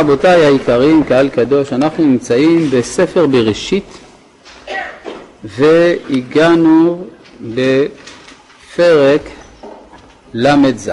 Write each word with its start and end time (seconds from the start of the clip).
רבותיי 0.00 0.46
היקרים, 0.46 1.04
קהל 1.04 1.28
קדוש, 1.28 1.72
אנחנו 1.72 2.04
נמצאים 2.04 2.70
בספר 2.70 3.26
בראשית 3.26 3.98
והגענו 5.44 7.06
בפרק 7.54 9.22
ל"ז. 10.34 10.90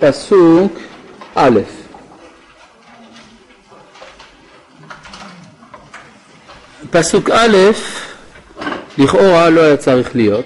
פסוק 0.00 0.78
א' 1.34 1.60
פסוק 6.90 7.30
א', 7.30 7.56
לכאורה 8.98 9.50
לא 9.50 9.60
היה 9.60 9.76
צריך 9.76 10.16
להיות, 10.16 10.44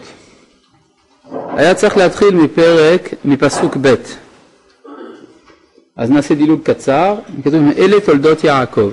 היה 1.57 1.75
צריך 1.75 1.96
להתחיל 1.96 2.35
מפרק, 2.35 3.14
מפסוק 3.25 3.77
ב'. 3.81 3.95
אז 5.96 6.11
נעשה 6.11 6.35
דילוג 6.35 6.61
קצר, 6.63 7.17
כתוב 7.45 7.54
אלה 7.79 8.00
תולדות 8.00 8.45
יעקב. 8.45 8.90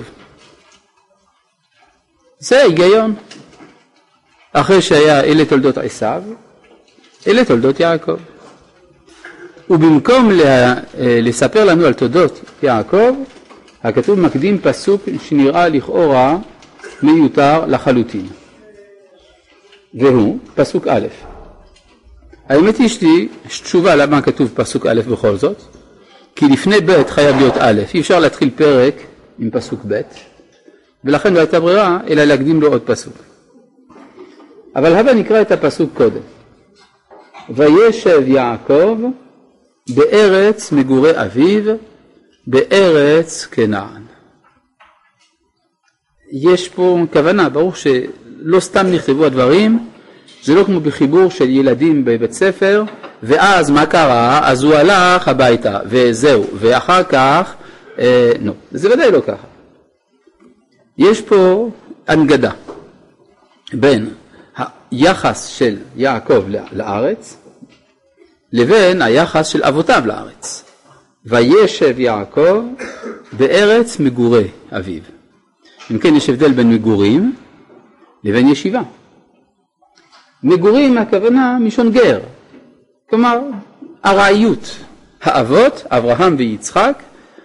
זה 2.38 2.58
ההיגיון. 2.58 3.14
אחרי 4.52 4.82
שהיה 4.82 5.20
אלה 5.20 5.44
תולדות 5.44 5.78
עשיו, 5.78 6.22
אלה 7.26 7.44
תולדות 7.44 7.80
יעקב. 7.80 8.16
ובמקום 9.70 10.30
לה, 10.30 10.74
לספר 10.98 11.64
לנו 11.64 11.86
על 11.86 11.92
תולדות 11.92 12.40
יעקב, 12.62 13.14
הכתוב 13.82 14.20
מקדים 14.20 14.58
פסוק 14.58 15.02
שנראה 15.22 15.68
לכאורה 15.68 16.36
מיותר 17.02 17.66
לחלוטין. 17.66 18.26
והוא 19.94 20.38
פסוק 20.54 20.86
א'. 20.86 21.31
האמת 22.48 22.76
היא 22.76 22.88
שלי 22.88 23.28
תשובה 23.46 23.96
למה 23.96 24.22
כתוב 24.22 24.50
פסוק 24.54 24.86
א' 24.86 25.00
בכל 25.10 25.36
זאת, 25.36 25.56
כי 26.36 26.46
לפני 26.48 26.80
ב' 26.80 27.02
חייב 27.08 27.36
להיות 27.36 27.54
א', 27.58 27.82
אי 27.94 28.00
אפשר 28.00 28.20
להתחיל 28.20 28.50
פרק 28.56 28.94
עם 29.38 29.50
פסוק 29.50 29.80
ב', 29.88 30.00
ולכן 31.04 31.34
לא 31.34 31.38
הייתה 31.38 31.60
ברירה 31.60 31.98
אלא 32.08 32.24
להקדים 32.24 32.60
לו 32.60 32.68
עוד 32.68 32.82
פסוק. 32.82 33.14
אבל 34.76 34.94
הבה 34.94 35.14
נקרא 35.14 35.40
את 35.40 35.52
הפסוק 35.52 35.90
קודם. 35.94 36.20
וישב 37.50 38.22
יעקב 38.26 38.98
בארץ 39.94 40.72
מגורי 40.72 41.22
אביו, 41.22 41.74
בארץ 42.46 43.46
כנען. 43.50 44.02
יש 46.32 46.68
פה 46.68 46.98
כוונה, 47.12 47.48
ברור 47.48 47.74
שלא 47.74 48.60
סתם 48.60 48.86
נכתבו 48.86 49.24
הדברים, 49.24 49.91
זה 50.42 50.54
לא 50.54 50.64
כמו 50.64 50.80
בחיבור 50.80 51.30
של 51.30 51.50
ילדים 51.50 52.04
בבית 52.04 52.32
ספר, 52.32 52.84
ואז 53.22 53.70
מה 53.70 53.86
קרה? 53.86 54.40
אז 54.48 54.62
הוא 54.62 54.74
הלך 54.74 55.28
הביתה, 55.28 55.78
וזהו, 55.86 56.44
ואחר 56.54 57.02
כך, 57.02 57.54
אה, 57.98 58.32
נו, 58.40 58.52
זה 58.72 58.92
ודאי 58.92 59.10
לא 59.10 59.20
ככה. 59.20 59.46
יש 60.98 61.20
פה 61.20 61.70
הנגדה 62.08 62.50
בין 63.72 64.10
היחס 64.90 65.46
של 65.46 65.76
יעקב 65.96 66.42
לארץ 66.72 67.36
לבין 68.52 69.02
היחס 69.02 69.46
של 69.46 69.62
אבותיו 69.62 70.02
לארץ. 70.06 70.64
וישב 71.26 72.00
יעקב 72.00 72.64
בארץ 73.32 74.00
מגורי 74.00 74.48
אביו. 74.72 75.02
אם 75.90 75.98
כן 75.98 76.16
יש 76.16 76.28
הבדל 76.28 76.52
בין 76.52 76.70
מגורים 76.70 77.36
לבין 78.24 78.48
ישיבה. 78.48 78.82
מגורים 80.42 80.98
הכוונה 80.98 81.58
מלשון 81.60 81.92
גר, 81.92 82.20
כלומר 83.10 83.38
ארעיות. 84.04 84.76
האבות, 85.22 85.84
אברהם 85.86 86.34
ויצחק, 86.38 87.02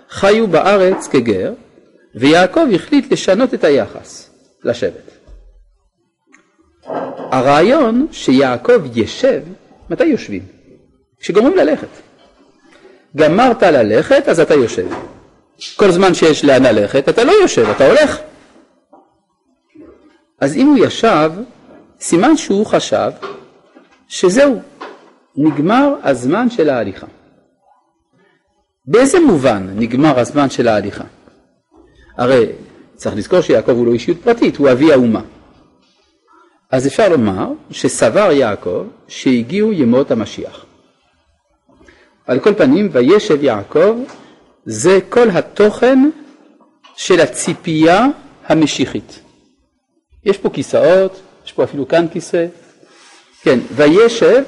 חיו 0.10 0.48
בארץ 0.48 1.08
כגר, 1.08 1.54
ויעקב 2.16 2.66
החליט 2.76 3.12
לשנות 3.12 3.54
את 3.54 3.64
היחס 3.64 4.30
לשבט. 4.64 5.12
הרעיון 7.32 8.08
שיעקב 8.12 8.98
ישב, 8.98 9.42
מתי 9.90 10.06
יושבים? 10.06 10.42
כשגומרים 11.20 11.58
ללכת. 11.58 11.88
גמרת 13.16 13.64
ללכת, 13.64 14.24
אז 14.28 14.40
אתה 14.40 14.54
יושב. 14.54 14.88
כל 15.76 15.92
זמן 15.92 16.14
שיש 16.14 16.46
לאן 16.46 16.64
ללכת, 16.64 17.10
אתה 17.10 17.24
לא 17.24 17.32
יושב, 17.32 17.66
אתה 17.76 17.88
הולך. 17.88 18.20
אז 20.40 20.56
אם 20.56 20.68
הוא 20.68 20.86
ישב, 20.86 21.32
סימן 22.00 22.38
שהוא 22.38 22.66
חשב 22.66 23.12
שזהו, 24.08 24.62
נגמר 25.36 25.96
הזמן 26.04 26.50
של 26.50 26.70
ההליכה. 26.70 27.08
באיזה 28.86 29.20
מובן 29.20 29.68
נגמר 29.76 30.20
הזמן 30.20 30.50
של 30.50 30.68
ההליכה? 30.68 31.04
הרי 32.18 32.46
צריך 32.96 33.16
לזכור 33.16 33.42
שיעקב 33.42 33.72
הוא 33.72 33.86
לא 33.86 33.94
אישיות 33.94 34.18
פרטית, 34.24 34.58
הוא 34.58 34.72
אבי 34.72 34.94
האומה. 34.94 35.22
אז 36.72 36.88
אפשר 36.88 37.10
לומר 37.10 37.48
שסבר 37.72 38.32
יעקב 38.32 38.86
שהגיעו 39.08 39.74
ימות 39.74 40.12
המשיח. 40.12 40.66
על 42.28 42.40
כל 42.40 42.54
פנים, 42.54 42.90
וישב 42.92 43.44
יעקב 43.44 43.96
זה 44.66 45.00
כל 45.10 45.30
התוכן 45.30 46.10
של 46.96 47.22
הציפייה 47.22 48.06
המשיחית. 48.46 49.20
יש 50.26 50.38
פה 50.38 50.50
כיסאות, 50.50 51.22
יש 51.48 51.52
פה 51.52 51.64
אפילו 51.64 51.88
כאן 51.88 52.06
כיסא. 52.12 52.46
כן, 53.42 53.60
וישב, 53.76 54.44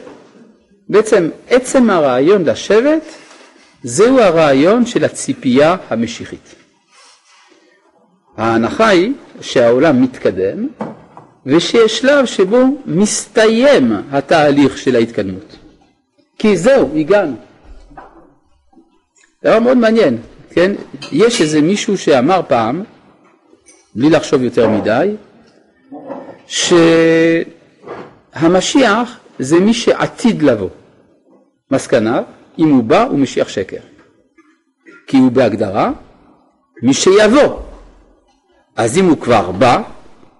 בעצם 0.90 1.30
עצם 1.50 1.90
הרעיון 1.90 2.46
לשבת, 2.46 3.02
זהו 3.84 4.20
הרעיון 4.20 4.86
של 4.86 5.04
הציפייה 5.04 5.76
המשיחית. 5.90 6.56
ההנחה 8.38 8.88
היא 8.88 9.14
שהעולם 9.42 10.04
מתקדם 10.04 10.68
ושיש 11.46 12.00
שלב 12.00 12.26
שבו 12.26 12.64
מסתיים 12.86 13.92
התהליך 14.12 14.78
של 14.78 14.96
ההתקדמות. 14.96 15.56
כי 16.40 16.58
זהו, 16.58 16.98
הגענו. 16.98 17.36
דבר 19.44 19.60
מאוד 19.60 19.78
מעניין, 19.78 20.18
כן? 20.52 20.72
יש 21.12 21.42
איזה 21.42 21.62
מישהו 21.62 21.98
שאמר 21.98 22.42
פעם, 22.48 22.84
בלי 23.96 24.10
לחשוב 24.10 24.44
יותר 24.44 24.70
מדי, 24.70 25.16
שהמשיח 28.36 29.20
זה 29.40 29.60
מי 29.60 29.74
שעתיד 29.74 30.42
לבוא. 30.42 30.70
מסקנה, 31.72 32.22
אם 32.60 32.70
הוא 32.70 32.84
בא 32.84 33.04
הוא 33.04 33.20
משיח 33.20 33.50
שקר. 33.50 33.80
כי 35.08 35.18
הוא 35.18 35.32
בהגדרה 35.32 35.92
מי 36.84 36.94
שיבוא. 36.94 37.60
אז 38.76 38.98
אם 38.98 39.06
הוא 39.06 39.18
כבר 39.18 39.52
בא, 39.52 39.82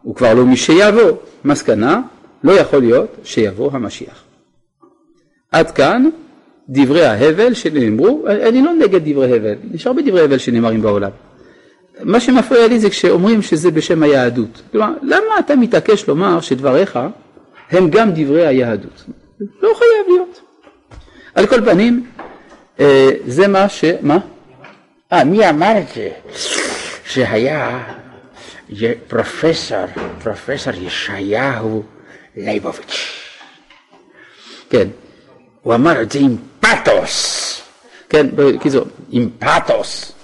הוא 0.02 0.16
כבר 0.16 0.34
לא 0.34 0.46
מי 0.46 0.58
שיבוא. 0.58 1.12
מסקנה, 1.46 2.02
לא 2.44 2.52
יכול 2.52 2.80
להיות 2.80 3.16
שיבוא 3.24 3.70
המשיח. 3.74 4.24
עד 5.52 5.72
כאן 5.72 6.10
דברי 6.70 7.06
ההבל 7.06 7.54
שנאמרו, 7.54 8.28
אני 8.28 8.62
לא 8.62 8.74
נגד 8.74 9.10
דברי 9.10 9.36
הבל, 9.36 9.56
יש 9.74 9.88
הרבה 9.88 10.02
דברי 10.02 10.22
הבל 10.22 10.38
שנאמרים 10.38 10.82
בעולם. 10.82 11.12
מה 12.04 12.20
שמפריע 12.20 12.68
לי 12.68 12.80
זה 12.80 12.90
כשאומרים 12.90 13.42
שזה 13.42 13.72
בשם 13.72 14.04
היהדות. 14.04 14.62
כלומר, 14.72 14.94
למה 15.02 15.40
אתה 15.40 15.56
מתעקש 15.56 16.08
לומר 16.08 16.42
שדבריך 16.42 17.00
הם 17.72 17.90
גם 17.90 18.10
דברי 18.16 18.48
היהדות? 18.48 19.06
לא 19.62 19.74
חייב 19.78 20.08
להיות. 20.08 20.42
על 21.36 21.48
כל 21.48 21.66
פנים, 21.66 22.06
אה, 22.80 23.10
זה 23.28 23.48
מה 23.48 23.70
ש... 23.70 23.84
מה? 24.02 24.18
אה, 25.14 25.24
מי 25.24 25.50
אמר 25.50 25.74
את 25.78 25.86
זה? 25.96 26.10
שהיה 27.06 27.84
פרופסור, 29.08 29.86
פרופסור 30.24 30.74
ישעיהו 30.74 31.84
ליבוביץ'. 32.38 33.30
כן. 34.70 34.88
הוא 35.62 35.76
אמר 35.76 36.02
את 36.02 36.12
זה 36.12 36.20
עם 36.20 36.36
פתוס. 36.60 37.62
כן, 38.10 38.28
בקיצור. 38.36 38.86
עם 39.10 39.30
פתוס. 39.40 40.19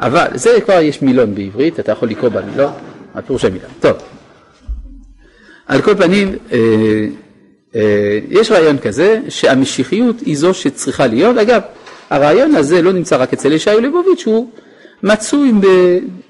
אבל 0.00 0.26
זה 0.34 0.58
כבר 0.64 0.80
יש 0.80 1.02
מילון 1.02 1.34
בעברית, 1.34 1.80
אתה 1.80 1.92
יכול 1.92 2.08
לקרוא 2.08 2.28
במילון, 2.28 2.72
הפירוש 3.14 3.44
המילון. 3.44 3.70
טוב. 3.80 3.96
על 5.66 5.82
כל 5.82 5.94
פנים, 5.94 6.36
אה, 6.52 6.58
אה, 7.74 8.18
יש 8.28 8.50
רעיון 8.50 8.78
כזה 8.78 9.20
שהמשיחיות 9.28 10.20
היא 10.20 10.36
זו 10.36 10.54
שצריכה 10.54 11.06
להיות. 11.06 11.36
אגב, 11.36 11.60
הרעיון 12.10 12.54
הזה 12.54 12.82
לא 12.82 12.92
נמצא 12.92 13.16
רק 13.16 13.32
אצל 13.32 13.52
ישעיהו 13.52 13.80
ליבוביץ', 13.80 14.26
הוא 14.26 14.50
מצוי 15.02 15.52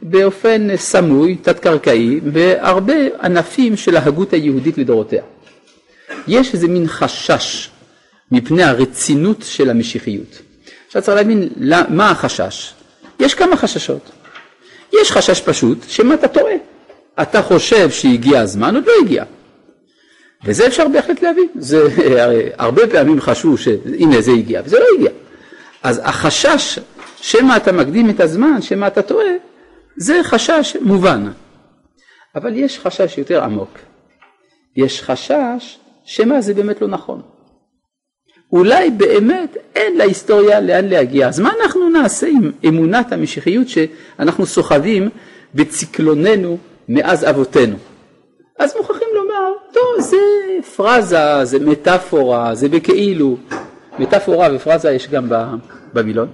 באופן 0.02 0.76
סמוי, 0.76 1.36
תת-קרקעי, 1.42 2.20
בהרבה 2.20 2.94
ענפים 3.22 3.76
של 3.76 3.96
ההגות 3.96 4.32
היהודית 4.32 4.78
לדורותיה. 4.78 5.22
יש 6.28 6.54
איזה 6.54 6.68
מין 6.68 6.88
חשש 6.88 7.70
מפני 8.32 8.62
הרצינות 8.62 9.42
של 9.42 9.70
המשיחיות. 9.70 10.38
עכשיו 10.86 11.02
צריך 11.02 11.16
להבין 11.16 11.48
מה 11.88 12.10
החשש. 12.10 12.74
יש 13.20 13.34
כמה 13.34 13.56
חששות. 13.56 14.10
יש 15.00 15.12
חשש 15.12 15.40
פשוט, 15.40 15.78
שמה 15.88 16.14
אתה 16.14 16.28
טועה. 16.28 16.54
אתה 17.22 17.42
חושב 17.42 17.90
שהגיע 17.90 18.40
הזמן, 18.40 18.74
עוד 18.74 18.86
לא 18.86 18.92
הגיע. 19.02 19.24
וזה 20.44 20.66
אפשר 20.66 20.88
בהחלט 20.88 21.22
להבין, 21.22 21.48
זה, 21.54 21.88
הרבה 22.58 22.86
פעמים 22.86 23.20
חשבו 23.20 23.58
שהנה 23.58 24.20
זה 24.20 24.32
הגיע, 24.32 24.62
וזה 24.64 24.78
לא 24.78 24.84
הגיע. 24.96 25.10
אז 25.82 26.00
החשש 26.04 26.78
שמא 27.16 27.56
אתה 27.56 27.72
מקדים 27.72 28.10
את 28.10 28.20
הזמן, 28.20 28.62
שמא 28.62 28.86
אתה 28.86 29.02
טועה, 29.02 29.32
זה 29.96 30.20
חשש 30.22 30.76
מובן. 30.80 31.26
אבל 32.34 32.56
יש 32.56 32.78
חשש 32.78 33.18
יותר 33.18 33.44
עמוק. 33.44 33.78
יש 34.76 35.02
חשש 35.02 35.78
שמא 36.04 36.40
זה 36.40 36.54
באמת 36.54 36.82
לא 36.82 36.88
נכון. 36.88 37.22
אולי 38.52 38.90
באמת 38.90 39.56
אין 39.74 39.96
להיסטוריה 39.96 40.60
לאן 40.60 40.88
להגיע. 40.88 41.28
אז 41.28 41.40
מה 41.40 41.50
אנחנו 41.60 41.79
נעשה 41.92 42.26
עם 42.26 42.50
אמונת 42.68 43.12
המשיחיות 43.12 43.68
שאנחנו 43.68 44.46
סוחבים 44.46 45.08
בצקלוננו 45.54 46.58
מאז 46.88 47.30
אבותינו? 47.30 47.76
אז 48.58 48.76
מוכרחים 48.76 49.08
לומר, 49.14 49.52
טוב, 49.72 50.00
זה 50.00 50.16
פרזה, 50.76 51.44
זה 51.44 51.58
מטאפורה, 51.58 52.54
זה 52.54 52.68
בכאילו. 52.68 53.36
מטאפורה 53.98 54.48
ופרזה 54.54 54.90
יש 54.90 55.08
גם 55.08 55.28
במילון. 55.92 56.28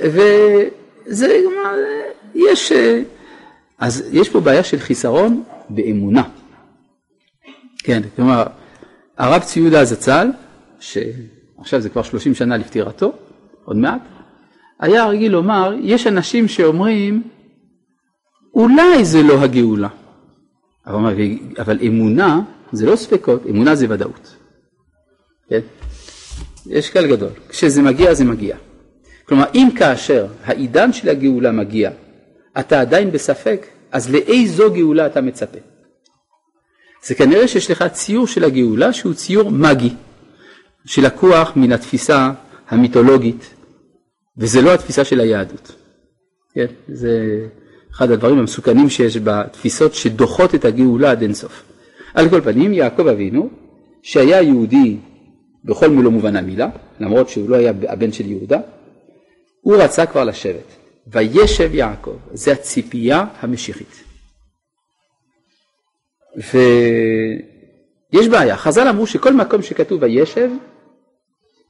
וזה, 0.00 1.40
יש, 2.34 2.72
אז 3.78 4.04
יש 4.12 4.28
פה 4.28 4.40
בעיה 4.40 4.64
של 4.64 4.78
חיסרון 4.78 5.42
באמונה. 5.70 6.22
כן, 7.78 8.02
כלומר, 8.16 8.44
הרב 9.18 9.42
צבי 9.42 9.60
יהודה 9.60 9.84
זצ"ל, 9.84 10.30
שעכשיו 10.80 11.80
זה 11.80 11.88
כבר 11.88 12.02
30 12.02 12.34
שנה 12.34 12.56
לפטירתו, 12.56 13.12
עוד 13.64 13.76
מעט, 13.76 14.00
היה 14.80 15.06
רגיל 15.06 15.32
לומר, 15.32 15.74
יש 15.80 16.06
אנשים 16.06 16.48
שאומרים, 16.48 17.22
אולי 18.54 19.04
זה 19.04 19.22
לא 19.22 19.40
הגאולה. 19.40 19.88
אבל, 20.86 21.14
אבל 21.58 21.78
אמונה 21.86 22.40
זה 22.72 22.86
לא 22.86 22.96
ספקות, 22.96 23.46
אמונה 23.50 23.74
זה 23.74 23.86
ודאות. 23.88 24.36
כן? 25.48 25.60
יש 26.66 26.90
קל 26.90 27.06
גדול, 27.06 27.30
כשזה 27.48 27.82
מגיע 27.82 28.14
זה 28.14 28.24
מגיע. 28.24 28.56
כלומר 29.24 29.44
אם 29.54 29.68
כאשר 29.76 30.26
העידן 30.44 30.92
של 30.92 31.08
הגאולה 31.08 31.52
מגיע, 31.52 31.90
אתה 32.58 32.80
עדיין 32.80 33.10
בספק, 33.10 33.66
אז 33.92 34.10
לאיזו 34.10 34.70
גאולה 34.72 35.06
אתה 35.06 35.20
מצפה? 35.20 35.58
זה 37.04 37.14
כנראה 37.14 37.48
שיש 37.48 37.70
לך 37.70 37.84
ציור 37.92 38.26
של 38.26 38.44
הגאולה 38.44 38.92
שהוא 38.92 39.14
ציור 39.14 39.50
מגי, 39.50 39.94
שלקוח 40.84 41.52
מן 41.56 41.72
התפיסה 41.72 42.30
המיתולוגית, 42.68 43.54
וזה 44.38 44.62
לא 44.62 44.74
התפיסה 44.74 45.04
של 45.04 45.20
היהדות. 45.20 45.72
כן? 46.54 46.66
זה 46.88 47.46
אחד 47.92 48.10
הדברים 48.10 48.38
המסוכנים 48.38 48.88
שיש 48.90 49.16
בתפיסות 49.16 49.94
שדוחות 49.94 50.54
את 50.54 50.64
הגאולה 50.64 51.10
עד 51.10 51.22
אינסוף. 51.22 51.62
על 52.14 52.28
כל 52.30 52.40
פנים, 52.40 52.72
יעקב 52.72 53.06
אבינו, 53.06 53.50
שהיה 54.02 54.42
יהודי 54.42 54.96
בכל 55.64 55.90
מלוא 55.90 56.12
מובן 56.12 56.36
המילה, 56.36 56.68
למרות 57.00 57.28
שהוא 57.28 57.50
לא 57.50 57.56
היה 57.56 57.72
הבן 57.88 58.12
של 58.12 58.30
יהודה, 58.30 58.60
הוא 59.60 59.76
רצה 59.76 60.06
כבר 60.06 60.24
לשבת. 60.24 60.76
וישב 61.06 61.74
יעקב, 61.74 62.16
זה 62.32 62.52
הציפייה 62.52 63.24
המשיחית. 63.40 64.04
ויש 68.12 68.28
בעיה, 68.28 68.56
חז"ל 68.56 68.88
אמרו 68.88 69.06
שכל 69.06 69.34
מקום 69.34 69.62
שכתוב 69.62 70.02
וישב, 70.02 70.50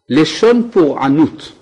לשון 0.08 0.70
פורענות. 0.72 1.52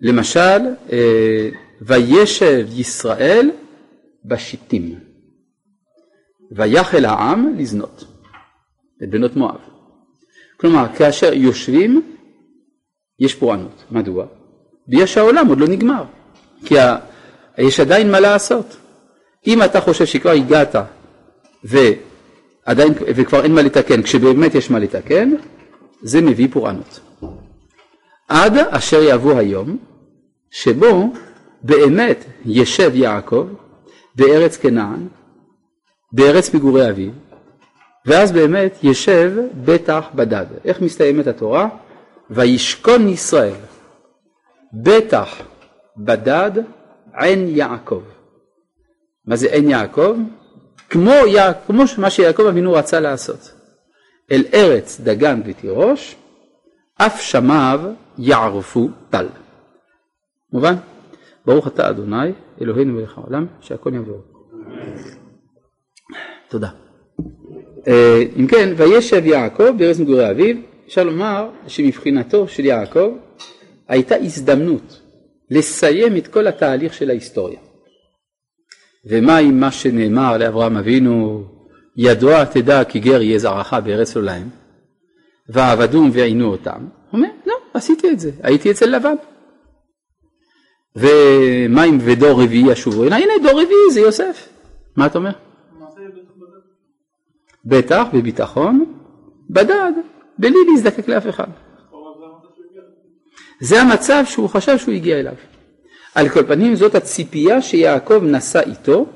למשל, 0.00 0.58
אה, 0.92 1.48
וישב 1.80 2.66
ישראל 2.76 3.50
בשיטים, 4.24 4.98
ויחל 6.52 7.04
העם 7.04 7.54
לזנות 7.58 8.04
את 9.02 9.10
בנות 9.10 9.36
מואב. 9.36 9.60
כלומר, 10.56 10.86
כאשר 10.96 11.32
יושבים, 11.32 12.12
יש 13.20 13.34
פורענות. 13.34 13.84
מדוע? 13.90 14.26
בגלל 14.88 15.06
שהעולם 15.06 15.46
עוד 15.46 15.60
לא 15.60 15.68
נגמר, 15.68 16.04
כי. 16.64 16.74
יש 17.58 17.80
עדיין 17.80 18.10
מה 18.10 18.20
לעשות. 18.20 18.76
אם 19.46 19.62
אתה 19.62 19.80
חושב 19.80 20.06
שכבר 20.06 20.30
הגעת 20.30 20.74
ועדיין, 21.64 22.92
וכבר 23.16 23.42
אין 23.44 23.54
מה 23.54 23.62
לתקן, 23.62 24.02
כשבאמת 24.02 24.54
יש 24.54 24.70
מה 24.70 24.78
לתקן, 24.78 25.30
זה 26.02 26.20
מביא 26.20 26.48
פורענות. 26.50 27.00
עד 28.28 28.56
אשר 28.56 29.00
יבוא 29.02 29.38
היום 29.38 29.78
שבו 30.50 31.12
באמת 31.62 32.24
ישב 32.44 32.90
יעקב 32.94 33.48
בארץ 34.14 34.56
כנען, 34.56 35.08
בארץ 36.12 36.54
מגורי 36.54 36.90
אביו, 36.90 37.10
ואז 38.06 38.32
באמת 38.32 38.78
ישב 38.82 39.32
בטח 39.64 40.04
בדד. 40.14 40.46
איך 40.64 40.80
מסתיימת 40.80 41.26
התורה? 41.26 41.68
וישכון 42.30 43.08
ישראל 43.08 43.54
בטח 44.72 45.28
בדד 45.96 46.50
עין 47.14 47.48
יעקב. 47.48 48.02
מה 49.26 49.36
זה 49.36 49.48
עין 49.48 49.70
יעקב? 49.70 50.16
כמו, 50.90 51.12
כמו 51.66 51.82
מה 51.98 52.10
שיעקב 52.10 52.46
אבינו 52.46 52.72
רצה 52.72 53.00
לעשות. 53.00 53.52
אל 54.32 54.44
ארץ 54.54 55.00
דגן 55.00 55.40
ותירוש, 55.44 56.16
אף 56.98 57.20
שמיו 57.22 57.80
יערפו 58.18 58.88
טל. 59.10 59.26
מובן? 60.52 60.74
ברוך 61.46 61.66
אתה 61.66 61.90
אדוני 61.90 62.32
אלוהינו 62.60 62.92
מלך 62.92 63.18
העולם 63.18 63.46
שהכל 63.60 63.94
יעבור. 63.94 64.22
תודה. 66.48 66.68
אה, 67.88 68.22
אם 68.36 68.46
כן, 68.46 68.72
וישב 68.76 69.26
יעקב 69.26 69.78
בארץ 69.78 69.98
מגורי 69.98 70.30
אביו, 70.30 70.56
אפשר 70.86 71.04
לומר 71.04 71.50
שמבחינתו 71.66 72.48
של 72.48 72.64
יעקב 72.64 73.10
הייתה 73.88 74.16
הזדמנות 74.16 75.00
לסיים 75.50 76.16
את 76.16 76.26
כל 76.26 76.46
התהליך 76.46 76.94
של 76.94 77.10
ההיסטוריה. 77.10 77.60
ומה 79.10 79.36
עם 79.36 79.60
מה 79.60 79.72
שנאמר 79.72 80.38
לאברהם 80.38 80.76
אבינו, 80.76 81.44
ידוע 81.96 82.44
תדע 82.44 82.84
כי 82.84 82.98
גר 82.98 83.22
יהיה 83.22 83.38
זרעך 83.38 83.74
בארץ 83.74 84.16
לא 84.16 84.22
להם, 84.22 84.48
ועבדום 85.48 86.10
ועינו 86.12 86.46
אותם, 86.46 86.78
הוא 87.10 87.18
אומר, 87.18 87.28
לא, 87.46 87.54
עשיתי 87.74 88.10
את 88.10 88.20
זה, 88.20 88.30
הייתי 88.42 88.70
אצל 88.70 88.86
לבן. 88.86 89.14
ומה 90.96 91.82
עם 91.82 91.98
ודור 92.00 92.42
רביעי 92.42 92.72
ישובו 92.72 93.04
הנה, 93.04 93.16
הנה 93.16 93.32
דור 93.42 93.62
רביעי 93.62 93.90
זה 93.92 94.00
יוסף. 94.00 94.48
מה 94.96 95.06
אתה 95.06 95.18
אומר? 95.18 95.30
בטח, 97.64 98.04
בביטחון, 98.12 98.84
בדד, 99.50 99.92
בלי 100.38 100.56
להזדקק 100.70 101.08
לאף 101.08 101.28
אחד. 101.28 101.46
זה 103.60 103.82
המצב 103.82 104.22
שהוא 104.26 104.48
חשב 104.48 104.78
שהוא 104.78 104.94
הגיע 104.94 105.20
אליו. 105.20 105.34
על 106.14 106.28
כל 106.28 106.46
פנים 106.46 106.74
זאת 106.74 106.94
הציפייה 106.94 107.62
שיעקב 107.62 108.24
נשא 108.24 108.60
איתו 108.60 109.06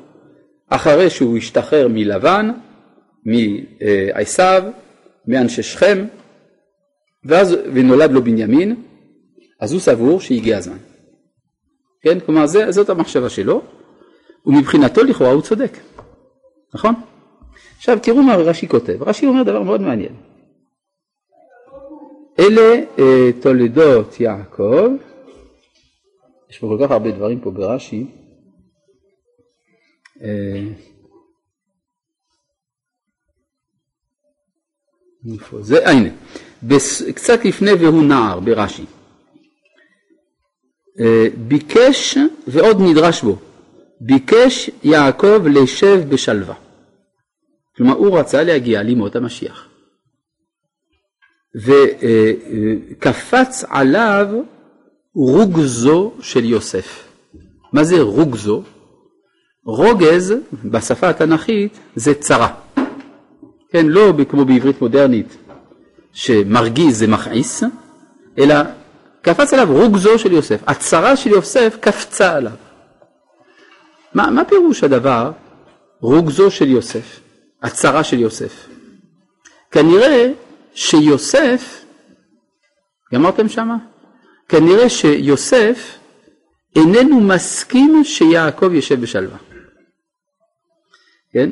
אחרי 0.69 1.11
שהוא 1.11 1.37
השתחרר 1.37 1.89
מלבן, 1.89 2.51
מעשיו, 3.25 4.62
מאנשי 5.27 5.62
שכם, 5.62 6.07
ואז, 7.25 7.57
ונולד 7.75 8.11
לו 8.11 8.23
בנימין, 8.23 8.83
אז 9.61 9.73
הוא 9.73 9.81
סבור 9.81 10.21
שהגיע 10.21 10.59
הזמן. 10.59 10.79
כן? 12.02 12.21
כלומר 12.21 12.47
זה, 12.47 12.73
זאת 12.73 12.91
המחשבה 12.91 13.29
שלו, 13.29 13.62
ומבחינתו 14.47 15.05
לכאורה 15.05 15.33
הוא 15.33 15.43
צודק, 15.43 15.79
נכון? 16.75 16.95
עכשיו 17.76 17.99
תראו 18.02 18.23
מה 18.23 18.35
רש"י 18.35 18.69
כותב, 18.69 19.02
רש"י 19.02 19.26
אומר 19.26 19.43
דבר 19.43 19.62
מאוד 19.62 19.81
מעניין. 19.81 20.14
אלה 22.38 22.85
אה, 22.99 23.31
תולדות 23.43 24.21
יעקב, 24.21 24.91
יש 26.50 26.59
פה 26.59 26.67
כל 26.67 26.85
כך 26.85 26.91
הרבה 26.91 27.11
דברים 27.11 27.41
פה 27.41 27.50
ברש"י, 27.50 28.07
אה, 30.23 30.62
זה? 35.61 35.87
אה, 35.87 35.91
הנה, 35.91 36.09
קצת 37.14 37.45
לפני 37.45 37.73
והוא 37.73 38.05
נער 38.05 38.41
ברש"י. 38.41 38.85
אה, 41.00 41.26
ביקש 41.37 42.19
ועוד 42.47 42.76
נדרש 42.81 43.23
בו, 43.23 43.37
ביקש 44.00 44.71
יעקב 44.83 45.47
לשב 45.47 46.00
בשלווה. 46.09 46.55
כלומר 47.76 47.95
הוא 47.95 48.19
רצה 48.19 48.43
להגיע 48.43 48.83
לימות 48.83 49.17
המשיח. 49.17 49.69
וקפץ 52.93 53.64
עליו 53.69 54.26
רוגזו 55.14 56.12
של 56.21 56.45
יוסף. 56.45 57.09
מה 57.73 57.85
זה 57.85 58.00
רוגזו? 58.00 58.62
רוגז 59.67 60.35
בשפה 60.64 61.09
התנ"כית 61.09 61.79
זה 61.97 62.14
צרה. 62.14 62.62
כן, 63.73 63.87
לא 63.87 64.12
כמו 64.29 64.45
בעברית 64.45 64.81
מודרנית 64.81 65.37
שמרגיז 66.12 66.99
זה 66.99 67.07
מכעיס, 67.07 67.62
אלא 68.38 68.55
קפץ 69.23 69.52
עליו 69.52 69.69
רוגזו 69.73 70.19
של 70.19 70.33
יוסף. 70.33 70.61
הצרה 70.67 71.17
של 71.17 71.31
יוסף 71.31 71.76
קפצה 71.81 72.37
עליו. 72.37 72.52
מה, 74.14 74.31
מה 74.31 74.45
פירוש 74.45 74.85
הדבר 74.85 75.33
רוגזו 76.00 76.50
של 76.50 76.69
יוסף? 76.69 77.21
הצרה 77.62 78.05
של 78.05 78.19
יוסף. 78.19 78.69
כנראה 79.71 80.33
שיוסף, 80.75 81.85
גמרתם 83.14 83.49
שמה? 83.49 83.76
כנראה 84.49 84.88
שיוסף 84.88 85.99
איננו 86.76 87.21
מסכים 87.21 88.05
שיעקב 88.05 88.75
ישב 88.75 89.00
בשלווה. 89.00 89.38
כן? 91.33 91.50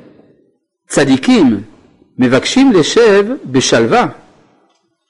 צדיקים 0.88 1.62
מבקשים 2.20 2.72
לשב 2.72 3.24
בשלווה. 3.44 4.06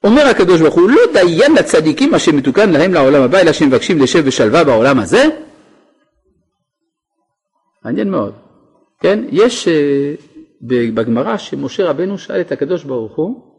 אומר 0.05 0.23
הקדוש 0.26 0.61
ברוך 0.61 0.75
הוא, 0.75 0.90
לא 0.90 1.00
דיין 1.12 1.55
לצדיקים 1.55 2.11
מה 2.11 2.19
שמתוקן 2.19 2.71
להם 2.71 2.95
לעולם 2.95 3.23
הבא, 3.23 3.40
אלא 3.40 3.52
שמבקשים 3.52 3.99
לשב 3.99 4.26
בשלווה 4.26 4.64
בעולם 4.64 4.99
הזה? 4.99 5.25
מעניין 7.85 8.11
מאוד. 8.11 8.35
כן, 9.00 9.25
יש 9.31 9.69
uh, 9.69 9.71
בגמרא 10.62 11.37
שמשה 11.37 11.90
רבנו 11.90 12.19
שאל 12.19 12.40
את 12.40 12.52
הקדוש 12.52 12.85
ברוך 12.85 13.17
הוא 13.17 13.55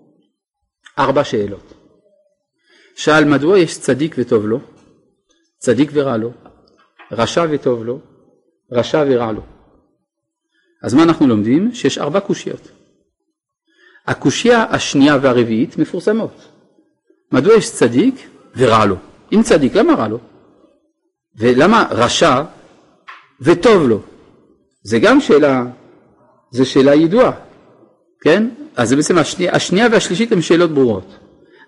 ארבע 1.00 1.24
שאלות. 1.24 1.74
שאל 2.96 3.26
מדוע 3.26 3.60
יש 3.60 3.80
צדיק 3.80 4.16
וטוב 4.18 4.46
לו, 4.46 4.60
צדיק 5.58 5.92
ורע 5.94 6.18
לו, 6.18 6.32
רשע 7.12 7.46
וטוב 7.52 7.86
לו, 7.86 8.00
רשע 8.72 9.04
ורע 9.10 9.32
לו. 9.32 9.42
אז 10.84 10.94
מה 10.94 11.04
אנחנו 11.04 11.28
לומדים? 11.28 11.74
שיש 11.74 11.98
ארבע 11.98 12.20
קושיות. 12.20 12.81
הקושייה 14.12 14.66
השנייה 14.70 15.18
והרביעית 15.22 15.78
מפורסמות. 15.78 16.48
מדוע 17.32 17.54
יש 17.54 17.72
צדיק 17.72 18.16
ורע 18.56 18.86
לו? 18.86 18.96
אם 19.34 19.44
צדיק, 19.44 19.76
למה 19.76 19.94
רע 19.94 20.08
לו? 20.08 20.20
ולמה 21.40 21.88
רשע 21.92 22.44
וטוב 23.42 23.88
לו? 23.88 24.00
זה 24.84 25.00
גם 25.00 25.22
שאלה, 25.22 25.64
זו 26.52 26.66
שאלה 26.66 26.96
ידועה, 26.96 27.32
כן? 28.22 28.50
אז 28.76 28.90
זה 28.90 28.96
בעצם 28.96 29.18
השנייה, 29.18 29.56
השנייה 29.56 29.88
והשלישית 29.92 30.32
הן 30.32 30.42
שאלות 30.42 30.72
ברורות. 30.72 31.18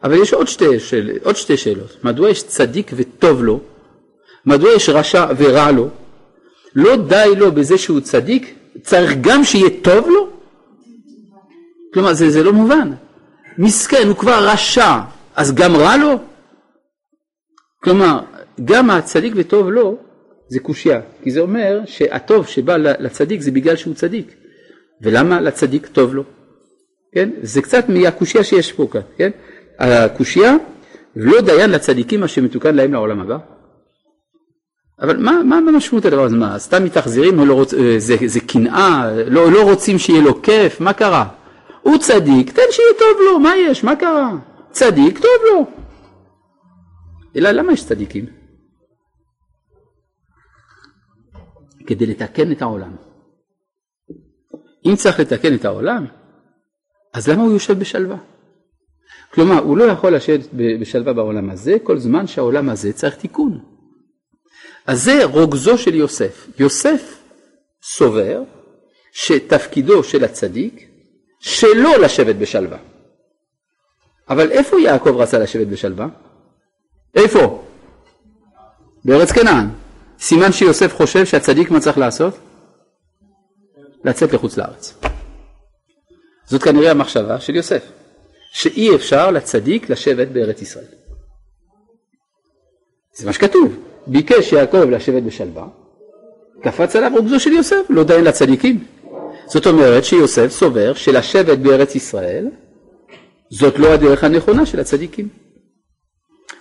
אבל 0.04 0.22
יש 0.22 0.34
עוד 0.34 0.48
שתי, 0.48 0.80
שאל, 0.80 1.10
עוד 1.24 1.36
שתי 1.36 1.58
שאלות. 1.58 1.98
מדוע 2.04 2.30
יש 2.30 2.44
צדיק 2.44 2.92
וטוב 2.96 3.44
לו? 3.44 3.60
מדוע 4.46 4.72
יש 4.72 4.90
רשע 4.90 5.26
ורע 5.38 5.72
לו? 5.72 5.90
לא 6.76 6.96
די 6.96 7.34
לו 7.38 7.52
בזה 7.52 7.78
שהוא 7.78 8.00
צדיק, 8.00 8.56
צריך 8.82 9.12
גם 9.22 9.44
שיהיה 9.44 9.70
טוב 9.82 10.08
לו? 10.08 10.33
כלומר, 11.94 12.14
זה, 12.14 12.30
זה 12.30 12.44
לא 12.44 12.54
מובן. 12.54 12.92
מסכן, 13.58 14.08
הוא 14.08 14.16
כבר 14.16 14.48
רשע, 14.52 15.00
אז 15.36 15.54
גם 15.54 15.76
רע 15.76 15.98
לו? 15.98 16.20
כלומר, 17.84 18.20
גם 18.66 18.90
הצדיק 18.90 19.34
וטוב 19.36 19.70
לו 19.70 19.98
זה 20.48 20.60
קושייה, 20.60 21.02
כי 21.24 21.32
זה 21.32 21.40
אומר 21.40 21.82
שהטוב 21.86 22.48
שבא 22.48 22.78
לצדיק 22.78 23.42
זה 23.42 23.52
בגלל 23.52 23.76
שהוא 23.76 23.94
צדיק, 23.94 24.36
ולמה 25.02 25.42
לצדיק 25.42 25.88
טוב 25.88 26.16
לו? 26.16 26.24
כן? 27.16 27.30
זה 27.42 27.62
קצת 27.62 27.90
מהקושייה 27.90 28.44
שיש 28.44 28.72
פה 28.72 28.88
כאן, 28.92 29.02
כן? 29.18 29.30
הקושייה, 29.80 30.56
לא 31.16 31.42
דיין 31.42 31.70
לצדיקים 31.70 32.20
מה 32.20 32.28
שמתוקן 32.28 32.76
להם 32.76 32.94
לעולם 32.94 33.20
הבא. 33.20 33.38
אבל 35.02 35.18
מה, 35.18 35.44
מה 35.44 35.58
המשמעות 35.58 36.06
הדבר 36.06 36.24
הזה? 36.24 36.36
מה, 36.36 36.60
סתם 36.60 36.84
מתאכזרים, 36.84 37.40
לא 37.40 37.54
רוצ... 37.54 37.74
אה, 37.74 37.96
זה, 37.98 38.16
זה 38.26 38.40
קנאה, 38.40 39.12
לא, 39.28 39.52
לא 39.52 39.64
רוצים 39.64 40.00
שיהיה 40.00 40.22
לו 40.22 40.42
כיף, 40.42 40.82
מה 40.82 40.94
קרה? 40.94 41.26
הוא 41.84 41.98
צדיק, 41.98 42.52
תן 42.52 42.62
שיהיה 42.72 42.94
טוב 43.00 43.18
לו, 43.26 43.40
מה 43.40 43.56
יש, 43.58 43.84
מה 43.84 43.96
קרה? 43.96 44.32
צדיק, 44.72 45.20
טוב 45.20 45.42
לו. 45.52 45.66
אלא 47.36 47.52
למה 47.52 47.74
יש 47.74 47.86
צדיקים? 47.86 48.26
כדי 51.88 52.06
לתקן 52.06 52.52
את 52.52 52.62
העולם. 52.62 52.96
אם 54.86 54.96
צריך 54.96 55.20
לתקן 55.20 55.56
את 55.56 55.66
העולם, 55.66 56.06
אז 57.14 57.28
למה 57.28 57.44
הוא 57.44 57.54
יושב 57.54 57.80
בשלווה? 57.80 58.18
כלומר, 59.34 59.60
הוא 59.60 59.78
לא 59.78 59.84
יכול 59.84 60.16
לשבת 60.16 60.54
בשלווה 60.54 61.14
בעולם 61.14 61.50
הזה 61.50 61.78
כל 61.84 61.98
זמן 61.98 62.28
שהעולם 62.28 62.70
הזה 62.70 62.94
צריך 62.94 63.16
תיקון. 63.16 63.60
אז 64.88 65.04
זה 65.04 65.26
רוגזו 65.26 65.78
של 65.78 65.96
יוסף. 65.96 66.48
יוסף 66.60 67.24
סובר 67.84 68.44
שתפקידו 69.12 70.04
של 70.04 70.24
הצדיק 70.24 70.93
שלא 71.44 72.00
לשבת 72.00 72.36
בשלווה. 72.36 72.78
אבל 74.30 74.52
איפה 74.52 74.80
יעקב 74.80 75.18
רצה 75.18 75.40
לשבת 75.40 75.68
בשלווה? 75.68 76.08
איפה? 77.16 77.64
בארץ 79.06 79.32
כנען. 79.32 79.68
סימן 80.20 80.52
שיוסף 80.52 80.96
חושב 80.96 81.26
שהצדיק 81.26 81.72
מה 81.72 81.80
צריך 81.80 81.98
לעשות? 81.98 82.34
לצאת 84.04 84.34
לחוץ 84.34 84.58
לארץ. 84.58 84.94
זאת 86.46 86.64
כנראה 86.64 86.92
המחשבה 86.92 87.40
של 87.40 87.56
יוסף, 87.56 87.92
שאי 88.52 88.96
אפשר 88.96 89.32
לצדיק 89.32 89.90
לשבת 89.90 90.28
בארץ 90.28 90.62
ישראל. 90.62 90.86
זה 93.14 93.26
מה 93.26 93.34
שכתוב, 93.34 93.80
ביקש 94.08 94.52
יעקב 94.52 94.90
לשבת 94.90 95.24
בשלווה, 95.24 95.68
קפץ 96.62 96.96
עליו 96.96 97.12
רוגזו 97.16 97.40
של 97.40 97.52
יוסף, 97.52 97.82
לא 97.90 98.04
דיין 98.04 98.24
לצדיקים. 98.24 98.86
זאת 99.48 99.68
אומרת 99.68 100.06
שיוסף 100.06 100.48
סובר 100.52 100.94
שלשבת 100.94 101.58
בארץ 101.58 101.96
ישראל 101.96 102.48
זאת 103.50 103.80
לא 103.80 103.94
הדרך 103.94 104.24
הנכונה 104.24 104.66
של 104.66 104.80
הצדיקים. 104.80 105.30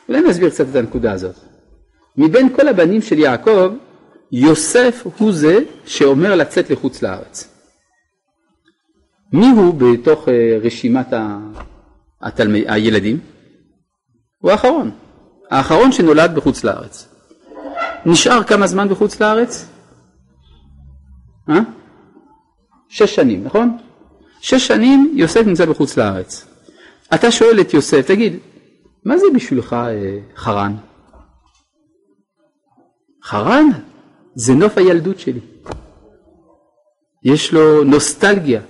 אולי 0.08 0.20
נסביר 0.20 0.50
קצת 0.50 0.66
את 0.70 0.76
הנקודה 0.76 1.12
הזאת. 1.12 1.34
מבין 2.16 2.56
כל 2.56 2.68
הבנים 2.68 3.02
של 3.02 3.18
יעקב, 3.18 3.72
יוסף 4.32 5.06
הוא 5.18 5.32
זה 5.32 5.58
שאומר 5.86 6.34
לצאת 6.34 6.70
לחוץ 6.70 7.02
לארץ. 7.02 7.48
מי 9.32 9.46
הוא 9.46 9.74
בתוך 9.74 10.28
אה, 10.28 10.58
רשימת 10.62 11.06
התלמי, 12.20 12.64
הילדים? 12.68 13.20
הוא 14.38 14.50
האחרון, 14.50 14.90
האחרון 15.50 15.92
שנולד 15.92 16.34
בחוץ 16.34 16.64
לארץ. 16.64 17.08
נשאר 18.06 18.44
כמה 18.44 18.66
זמן 18.66 18.88
בחוץ 18.88 19.20
לארץ? 19.20 19.66
אה? 21.48 21.60
שש 22.92 23.14
שנים, 23.14 23.44
נכון? 23.44 23.76
שש 24.40 24.66
שנים 24.66 25.12
יוסף 25.16 25.40
נמצא 25.46 25.66
בחוץ 25.66 25.96
לארץ. 25.96 26.46
אתה 27.14 27.30
שואל 27.30 27.60
את 27.60 27.74
יוסף, 27.74 28.06
תגיד, 28.06 28.36
מה 29.04 29.18
זה 29.18 29.26
בשבילך 29.34 29.72
אה, 29.72 30.18
חרן? 30.36 30.76
חרן 33.24 33.66
זה 34.34 34.54
נוף 34.54 34.78
הילדות 34.78 35.18
שלי. 35.18 35.40
יש 37.24 37.52
לו 37.52 37.84
נוסטלגיה, 37.84 38.60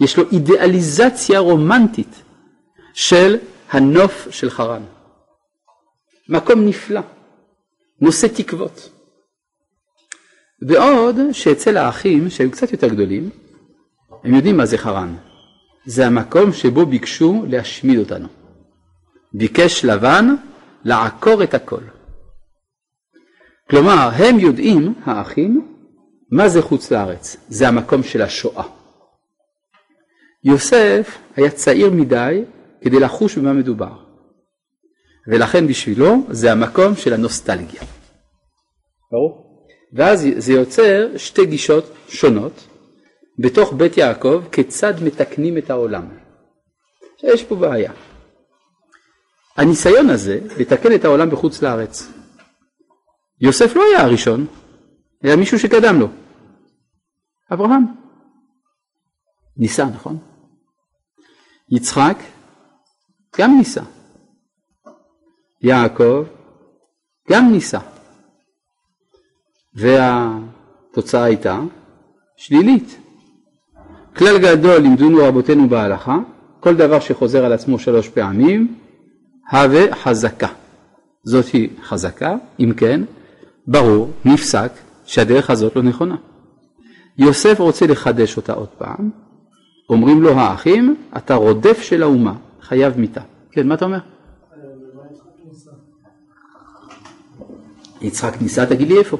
יש 0.00 0.16
לו 0.16 0.24
אידיאליזציה 0.32 1.38
רומנטית 1.38 2.22
של 2.94 3.36
הנוף 3.70 4.28
של 4.30 4.50
חרן. 4.50 4.82
מקום 6.28 6.64
נפלא, 6.64 7.00
נושא 8.00 8.26
תקוות. 8.26 8.90
בעוד 10.62 11.16
שאצל 11.32 11.76
האחים 11.76 12.30
שהיו 12.30 12.50
קצת 12.50 12.72
יותר 12.72 12.88
גדולים, 12.88 13.30
הם 14.24 14.34
יודעים 14.34 14.56
מה 14.56 14.66
זה 14.66 14.78
חרן. 14.78 15.16
זה 15.86 16.06
המקום 16.06 16.52
שבו 16.52 16.86
ביקשו 16.86 17.44
להשמיד 17.48 17.98
אותנו. 17.98 18.28
ביקש 19.34 19.84
לבן 19.84 20.26
לעקור 20.84 21.42
את 21.42 21.54
הכל. 21.54 21.82
כלומר, 23.70 24.10
הם 24.14 24.38
יודעים, 24.38 24.94
האחים, 25.04 25.74
מה 26.30 26.48
זה 26.48 26.62
חוץ 26.62 26.90
לארץ. 26.90 27.36
זה 27.48 27.68
המקום 27.68 28.02
של 28.02 28.22
השואה. 28.22 28.64
יוסף 30.44 31.18
היה 31.36 31.50
צעיר 31.50 31.90
מדי 31.90 32.44
כדי 32.84 33.00
לחוש 33.00 33.38
במה 33.38 33.52
מדובר. 33.52 33.92
ולכן 35.28 35.66
בשבילו 35.66 36.26
זה 36.30 36.52
המקום 36.52 36.96
של 36.96 37.12
הנוסטלגיה. 37.12 37.82
ברור? 39.12 39.66
ואז 39.92 40.26
זה 40.36 40.52
יוצר 40.52 41.08
שתי 41.16 41.46
גישות 41.46 41.84
שונות 42.08 42.66
בתוך 43.42 43.72
בית 43.72 43.96
יעקב 43.96 44.42
כיצד 44.52 44.94
מתקנים 45.04 45.58
את 45.58 45.70
העולם. 45.70 46.08
יש 47.22 47.44
פה 47.44 47.54
בעיה. 47.54 47.92
הניסיון 49.56 50.10
הזה 50.10 50.40
לתקן 50.58 50.94
את 50.94 51.04
העולם 51.04 51.30
בחוץ 51.30 51.62
לארץ. 51.62 52.12
יוסף 53.40 53.76
לא 53.76 53.82
היה 53.82 54.04
הראשון, 54.04 54.46
היה 55.22 55.36
מישהו 55.36 55.58
שקדם 55.58 56.00
לו. 56.00 56.08
אברהם. 57.52 57.84
ניסה, 59.56 59.84
נכון? 59.84 60.18
יצחק 61.68 62.16
גם 63.38 63.50
ניסה. 63.58 63.82
יעקב 65.62 66.24
גם 67.30 67.52
ניסה. 67.52 67.78
והתוצאה 69.74 71.24
הייתה 71.24 71.60
שלילית. 72.36 73.09
כלל 74.16 74.38
גדול 74.38 74.76
לימדונו 74.76 75.18
רבותינו 75.24 75.68
בהלכה, 75.68 76.18
כל 76.60 76.76
דבר 76.76 77.00
שחוזר 77.00 77.44
על 77.44 77.52
עצמו 77.52 77.78
שלוש 77.78 78.08
פעמים, 78.08 78.74
הווה 79.52 79.94
חזקה. 79.94 80.48
זאתי 81.24 81.70
חזקה, 81.82 82.36
אם 82.60 82.72
כן, 82.76 83.00
ברור, 83.66 84.10
נפסק, 84.24 84.72
שהדרך 85.04 85.50
הזאת 85.50 85.76
לא 85.76 85.82
נכונה. 85.82 86.16
יוסף 87.18 87.60
רוצה 87.60 87.86
לחדש 87.86 88.36
אותה 88.36 88.52
עוד 88.52 88.68
פעם, 88.68 89.10
אומרים 89.90 90.22
לו 90.22 90.30
האחים, 90.32 90.96
אתה 91.16 91.34
רודף 91.34 91.82
של 91.82 92.02
האומה, 92.02 92.34
חייב 92.62 92.98
מיתה. 92.98 93.20
כן, 93.52 93.68
מה 93.68 93.74
אתה 93.74 93.84
אומר? 93.84 93.98
יצחק 98.00 98.42
ניסה, 98.42 98.66
תגיד 98.66 98.88
לי 98.88 98.98
איפה. 98.98 99.18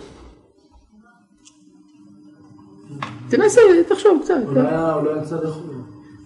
תנסה, 3.31 3.61
תחשוב 3.89 4.21
קצת. 4.25 4.35
הוא 4.47 4.55
לא 4.55 4.61
היה- 4.61 4.93
הוא 4.93 5.03
לא 5.05 5.21
יצא 5.23 5.37
לחו"ל. 5.37 5.75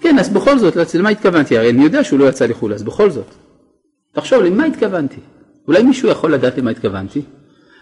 כן, 0.00 0.18
אז 0.18 0.28
בכל 0.28 0.58
זאת, 0.58 0.76
למה 0.94 1.08
התכוונתי? 1.08 1.58
הרי 1.58 1.70
אני 1.70 1.84
יודע 1.84 2.04
שהוא 2.04 2.18
לא 2.18 2.24
יצא 2.28 2.46
לחו"ל, 2.46 2.74
אז 2.74 2.82
בכל 2.82 3.10
זאת. 3.10 3.26
תחשוב, 4.12 4.42
למה 4.42 4.64
התכוונתי? 4.64 5.20
אולי 5.68 5.82
מישהו 5.82 6.08
יכול 6.08 6.34
לדעת 6.34 6.58
למה 6.58 6.70
התכוונתי? 6.70 7.22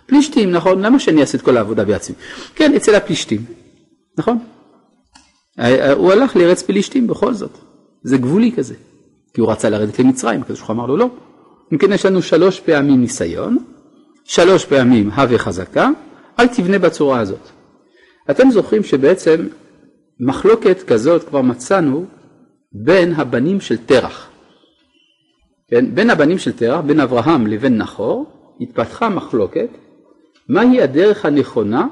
פלישתים, 0.06 0.50
נכון? 0.50 0.82
למה 0.82 0.98
שאני 0.98 1.20
אעשה 1.20 1.38
את 1.38 1.42
כל 1.42 1.56
העבודה 1.56 1.84
בעצמי? 1.84 2.14
כן, 2.54 2.74
אצל 2.74 2.94
הפלישתים, 2.94 3.44
נכון? 4.18 4.38
אה, 5.58 5.64
אה, 5.86 5.92
הוא 5.92 6.12
הלך 6.12 6.36
לארץ 6.36 6.62
פלישתים 6.62 7.06
בכל 7.06 7.34
זאת. 7.34 7.58
זה 8.02 8.16
גבולי 8.18 8.52
כזה. 8.56 8.74
כי 9.34 9.40
הוא 9.40 9.52
רצה 9.52 9.70
לרדת 9.70 9.98
למצרים, 9.98 10.40
הקדוש 10.42 10.58
ברוך 10.58 10.70
הוא 10.70 10.74
אמר 10.76 10.86
לו 10.86 10.96
לא. 10.96 11.08
אם 11.72 11.78
כן, 11.78 11.92
יש 11.92 12.06
לנו 12.06 12.22
שלוש 12.22 12.60
פעמים 12.60 13.00
ניסיון, 13.00 13.58
שלוש 14.24 14.64
פעמים 14.64 15.10
הווה 15.10 15.38
חזקה, 15.38 15.88
אל 16.40 16.46
תבנה 16.46 16.78
בצורה 16.78 17.20
הזאת. 17.20 17.48
אתם 18.30 18.50
זוכרים 18.50 18.82
שבעצם 18.82 19.48
מחלוקת 20.20 20.82
כזאת 20.82 21.28
כבר 21.28 21.42
מצאנו 21.42 22.04
בין 22.72 23.12
הבנים 23.12 23.60
של 23.60 23.76
תרח. 23.76 24.30
כן? 25.68 25.94
בין 25.94 26.10
הבנים 26.10 26.38
של 26.38 26.52
תרח, 26.52 26.80
בין 26.80 27.00
אברהם 27.00 27.46
לבין 27.46 27.78
נחור, 27.78 28.26
התפתחה 28.60 29.08
מחלוקת 29.08 29.68
מהי 30.48 30.82
הדרך 30.82 31.24
הנכונה 31.24 31.86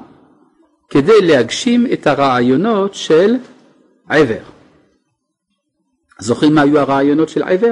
כדי 0.89 1.21
להגשים 1.21 1.85
את 1.93 2.07
הרעיונות 2.07 2.95
של 2.95 3.35
עבר. 4.09 4.43
זוכרים 6.19 6.55
מה 6.55 6.61
היו 6.61 6.79
הרעיונות 6.79 7.29
של 7.29 7.43
עבר? 7.43 7.71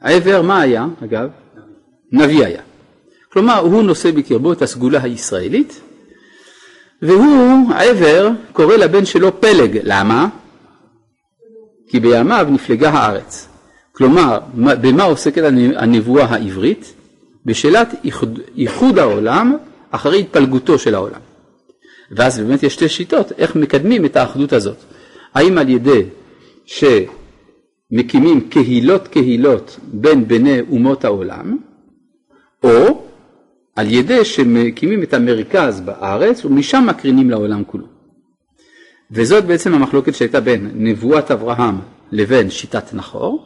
עבר 0.00 0.42
מה 0.42 0.60
היה, 0.60 0.86
אגב? 1.04 1.30
נביא 2.12 2.44
היה. 2.44 2.62
כלומר, 3.32 3.58
הוא 3.58 3.82
נושא 3.82 4.10
בקרבו 4.10 4.52
את 4.52 4.62
הסגולה 4.62 5.02
הישראלית, 5.02 5.80
והוא, 7.02 7.74
עבר, 7.74 8.30
קורא 8.52 8.76
לבן 8.76 9.04
שלו 9.04 9.40
פלג. 9.40 9.80
למה? 9.82 10.28
כי 11.88 12.00
בימיו 12.00 12.46
נפלגה 12.50 12.90
הארץ. 12.90 13.48
כלומר, 13.92 14.38
מה- 14.54 14.74
במה 14.74 15.02
עוסקת 15.02 15.42
הנבואה 15.76 16.24
העברית? 16.24 16.92
בשאלת 17.46 17.88
איחוד, 18.04 18.40
איחוד 18.56 18.98
העולם 18.98 19.56
אחרי 19.90 20.20
התפלגותו 20.20 20.78
של 20.78 20.94
העולם. 20.94 21.20
ואז 22.10 22.38
באמת 22.40 22.62
יש 22.62 22.74
שתי 22.74 22.88
שיטות 22.88 23.32
איך 23.38 23.56
מקדמים 23.56 24.04
את 24.04 24.16
האחדות 24.16 24.52
הזאת. 24.52 24.76
האם 25.34 25.58
על 25.58 25.68
ידי 25.68 26.02
שמקימים 27.92 28.48
קהילות 28.48 29.08
קהילות 29.08 29.78
בין 29.92 30.28
בני 30.28 30.60
אומות 30.70 31.04
העולם, 31.04 31.58
או 32.64 33.02
על 33.80 33.90
ידי 33.90 34.24
שמקימים 34.24 35.02
את 35.02 35.14
המרכז 35.14 35.80
בארץ 35.80 36.44
ומשם 36.44 36.84
מקרינים 36.86 37.30
לעולם 37.30 37.64
כולו. 37.64 37.86
וזאת 39.10 39.44
בעצם 39.44 39.74
המחלוקת 39.74 40.14
שהייתה 40.14 40.40
בין 40.40 40.70
נבואת 40.74 41.30
אברהם 41.30 41.78
לבין 42.12 42.50
שיטת 42.50 42.94
נחור, 42.94 43.44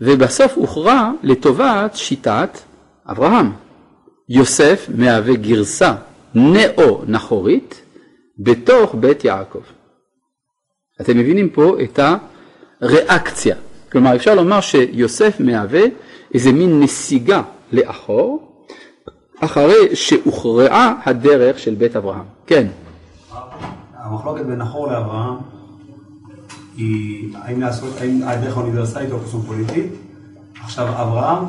ובסוף 0.00 0.52
הוכרע 0.54 1.10
לטובת 1.22 1.94
שיטת 1.94 2.58
אברהם. 3.10 3.52
יוסף 4.28 4.88
מהווה 4.94 5.34
גרסה 5.34 5.94
נאו-נחורית 6.34 7.82
בתוך 8.38 8.94
בית 8.94 9.24
יעקב. 9.24 9.62
אתם 11.00 11.18
מבינים 11.18 11.48
פה 11.48 11.76
את 11.82 12.00
הריאקציה. 12.80 13.56
כלומר 13.92 14.16
אפשר 14.16 14.34
לומר 14.34 14.60
שיוסף 14.60 15.40
מהווה 15.40 15.82
איזה 16.34 16.52
מין 16.52 16.80
נסיגה 16.80 17.42
לאחור 17.72 18.53
אחרי 19.40 19.96
שהוכרעה 19.96 20.94
הדרך 21.06 21.58
של 21.58 21.74
בית 21.74 21.96
אברהם. 21.96 22.24
כן, 22.46 22.66
המחלוקת 23.98 24.46
בין 24.46 24.58
נחור 24.58 24.92
לאברהם 24.92 25.34
היא 26.76 27.36
האם 27.36 27.60
לעשות, 27.60 28.00
האם 28.00 28.22
הדרך 28.26 28.56
האוניברסלית 28.56 29.12
או 29.12 29.20
קוסמופוליטית. 29.20 29.92
עכשיו 30.64 30.88
אברהם 30.88 31.44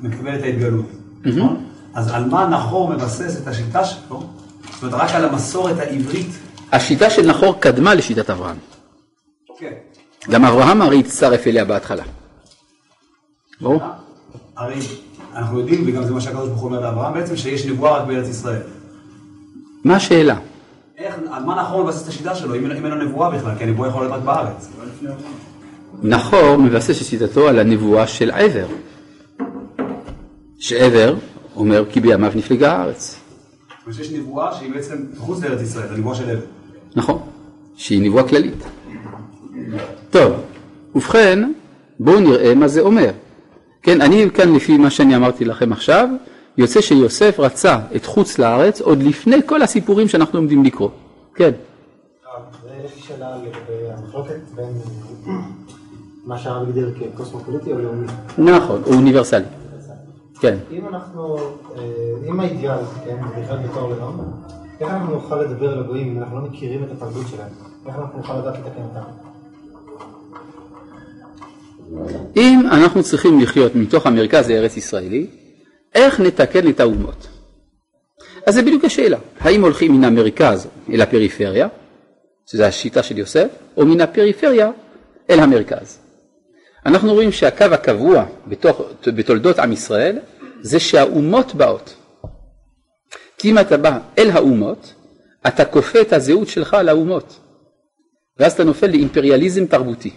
מקבל 0.00 0.38
את 0.38 0.42
ההתגלות, 0.42 0.86
נכון? 1.24 1.64
אז 1.94 2.08
על 2.08 2.24
מה 2.24 2.46
נחור 2.46 2.90
מבסס 2.90 3.42
את 3.42 3.46
השיטה 3.46 3.84
שלו? 3.84 4.00
זאת 4.08 4.82
אומרת 4.82 5.00
רק 5.00 5.10
על 5.14 5.24
המסורת 5.24 5.78
העברית. 5.78 6.30
השיטה 6.72 7.10
של 7.10 7.26
נחור 7.26 7.60
קדמה 7.60 7.94
לשיטת 7.94 8.30
אברהם. 8.30 8.56
כן. 9.58 9.72
גם 10.30 10.44
אברהם 10.44 10.82
הרי 10.82 11.00
הצטרף 11.00 11.46
אליה 11.46 11.64
בהתחלה. 11.64 12.04
ברור? 13.60 13.80
הרי 14.56 14.80
אנחנו 15.36 15.58
יודעים, 15.58 15.84
וגם 15.86 16.04
זה 16.04 16.12
מה 16.12 16.20
שהקדוש 16.20 16.48
ברוך 16.48 16.60
הוא 16.60 16.68
אומר 16.70 16.80
לאברהם, 16.80 17.14
בעצם 17.14 17.36
שיש 17.36 17.66
נבואה 17.66 17.96
רק 17.96 18.06
בארץ 18.06 18.28
ישראל. 18.28 18.60
מה 19.84 19.96
השאלה? 19.96 20.36
איך, 20.98 21.14
על 21.30 21.44
מה 21.44 21.62
נחור 21.62 21.84
מבסס 21.84 22.02
את 22.02 22.08
השיטה 22.08 22.34
שלו, 22.34 22.54
אם 22.54 22.66
אין 22.66 22.84
לו 22.84 23.04
נבואה 23.04 23.30
בכלל, 23.30 23.54
כי 23.58 23.64
הנבואה 23.64 23.88
יכולה 23.88 24.04
להיות 24.04 24.18
רק 24.18 24.24
בארץ. 24.24 24.68
נחור 26.02 26.56
מבסס 26.56 27.00
את 27.02 27.06
שיטתו 27.06 27.48
על 27.48 27.58
הנבואה 27.58 28.06
של 28.06 28.30
עבר. 28.30 28.66
שעבר 30.58 31.14
אומר 31.56 31.84
כי 31.90 32.00
בימיו 32.00 32.32
נפלגה 32.34 32.72
הארץ. 32.72 33.16
זאת 33.68 33.86
אומרת 33.86 33.96
שיש 33.96 34.10
נבואה 34.12 34.54
שהיא 34.54 34.72
בעצם 34.72 34.96
מחוץ 35.16 35.42
לארץ 35.42 35.60
ישראל, 35.60 35.94
הנבואה 35.94 36.14
של 36.14 36.30
עבר. 36.30 36.44
נכון, 36.96 37.18
שהיא 37.76 38.02
נבואה 38.02 38.28
כללית. 38.28 38.64
טוב, 40.10 40.32
ובכן, 40.94 41.52
בואו 42.00 42.20
נראה 42.20 42.54
מה 42.54 42.68
זה 42.68 42.80
אומר. 42.80 43.10
כן, 43.82 44.00
אני 44.00 44.30
כאן 44.34 44.54
לפי 44.54 44.78
מה 44.78 44.90
שאני 44.90 45.16
אמרתי 45.16 45.44
לכם 45.44 45.72
עכשיו, 45.72 46.08
יוצא 46.58 46.80
שיוסף 46.80 47.36
רצה 47.38 47.78
את 47.96 48.06
חוץ 48.06 48.38
לארץ 48.38 48.80
עוד 48.80 49.02
לפני 49.02 49.36
כל 49.46 49.62
הסיפורים 49.62 50.08
שאנחנו 50.08 50.38
עומדים 50.38 50.64
לקרוא. 50.64 50.88
כן, 51.34 51.50
יש 52.84 52.96
לי 52.96 53.02
שאלה 53.02 53.36
לגבי 53.36 53.92
המחלוקת 53.96 54.40
בין 54.54 54.74
אה, 55.26 55.32
מה 56.24 56.38
שהרב 56.38 56.68
הגדיר 56.68 56.94
כקוסמופוליטי 56.98 57.72
או 57.72 57.78
לאומי. 57.78 58.06
נכון, 58.38 58.82
הוא 58.84 58.94
אוניברסלי. 58.94 59.44
כן. 60.40 60.58
אם 60.70 60.88
אנחנו, 60.88 61.36
אה, 61.76 61.82
אם 62.28 62.40
האידיאל, 62.40 62.78
כן, 63.04 63.16
לחיות 63.42 63.60
בתור 63.60 63.90
לאום, 63.90 64.20
איך 64.80 64.90
אנחנו 64.90 65.14
נוכל 65.14 65.42
לדבר 65.42 65.80
לגויים 65.80 66.16
אם 66.16 66.22
אנחנו 66.22 66.38
לא 66.38 66.42
מכירים 66.44 66.84
את 66.84 66.88
התרבות 66.92 67.26
שלהם? 67.30 67.48
איך 67.86 67.96
אנחנו 67.96 68.18
נוכל 68.18 68.38
לדעת 68.38 68.54
לתקן 68.58 68.82
אותם? 68.82 69.31
אם 72.36 72.60
אנחנו 72.72 73.02
צריכים 73.02 73.40
לחיות 73.40 73.74
מתוך 73.74 74.06
המרכז 74.06 74.50
הארץ 74.50 74.76
ישראלי, 74.76 75.26
איך 75.94 76.20
נתקן 76.20 76.68
את 76.68 76.80
האומות? 76.80 77.28
אז 78.46 78.54
זה 78.54 78.62
בדיוק 78.62 78.84
השאלה, 78.84 79.18
האם 79.40 79.62
הולכים 79.62 79.92
מן 79.92 80.04
המרכז 80.04 80.68
אל 80.92 81.00
הפריפריה, 81.00 81.68
שזו 82.46 82.64
השיטה 82.64 83.02
של 83.02 83.18
יוסף, 83.18 83.48
או 83.76 83.86
מן 83.86 84.00
הפריפריה 84.00 84.70
אל 85.30 85.40
המרכז. 85.40 85.98
אנחנו 86.86 87.12
רואים 87.12 87.32
שהקו 87.32 87.64
הקבוע 87.64 88.24
בתוך, 88.46 88.82
בתולדות 89.06 89.58
עם 89.58 89.72
ישראל 89.72 90.18
זה 90.60 90.80
שהאומות 90.80 91.54
באות. 91.54 91.94
כי 93.38 93.50
אם 93.50 93.58
אתה 93.58 93.76
בא 93.76 93.98
אל 94.18 94.30
האומות, 94.30 94.94
אתה 95.46 95.64
כופה 95.64 96.00
את 96.00 96.12
הזהות 96.12 96.48
שלך 96.48 96.74
על 96.74 96.88
האומות, 96.88 97.38
ואז 98.38 98.52
אתה 98.52 98.64
נופל 98.64 98.86
לאימפריאליזם 98.86 99.66
תרבותי. 99.66 100.10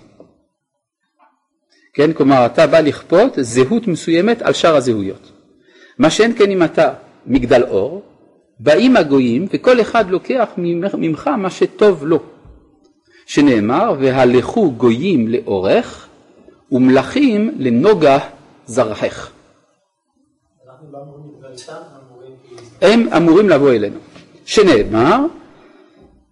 כן, 1.96 2.14
כלומר 2.14 2.46
אתה 2.46 2.68
בא 2.68 2.80
לכפות 2.80 3.34
זהות 3.38 3.88
מסוימת 3.88 4.42
על 4.42 4.54
שאר 4.54 4.76
הזהויות. 4.76 5.32
מה 6.00 6.10
שאין 6.10 6.38
כן 6.38 6.52
אם 6.52 6.64
אתה 6.64 6.94
מגדל 7.26 7.64
אור, 7.64 8.04
באים 8.60 8.98
הגויים 8.98 9.48
וכל 9.54 9.82
אחד 9.82 10.10
לוקח 10.10 10.50
ממך 10.98 11.28
מה 11.28 11.50
שטוב 11.50 12.06
לו. 12.06 12.20
שנאמר 13.26 13.94
והלכו 14.00 14.72
גויים 14.72 15.28
לאורך 15.28 16.08
ומלכים 16.72 17.56
לנוגה 17.58 18.18
זרחך. 18.66 19.32
הם 22.82 23.08
אמורים 23.18 23.50
לבוא 23.50 23.72
אלינו. 23.72 24.00
שנאמר 24.46 25.20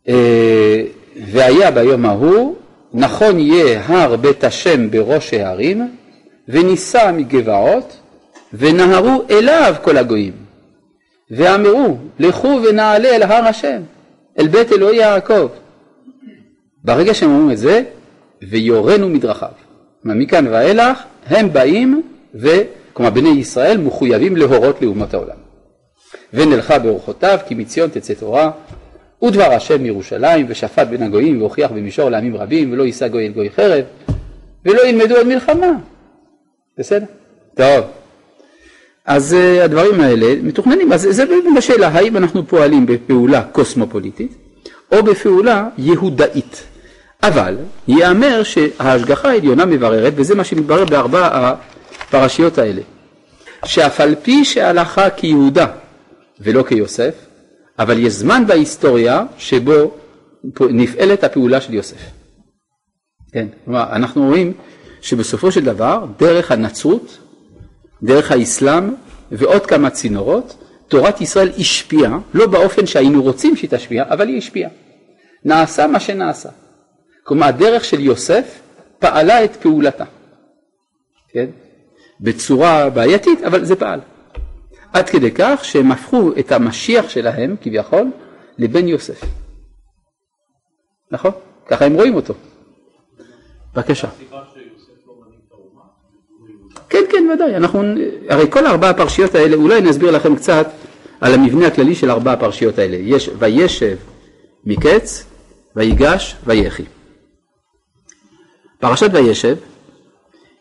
אה, 0.07 0.83
והיה 1.27 1.71
ביום 1.71 2.05
ההוא 2.05 2.55
נכון 2.93 3.39
יהיה 3.39 3.81
הר 3.85 4.15
בית 4.15 4.43
השם 4.43 4.91
בראש 4.91 5.33
ההרים 5.33 5.95
ונישא 6.47 7.11
מגבעות 7.13 7.97
ונהרו 8.53 9.23
אליו 9.29 9.75
כל 9.81 9.97
הגויים. 9.97 10.33
ואמרו 11.31 11.97
לכו 12.19 12.59
ונעלה 12.63 13.09
אל 13.09 13.23
הר 13.23 13.47
השם 13.47 13.81
אל 14.39 14.47
בית 14.47 14.71
אלוהי 14.71 14.97
יעקב. 14.97 15.47
ברגע 16.83 17.13
שהם 17.13 17.29
אומרים 17.29 17.51
את 17.51 17.57
זה 17.57 17.83
ויורנו 18.49 19.09
מדרכיו. 19.09 19.49
כלומר, 20.01 20.17
מכאן 20.17 20.47
ואילך 20.47 21.03
הם 21.25 21.53
באים 21.53 22.01
ו... 22.35 22.47
כלומר 22.93 23.11
בני 23.11 23.29
ישראל 23.29 23.77
מחויבים 23.77 24.35
להורות 24.35 24.81
לאומות 24.81 25.13
העולם. 25.13 25.35
ונלכה 26.33 26.79
באורחותיו 26.79 27.39
כי 27.47 27.55
מציון 27.55 27.89
תצא 27.89 28.13
תורה 28.13 28.51
ודבר 29.23 29.51
השם 29.53 29.83
מירושלים, 29.83 30.45
ושפט 30.49 30.87
בין 30.87 31.03
הגויים, 31.03 31.41
והוכיח 31.41 31.71
במישור 31.71 32.09
לעמים 32.09 32.35
רבים, 32.35 32.71
ולא 32.71 32.83
יישא 32.83 33.07
גוי 33.07 33.27
אל 33.27 33.31
גוי 33.31 33.49
חרב, 33.49 33.83
ולא 34.65 34.87
ילמדו 34.87 35.15
עוד 35.15 35.27
מלחמה. 35.27 35.71
בסדר? 36.77 37.05
טוב. 37.55 37.85
אז 39.05 39.33
uh, 39.33 39.63
הדברים 39.63 40.01
האלה 40.01 40.41
מתוכננים, 40.43 40.93
אז 40.93 41.07
זה 41.09 41.25
באמת 41.25 41.57
השאלה, 41.57 41.87
האם 41.87 42.17
אנחנו 42.17 42.47
פועלים 42.47 42.85
בפעולה 42.85 43.43
קוסמופוליטית, 43.43 44.35
או 44.91 45.03
בפעולה 45.03 45.67
יהודאית. 45.77 46.63
אבל 47.23 47.57
ייאמר 47.87 48.43
שההשגחה 48.43 49.29
העליונה 49.29 49.65
מבררת, 49.65 50.13
וזה 50.15 50.35
מה 50.35 50.43
שמתברר 50.43 50.85
בארבע 50.85 51.53
הפרשיות 52.07 52.57
האלה, 52.57 52.81
שאף 53.65 54.01
על 54.01 54.15
פי 54.21 54.45
שהלכה 54.45 55.09
כיהודה 55.09 55.67
ולא 56.39 56.63
כיוסף, 56.67 57.13
אבל 57.79 57.99
יש 57.99 58.13
זמן 58.13 58.43
בהיסטוריה 58.47 59.23
שבו 59.37 59.91
נפעלת 60.69 61.23
הפעולה 61.23 61.61
של 61.61 61.73
יוסף. 61.73 61.97
כן, 63.31 63.47
כלומר, 63.65 63.83
אנחנו 63.91 64.25
רואים 64.25 64.53
שבסופו 65.01 65.51
של 65.51 65.63
דבר, 65.65 66.05
דרך 66.19 66.51
הנצרות, 66.51 67.17
דרך 68.03 68.31
האסלאם 68.31 68.93
ועוד 69.31 69.65
כמה 69.65 69.89
צינורות, 69.89 70.57
תורת 70.87 71.21
ישראל 71.21 71.49
השפיעה, 71.57 72.19
לא 72.33 72.47
באופן 72.47 72.85
שהיינו 72.85 73.23
רוצים 73.23 73.55
שהיא 73.55 73.69
תשפיע, 73.69 74.03
אבל 74.09 74.27
היא 74.27 74.37
השפיעה. 74.37 74.69
נעשה 75.45 75.87
מה 75.87 75.99
שנעשה. 75.99 76.49
כלומר, 77.23 77.45
הדרך 77.45 77.85
של 77.85 77.99
יוסף 77.99 78.61
פעלה 78.99 79.43
את 79.43 79.55
פעולתה. 79.55 80.05
כן? 81.29 81.45
בצורה 82.21 82.89
בעייתית, 82.89 83.43
אבל 83.43 83.65
זה 83.65 83.75
פעל. 83.75 83.99
עד 84.93 85.09
כדי 85.09 85.31
כך 85.31 85.65
שהם 85.65 85.91
הפכו 85.91 86.31
את 86.39 86.51
המשיח 86.51 87.09
שלהם, 87.09 87.55
כביכול, 87.61 88.11
לבן 88.57 88.87
יוסף. 88.87 89.21
נכון? 91.11 91.31
ככה 91.67 91.85
הם 91.85 91.93
רואים 91.93 92.15
אותו. 92.15 92.33
בבקשה. 93.73 94.07
כן, 96.89 97.03
כן, 97.11 97.29
ודאי. 97.33 97.55
אנחנו, 97.55 97.83
הרי 98.29 98.51
כל 98.51 98.65
ארבע 98.65 98.89
הפרשיות 98.89 99.35
האלה, 99.35 99.55
אולי 99.55 99.77
אני 99.77 99.89
אסביר 99.89 100.11
לכם 100.11 100.35
קצת 100.35 100.67
על 101.21 101.33
המבנה 101.33 101.67
הכללי 101.67 101.95
של 101.95 102.11
ארבע 102.11 102.33
הפרשיות 102.33 102.79
האלה. 102.79 102.97
יש 102.99 103.29
וישב 103.39 103.97
מקץ, 104.65 105.25
ויגש, 105.75 106.35
ויחי. 106.45 106.83
פרשת 108.79 109.09
וישב 109.13 109.55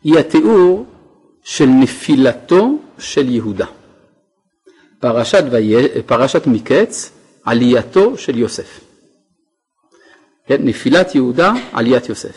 היא 0.05 0.19
התיאור 0.19 0.87
של 1.45 1.67
נפילתו 1.67 2.79
של 2.99 3.29
יהודה. 3.29 3.67
פרשת, 5.03 5.45
ויה, 5.51 6.03
פרשת 6.07 6.47
מקץ, 6.47 7.11
עלייתו 7.45 8.19
של 8.19 8.39
יוסף. 8.39 8.81
כן, 10.47 10.57
נפילת 10.61 11.15
יהודה, 11.15 11.53
עליית 11.73 12.09
יוסף. 12.09 12.37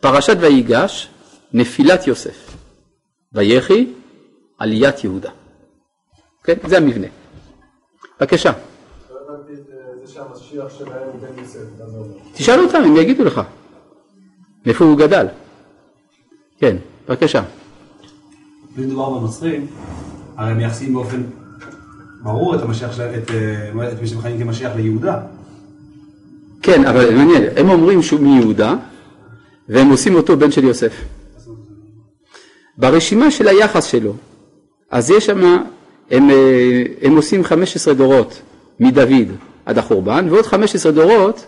פרשת 0.00 0.36
ויגש, 0.40 1.08
נפילת 1.52 2.06
יוסף. 2.06 2.56
ויחי, 3.32 3.92
עליית 4.58 5.04
יהודה. 5.04 5.30
כן, 6.44 6.54
זה 6.68 6.76
המבנה. 6.76 7.06
בבקשה. 8.20 8.52
תשאל 12.34 12.60
אותם, 12.60 12.82
הם 12.84 12.96
יגידו 12.96 13.24
לך. 13.24 13.40
מאיפה 14.66 14.84
הוא 14.84 14.98
גדל? 14.98 15.26
כן, 16.58 16.76
בבקשה. 17.08 17.42
מדובר 18.76 19.18
בנוצרים, 19.18 19.66
הרי 20.36 20.50
הם 20.50 20.56
מייחסים 20.56 20.94
באופן 20.94 21.22
ברור 22.24 22.54
את 22.54 22.62
המשיח 22.62 23.00
אה, 23.00 23.18
את 23.92 24.00
מי 24.00 24.06
שמכנים 24.06 24.38
כמשיח 24.38 24.72
ליהודה. 24.76 25.20
כן, 26.62 26.84
אבל 26.84 27.14
מעניין, 27.14 27.42
הם 27.56 27.70
אומרים 27.70 28.02
שהוא 28.02 28.20
מיהודה, 28.20 28.74
והם 29.68 29.90
עושים 29.90 30.14
אותו 30.14 30.36
בן 30.36 30.50
של 30.50 30.64
יוסף. 30.64 30.92
ברשימה 32.76 33.30
של 33.30 33.48
היחס 33.48 33.84
שלו, 33.84 34.14
אז 34.90 35.10
יש 35.10 35.26
שם, 35.26 35.38
הם, 36.10 36.30
אה, 36.30 36.82
הם 37.02 37.16
עושים 37.16 37.44
15 37.44 37.94
דורות 37.94 38.42
מדוד 38.80 39.28
עד 39.66 39.78
החורבן, 39.78 40.26
ועוד 40.30 40.46
15 40.46 40.92
דורות 40.92 41.46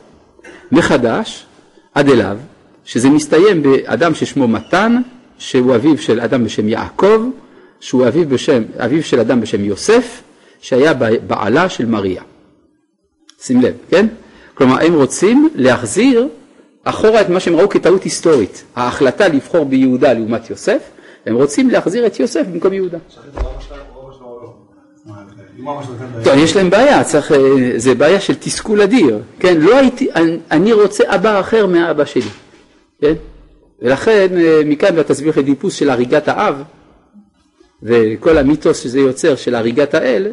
מחדש 0.73 1.47
עד 1.95 2.09
אליו, 2.09 2.39
שזה 2.85 3.11
מסתיים 3.11 3.63
באדם 3.63 4.15
ששמו 4.15 4.49
מתן, 4.49 4.97
שהוא 5.39 5.75
אביו 5.75 5.99
של 5.99 6.21
אדם 6.21 6.45
בשם 6.45 6.69
יעקב, 6.69 7.23
שהוא 7.81 8.09
אביו, 8.09 8.29
בשם, 8.29 8.63
אביו 8.79 9.03
של 9.03 9.21
אדם 9.21 9.41
בשם 9.41 9.65
יוסף, 9.65 10.23
שהיה 10.61 10.95
בעלה 11.27 11.69
של 11.69 11.87
מריה. 11.87 12.23
שים 13.41 13.63
לב, 13.63 13.75
כן? 13.91 14.07
כלומר, 14.55 14.85
הם 14.87 14.95
רוצים 14.95 15.49
להחזיר 15.55 16.29
אחורה 16.85 17.21
את 17.21 17.29
מה 17.29 17.41
שהם 17.41 17.57
ראו 17.57 17.69
כטעות 17.69 18.03
היסטורית, 18.03 18.65
ההחלטה 18.77 19.29
לבחור 19.29 19.65
ביהודה 19.65 20.13
לעומת 20.13 20.51
יוסף, 20.51 20.79
הם 21.27 21.35
רוצים 21.35 21.71
להחזיר 21.71 22.07
את 22.07 22.21
יוסף 22.21 22.47
במקום 22.53 22.73
יהודה. 22.73 22.99
טוב, 26.25 26.35
יש 26.37 26.57
להם 26.57 26.71
בעיה, 26.71 27.05
צריך, 27.05 27.33
אה, 27.33 27.39
זה 27.77 27.95
בעיה 27.95 28.21
של 28.21 28.35
תסכול 28.35 28.83
אדיר, 28.83 29.19
כן, 29.39 29.61
לא 29.61 29.77
הייתי, 29.77 30.09
אני 30.51 30.73
רוצה 30.73 31.05
אבא 31.07 31.41
אחר 31.41 31.67
מהאבא 31.67 32.05
שלי, 32.05 32.31
כן, 33.01 33.15
ולכן 33.83 34.27
אה, 34.37 34.63
מכאן 34.65 34.97
והתסביר 34.97 35.33
לדיפוס 35.37 35.75
של 35.75 35.91
הריגת 35.91 36.29
האב, 36.29 36.63
וכל 37.87 38.39
המיתוס 38.39 38.83
שזה 38.83 39.01
יוצר 39.01 39.37
של 39.37 39.55
הריגת 39.55 39.95
האל, 39.95 40.33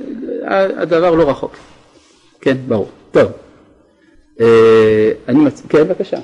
הדבר 0.78 1.16
לא 1.16 1.30
רחוק. 1.30 1.56
כן, 2.42 2.58
ברור. 2.68 2.89
טוב. 3.12 3.32
אה, 4.39 5.12
אני 5.28 5.39
מצ... 5.39 5.62
כן, 5.70 5.84
בבקשה. 5.84 6.18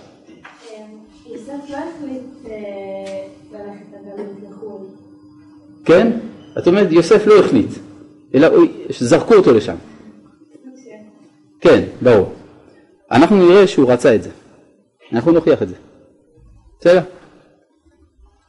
כן? 5.85 6.11
את 6.57 6.67
אומרת, 6.67 6.91
יוסף 6.91 7.27
לא 7.27 7.39
החליט, 7.39 7.69
אלא 8.35 8.47
זרקו 8.89 9.35
אותו 9.35 9.53
לשם. 9.53 9.75
כן, 11.61 11.83
ברור. 12.01 12.33
אנחנו 13.11 13.35
נראה 13.35 13.67
שהוא 13.67 13.91
רצה 13.91 14.15
את 14.15 14.23
זה. 14.23 14.29
אנחנו 15.13 15.31
נוכיח 15.31 15.61
את 15.61 15.69
זה. 15.69 15.75
בסדר? 16.79 17.01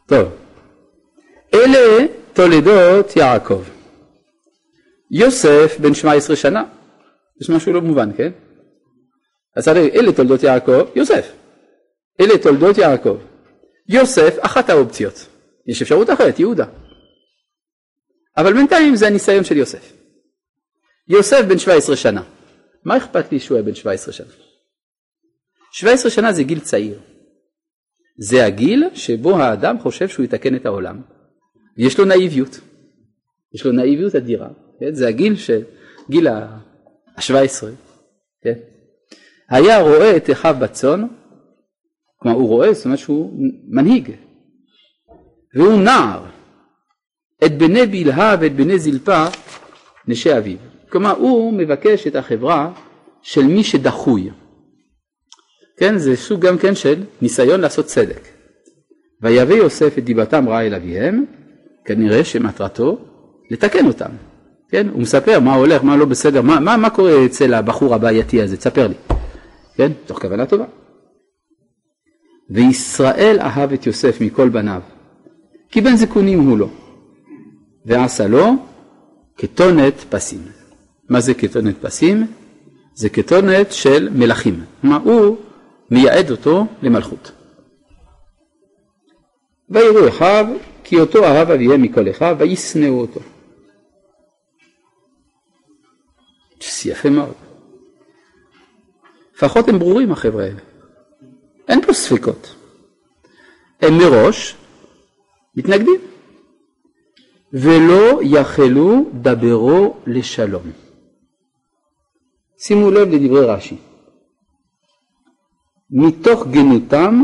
טוב. 0.07 0.29
אלה 1.55 2.07
תולדות 2.33 3.17
יעקב. 3.17 3.63
יוסף 5.11 5.77
בן 5.81 5.95
17 5.95 6.37
שנה. 6.37 6.65
יש 7.41 7.51
משהו 7.51 7.73
לא 7.73 7.81
מובן, 7.81 8.11
כן? 8.17 8.31
אז 9.57 9.69
הרי 9.69 9.91
אלה 9.91 10.13
תולדות 10.13 10.43
יעקב, 10.43 10.85
יוסף. 10.95 11.33
אלה 12.21 12.39
תולדות 12.39 12.79
יעקב. 12.79 13.17
יוסף, 13.89 14.37
אחת 14.41 14.71
האופציות. 14.71 15.27
יש 15.67 15.83
אפשרות 15.83 16.11
אחרת, 16.11 16.39
יהודה. 16.39 16.67
אבל 18.37 18.53
בינתיים 18.53 18.97
זה 18.97 19.07
הניסיון 19.07 19.45
של 19.45 19.57
יוסף. 19.57 19.93
יוסף 21.09 21.41
בן 21.49 21.59
17 21.59 21.97
שנה. 21.97 22.23
מה 22.85 22.97
אכפת 22.97 23.33
לי 23.33 23.41
שהוא 23.41 23.57
היה 23.57 23.65
בן 23.65 23.75
17 23.75 24.13
שנה? 24.13 24.33
17 25.73 26.11
שנה 26.11 26.33
זה 26.33 26.43
גיל 26.43 26.61
צעיר. 26.61 27.01
זה 28.19 28.45
הגיל 28.45 28.85
שבו 28.95 29.37
האדם 29.39 29.79
חושב 29.79 30.09
שהוא 30.09 30.25
יתקן 30.25 30.57
את 30.57 30.67
העולם. 30.67 31.03
יש 31.81 31.99
לו 31.99 32.05
נאיביות. 32.05 32.61
יש 33.55 33.67
לו 33.67 33.73
נאיביות 33.73 34.15
אדירה. 34.15 34.49
כן? 34.81 34.95
זה 34.95 35.09
הגיל 35.09 35.37
של 35.37 35.63
גיל 36.11 36.29
ה-17. 36.29 37.67
כן? 38.43 38.55
היה 39.51 39.81
רואה 39.81 40.17
את 40.17 40.31
אחיו 40.31 40.57
בצאן, 40.61 41.07
כלומר 42.17 42.37
הוא 42.37 42.49
רואה, 42.49 42.73
זאת 42.73 42.85
אומרת 42.85 42.99
שהוא 42.99 43.33
מנהיג. 43.69 44.11
והוא 45.57 45.83
נער. 45.83 46.25
את 47.45 47.59
בני 47.59 47.87
בלהה 47.87 48.37
ואת 48.41 48.57
בני 48.57 48.79
זלפה 48.79 49.25
נשי 50.09 50.39
אביו. 50.39 50.59
כלומר 50.89 51.17
הוא 51.17 51.53
מבקש 51.53 52.07
את 52.07 52.17
החברה 52.17 52.73
של 53.23 53.43
מי 53.43 53.65
שדחוי. 53.65 54.31
כן, 55.79 55.99
זה 55.99 56.17
סוג 56.17 56.41
גם 56.41 56.59
כן 56.59 56.75
של 56.75 57.03
ניסיון 57.23 57.61
לעשות 57.61 57.87
צדק. 57.87 58.29
ויבא 59.23 59.55
יוסף 59.55 59.99
את 59.99 60.05
דיבתם 60.05 60.49
רעה 60.49 60.67
אל 60.67 60.75
אביהם, 60.75 61.25
כנראה 61.85 62.25
שמטרתו 62.25 62.99
לתקן 63.51 63.87
אותם. 63.87 64.11
כן, 64.69 64.89
הוא 64.89 65.01
מספר 65.01 65.41
מה 65.41 65.55
הולך, 65.55 65.85
מה 65.85 65.97
לא 65.97 66.05
בסדר, 66.05 66.43
מה, 66.43 66.61
מה, 66.61 66.77
מה 66.77 66.91
קורה 66.91 67.25
אצל 67.25 67.55
הבחור 67.55 67.95
הבעייתי 67.95 68.43
הזה, 68.43 68.57
תספר 68.57 68.89
לי. 68.89 68.95
כן, 69.75 69.93
תוך 70.07 70.21
כוונה 70.21 70.47
טובה. 70.47 70.65
וישראל 72.51 73.39
אהב 73.41 73.73
את 73.73 73.87
יוסף 73.87 74.21
מכל 74.21 74.49
בניו, 74.49 74.81
כי 75.71 75.81
בן 75.81 75.97
זקונים 75.97 76.41
הוא 76.41 76.59
לו. 76.59 76.69
ועשה 77.87 78.27
לו 78.27 78.47
כתונת 79.37 80.05
פסים. 80.09 80.43
מה 81.09 81.21
זה 81.21 81.35
כתונת 81.35 81.77
פסים? 81.81 82.27
זה 82.95 83.09
כתונת 83.09 83.73
של 83.73 84.09
מלכים. 84.15 84.65
כלומר, 84.81 84.99
הוא 85.05 85.37
מייעד 85.91 86.31
אותו 86.31 86.67
למלכות. 86.83 87.33
ויראו 89.71 90.09
אחיו 90.09 90.47
כי 90.91 91.01
אותו 91.01 91.25
אהב 91.25 91.51
אביהם 91.51 91.83
מכל 91.83 92.11
אחיו 92.11 92.37
וישנאו 92.39 93.01
אותו. 93.01 93.21
יפה 96.85 97.11
מאוד. 97.11 97.35
לפחות 99.35 99.69
הם 99.69 99.79
ברורים 99.79 100.13
החבר'ה 100.13 100.45
האלה. 100.45 100.61
אין 101.69 101.87
פה 101.87 101.93
ספקות. 101.93 102.55
הם 103.81 103.99
מראש 103.99 104.57
מתנגדים. 105.57 106.01
ולא 107.53 108.21
יכלו 108.23 109.11
דברו 109.15 109.97
לשלום. 110.07 110.71
שימו 112.59 112.91
לב 112.91 113.09
לדברי 113.09 113.47
רש"י. 113.47 113.77
מתוך 115.91 116.47
גנותם 116.47 117.23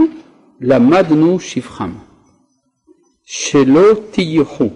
למדנו 0.60 1.40
שבחם, 1.40 1.92
שלא 3.26 3.82
תיוחו. 4.10 4.68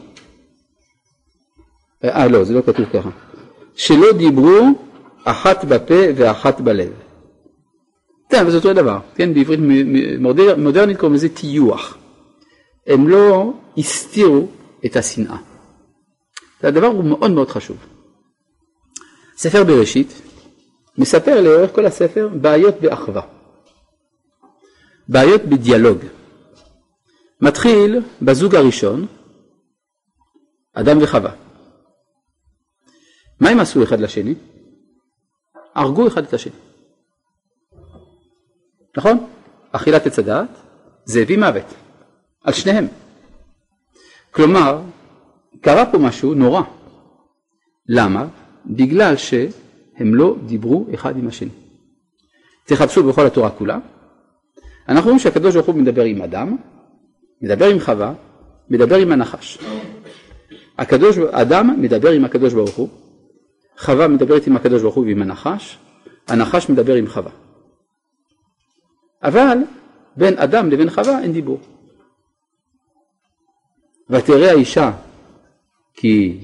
אה 2.04 2.28
לא, 2.28 2.44
זה 2.44 2.54
לא 2.54 2.62
כתוב 2.62 2.86
ככה. 2.92 3.10
שלא 3.74 4.12
דיברו 4.12 4.60
אחת 5.24 5.64
בפה 5.64 6.00
ואחת 6.16 6.60
בלב. 6.60 6.92
כן, 8.30 8.40
אבל 8.40 8.50
זה 8.50 8.56
אותו 8.56 8.72
דבר, 8.72 8.98
כן, 9.14 9.34
בעברית 9.34 9.60
מודרנית 10.58 10.96
קוראים 10.96 11.14
לזה 11.14 11.28
טיוח. 11.28 11.96
הם 12.86 13.08
לא 13.08 13.52
הסתירו 13.78 14.48
את 14.86 14.96
השנאה. 14.96 15.36
הדבר 16.62 16.86
הוא 16.86 17.04
מאוד 17.04 17.30
מאוד 17.30 17.48
חשוב. 17.48 17.76
ספר 19.36 19.64
בראשית 19.64 20.22
מספר 20.98 21.40
לאורך 21.40 21.74
כל 21.74 21.86
הספר 21.86 22.28
בעיות 22.28 22.80
באחווה, 22.80 23.22
בעיות 25.08 25.42
בדיאלוג. 25.42 25.98
מתחיל 27.42 28.00
בזוג 28.22 28.54
הראשון, 28.54 29.06
אדם 30.74 31.02
וחווה. 31.02 31.32
מה 33.40 33.48
הם 33.48 33.60
עשו 33.60 33.82
אחד 33.82 34.00
לשני? 34.00 34.34
הרגו 35.74 36.08
אחד 36.08 36.24
את 36.24 36.34
השני. 36.34 36.52
נכון? 38.96 39.26
אכילת 39.72 40.06
עץ 40.06 40.18
הדעת 40.18 40.48
זה 41.04 41.20
הביא 41.20 41.38
מוות 41.38 41.74
על 42.44 42.52
שניהם. 42.52 42.86
כלומר, 44.30 44.82
קרה 45.60 45.92
פה 45.92 45.98
משהו 45.98 46.34
נורא. 46.34 46.62
למה? 47.88 48.26
בגלל 48.66 49.16
שהם 49.16 50.14
לא 50.14 50.36
דיברו 50.46 50.86
אחד 50.94 51.16
עם 51.16 51.28
השני. 51.28 51.50
תחפשו 52.64 53.08
בכל 53.08 53.26
התורה 53.26 53.50
כולה. 53.50 53.78
אנחנו 54.88 55.04
רואים 55.04 55.18
שהקדוש 55.18 55.54
ברוך 55.54 55.66
הוא 55.66 55.74
מדבר 55.74 56.02
עם 56.02 56.22
אדם, 56.22 56.56
מדבר 57.42 57.66
עם 57.68 57.80
חווה, 57.80 58.12
מדבר 58.70 58.96
עם 58.96 59.12
הנחש. 59.12 59.58
הקדוש, 60.78 61.18
אדם 61.18 61.82
מדבר 61.82 62.10
עם 62.10 62.24
הקדוש 62.24 62.54
ברוך 62.54 62.76
הוא, 62.76 62.88
חווה 63.78 64.08
מדברת 64.08 64.46
עם 64.46 64.56
הקדוש 64.56 64.82
ברוך 64.82 64.94
הוא 64.94 65.04
ועם 65.04 65.22
הנחש, 65.22 65.78
הנחש 66.28 66.70
מדבר 66.70 66.94
עם 66.94 67.06
חווה. 67.06 67.30
אבל 69.22 69.58
בין 70.16 70.38
אדם 70.38 70.70
לבין 70.70 70.90
חווה 70.90 71.22
אין 71.22 71.32
דיבור. 71.32 71.60
ותראה 74.10 74.50
האישה 74.50 74.92
כי 75.94 76.38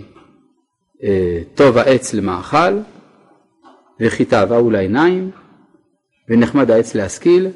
אה, 1.03 1.43
טוב 1.55 1.79
העץ 1.79 2.15
למאכל 2.15 2.79
וכי 4.01 4.25
תאווהו 4.25 4.71
לעיניים 4.71 5.31
ונחמד 6.29 6.71
העץ 6.71 6.95
להשכיל 6.95 7.49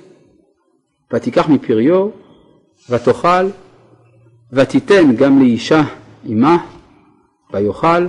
ותיקח 1.13 1.49
מפריו 1.49 2.09
ותאכל 2.89 3.51
ותיתן 4.53 5.17
גם 5.17 5.39
לאישה 5.39 5.83
עמה 6.25 6.67
ויאכל 7.53 8.07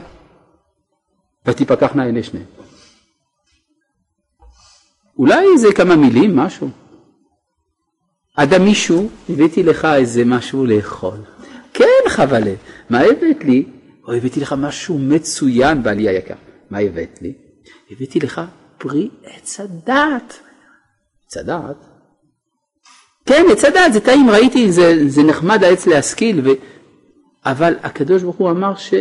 ותפקחנה 1.45 2.03
עיני 2.03 2.23
שניהם. 2.23 2.45
אולי 5.17 5.57
זה 5.57 5.67
כמה 5.75 5.95
מילים, 5.95 6.35
משהו. 6.35 6.69
אדם 8.35 8.65
מישהו, 8.65 9.09
הבאתי 9.29 9.63
לך 9.63 9.85
איזה 9.85 10.25
משהו 10.25 10.65
לאכול. 10.65 11.17
כן, 11.73 12.09
חבלה, 12.09 12.53
מה 12.89 12.99
הבאת 12.99 13.43
לי? 13.43 13.65
או 14.07 14.13
הבאתי 14.13 14.39
לך 14.39 14.55
משהו 14.57 14.99
מצוין, 14.99 15.83
בעלי 15.83 16.09
היקר. 16.09 16.33
מה 16.69 16.79
הבאת 16.79 17.19
לי? 17.21 17.33
הבאתי 17.91 18.19
לך 18.19 18.41
פרי 18.77 19.09
עץ 19.23 19.59
הדעת. 19.59 20.39
עץ 21.25 21.37
הדעת? 21.37 21.90
כן, 23.25 23.45
עץ 23.51 23.65
הדעת, 23.65 23.93
זה 23.93 23.99
טעים, 23.99 24.29
ראיתי, 24.29 24.71
זה, 24.71 25.09
זה 25.09 25.23
נחמד 25.23 25.63
העץ 25.63 25.87
להשכיל, 25.87 26.47
ו... 26.47 26.49
אבל 27.45 27.75
הקדוש 27.83 28.23
ברוך 28.23 28.35
הוא 28.35 28.49
אמר 28.49 28.75
ש... 28.75 28.93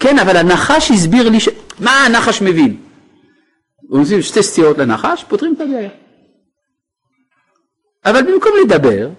כן, 0.00 0.18
אבל 0.18 0.36
הנחש 0.36 0.90
הסביר 0.90 1.28
לי 1.28 1.40
ש... 1.40 1.48
מה 1.80 1.90
הנחש 1.90 2.42
מבין? 2.42 2.76
עושים 3.88 4.22
שתי 4.22 4.42
סתירות 4.42 4.78
לנחש, 4.78 5.24
פותרים 5.28 5.54
את 5.54 5.60
הבעיה. 5.60 5.90
אבל 8.04 8.22
במקום 8.22 8.52
לדבר, 8.64 9.10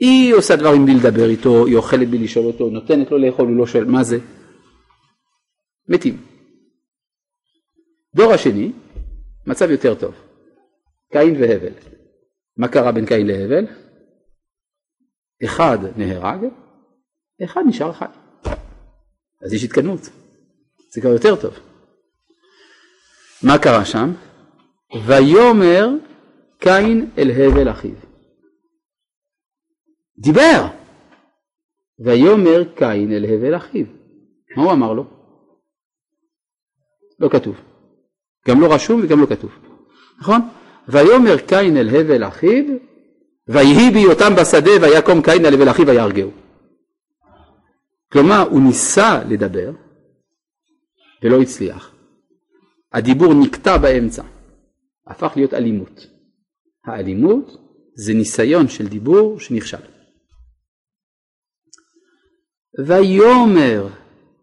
היא 0.00 0.34
עושה 0.34 0.56
דברים 0.56 0.84
בלי 0.84 0.94
לדבר 0.94 1.28
איתו, 1.28 1.66
היא 1.66 1.76
אוכלת 1.76 2.08
בלי 2.08 2.18
לשאול 2.18 2.46
אותו, 2.46 2.70
נותנת 2.70 3.10
לו 3.10 3.18
לאכול, 3.18 3.48
הוא 3.48 3.56
לא 3.56 3.66
שואל 3.66 3.84
מה 3.84 4.02
זה. 4.02 4.18
מתים. 5.88 6.16
דור 8.14 8.32
השני, 8.32 8.72
מצב 9.46 9.70
יותר 9.70 9.94
טוב. 9.94 10.14
קין 11.12 11.36
והבל. 11.40 11.72
מה 12.56 12.68
קרה 12.68 12.92
בין 12.92 13.06
קין 13.06 13.26
להבל? 13.26 13.66
אחד 15.44 15.78
נהרג, 15.96 16.46
אחד 17.44 17.62
נשאר 17.66 17.92
חי. 17.92 18.04
אז 19.44 19.52
יש 19.52 19.64
התקדמות. 19.64 20.00
זה 20.94 21.00
כבר 21.00 21.10
יותר 21.10 21.36
טוב. 21.36 21.54
מה 23.42 23.58
קרה 23.58 23.84
שם? 23.84 24.12
ויאמר 25.06 25.88
קין 26.58 27.10
אל 27.18 27.30
הבל 27.30 27.70
אחיו. 27.70 27.94
דיבר. 30.18 30.66
ויאמר 32.04 32.64
קין 32.76 33.12
אל 33.12 33.24
הבל 33.24 33.56
אחיו. 33.56 33.86
מה 34.56 34.62
הוא 34.62 34.72
אמר 34.72 34.92
לו? 34.92 35.04
לא 37.18 37.28
כתוב. 37.28 37.56
גם 38.48 38.60
לא 38.60 38.74
רשום 38.74 39.00
וגם 39.04 39.20
לא 39.20 39.26
כתוב. 39.26 39.50
נכון? 40.20 40.40
ויאמר 40.88 41.38
קין 41.48 41.76
אל 41.76 41.88
הבל 41.88 42.28
אחיו 42.28 42.64
ויהי 43.52 43.90
בהיותם 43.90 44.32
בשדה 44.40 44.70
ויקום 44.82 45.22
קין 45.22 45.46
אל 45.46 45.54
הבל 45.54 45.70
אחיו 45.70 45.86
ויהרגהו. 45.86 46.30
כלומר 48.12 48.48
הוא 48.50 48.62
ניסה 48.62 49.24
לדבר 49.28 49.72
ולא 51.22 51.40
הצליח. 51.40 51.94
הדיבור 52.92 53.34
נקטע 53.34 53.78
באמצע, 53.78 54.22
הפך 55.06 55.32
להיות 55.36 55.54
אלימות. 55.54 56.06
האלימות 56.84 57.56
זה 57.94 58.14
ניסיון 58.14 58.68
של 58.68 58.88
דיבור 58.88 59.40
שנכשל. 59.40 59.76
ויאמר 62.86 63.88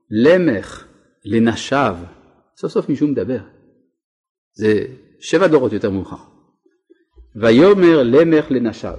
למך 0.10 0.88
לנשיו, 1.26 1.98
סוף 2.58 2.72
סוף 2.72 2.89
מישהו 2.89 3.08
מדבר. 3.08 3.39
זה 4.54 4.86
שבע 5.19 5.48
דורות 5.48 5.74
יותר 5.74 5.89
מאוחר. 5.89 6.29
ויאמר 7.36 8.04
למך 8.04 8.46
לנשיו, 8.50 8.98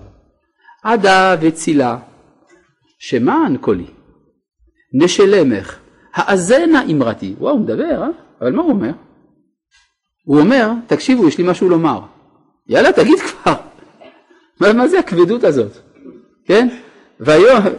עדה 0.83 1.37
וצילה, 1.41 1.99
שמען 2.99 3.57
קולי, 3.57 3.87
נשלמך, 4.93 5.79
האזנה 6.15 6.83
אמרתי. 6.91 7.35
וואו, 7.39 7.53
הוא 7.53 7.61
מדבר, 7.61 8.03
אה? 8.03 8.09
אבל 8.41 8.53
מה 8.53 8.63
הוא 8.63 8.71
אומר? 8.71 8.91
הוא 10.25 10.41
אומר, 10.41 10.71
תקשיבו, 10.87 11.29
יש 11.29 11.39
לי 11.39 11.45
משהו 11.51 11.69
לומר. 11.69 12.01
יאללה, 12.69 12.93
תגיד 12.93 13.19
כבר. 13.19 13.55
מה, 14.61 14.73
מה 14.73 14.89
זה 14.89 14.99
הכבדות 14.99 15.45
הזאת? 15.45 15.73
כן? 16.45 16.69
ויאמר, 17.21 17.75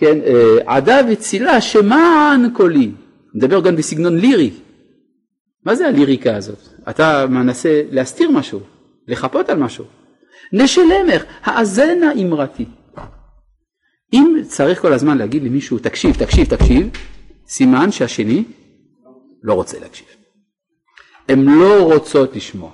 כן, 0.00 0.18
אה, 0.24 0.56
עדה 0.66 0.96
וצילה 1.10 1.60
שמען 1.60 2.50
קולי, 2.54 2.90
מדבר 3.34 3.60
גם 3.60 3.76
בסגנון 3.76 4.18
לירי. 4.18 4.50
מה 5.66 5.74
זה 5.74 5.88
הליריקה 5.88 6.36
הזאת? 6.36 6.58
אתה 6.88 7.26
מנסה 7.26 7.82
להסתיר 7.90 8.30
משהו, 8.30 8.60
לחפות 9.08 9.48
על 9.48 9.58
משהו. 9.58 9.84
נשלמך, 10.52 11.24
האזנה 11.42 12.12
אמרתי. 12.12 12.64
אם 14.12 14.36
צריך 14.48 14.82
כל 14.82 14.92
הזמן 14.92 15.18
להגיד 15.18 15.42
למישהו 15.42 15.78
תקשיב, 15.78 16.16
תקשיב, 16.16 16.56
תקשיב, 16.56 16.90
סימן 17.46 17.92
שהשני 17.92 18.44
לא 19.42 19.54
רוצה 19.54 19.80
להקשיב. 19.80 20.06
הן 21.28 21.44
לא 21.44 21.82
רוצות 21.82 22.36
לשמוע. 22.36 22.70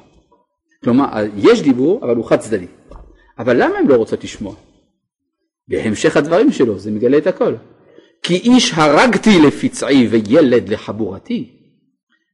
כלומר, 0.85 1.07
יש 1.37 1.63
דיבור, 1.63 2.05
אבל 2.05 2.17
הוא 2.17 2.25
חד 2.25 2.39
צדדי. 2.39 2.67
אבל 3.39 3.63
למה 3.63 3.79
הן 3.79 3.87
לא 3.87 3.95
רוצות 3.95 4.25
לשמוע? 4.25 4.55
בהמשך 5.69 6.17
הדברים 6.17 6.53
שלו 6.53 6.79
זה 6.79 6.91
מגלה 6.91 7.19
את 7.19 7.27
הכל. 7.27 7.55
כי 8.23 8.35
איש 8.35 8.73
הרגתי 8.75 9.31
לפצעי 9.47 10.07
וילד 10.07 10.69
לחבורתי. 10.69 11.59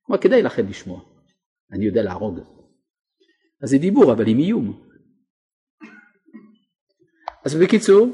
כלומר 0.07 0.21
כדאי 0.21 0.43
לכם 0.43 0.67
לשמוע, 0.69 1.01
אני 1.73 1.87
יודע 1.87 2.03
להרוג. 2.03 2.41
אז 3.63 3.71
זה 3.71 3.79
דיבור 3.79 4.13
אבל 4.13 4.29
עם 4.29 4.39
איום. 4.39 4.85
אז 7.45 7.55
בקיצור, 7.55 8.09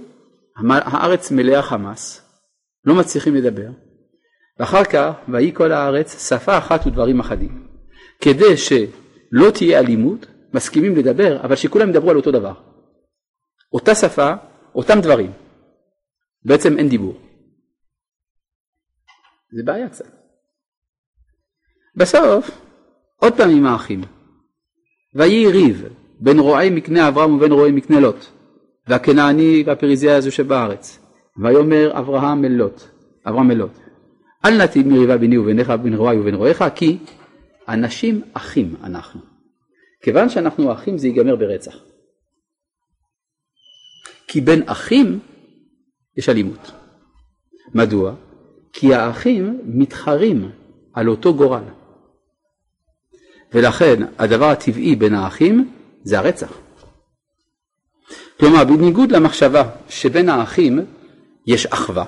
הארץ 0.70 1.31
מלאה 1.31 1.62
חמאס, 1.62 2.31
לא 2.85 2.94
מצליחים 2.94 3.35
לדבר, 3.35 3.70
ואחר 4.59 4.85
כך 4.85 5.12
ויהי 5.29 5.53
כל 5.55 5.72
הארץ 5.72 6.29
שפה 6.29 6.59
אחת 6.59 6.87
ודברים 6.87 7.20
אחדים, 7.20 7.68
כדי 8.20 8.57
שלא 8.57 9.50
תהיה 9.55 9.81
אלימות 9.81 10.26
מסכימים 10.55 10.96
לדבר, 10.96 11.40
אבל 11.44 11.57
שכולם 11.57 11.90
ידברו 11.90 12.11
על 12.11 12.16
אותו 12.16 12.31
דבר. 12.31 12.55
אותה 13.72 13.94
שפה, 13.94 14.33
אותם 14.74 15.00
דברים. 15.03 15.33
בעצם 16.44 16.79
אין 16.79 16.88
דיבור. 16.88 17.20
זה 19.57 19.62
בעיה 19.64 19.88
קצת. 19.88 20.05
בסוף, 21.96 22.50
עוד 23.16 23.33
פעם 23.37 23.50
עם 23.50 23.66
האחים. 23.66 24.19
ויהי 25.14 25.46
ריב 25.46 25.85
בין 26.20 26.38
רועי 26.38 26.70
מקנה 26.70 27.09
אברהם 27.09 27.35
ובין 27.35 27.53
רועי 27.53 27.73
מקנה 27.73 28.01
לוט, 28.01 28.27
והכנעני 28.88 29.62
והפריזיה 29.66 30.16
הזו 30.16 30.33
שבארץ. 30.33 30.99
ויאמר 31.42 31.99
אברהם 31.99 32.44
אל 32.44 32.53
לוט, 32.53 32.83
אברהם 33.27 33.51
אל 33.51 33.57
לוט, 33.57 33.79
אל 34.44 34.62
נתיב 34.64 34.88
מריבה 34.88 35.16
ביני 35.16 35.38
וביניך 35.38 35.73
ובין 35.79 35.94
רועי 35.94 36.20
ובין 36.20 36.35
רועיך, 36.35 36.64
כי 36.75 36.99
אנשים 37.68 38.23
אחים 38.33 38.75
אנחנו. 38.83 39.20
כיוון 40.03 40.29
שאנחנו 40.29 40.73
אחים 40.73 40.99
זה 40.99 41.07
ייגמר 41.07 41.37
ברצח. 41.37 41.77
כי 44.29 44.40
בין 44.40 44.62
אחים 44.66 45.18
יש 46.16 46.29
אלימות. 46.29 46.70
מדוע? 47.75 48.14
כי 48.73 48.94
האחים 48.94 49.61
מתחרים 49.64 50.51
על 50.94 51.09
אותו 51.09 51.35
גורל. 51.35 51.62
ולכן 53.54 54.02
הדבר 54.18 54.48
הטבעי 54.48 54.96
בין 54.96 55.14
האחים 55.14 55.70
זה 56.04 56.18
הרצח. 56.18 56.52
כלומר, 58.40 58.64
בניגוד 58.64 59.12
למחשבה 59.12 59.62
שבין 59.88 60.28
האחים 60.28 60.84
יש 61.46 61.66
אחווה, 61.66 62.04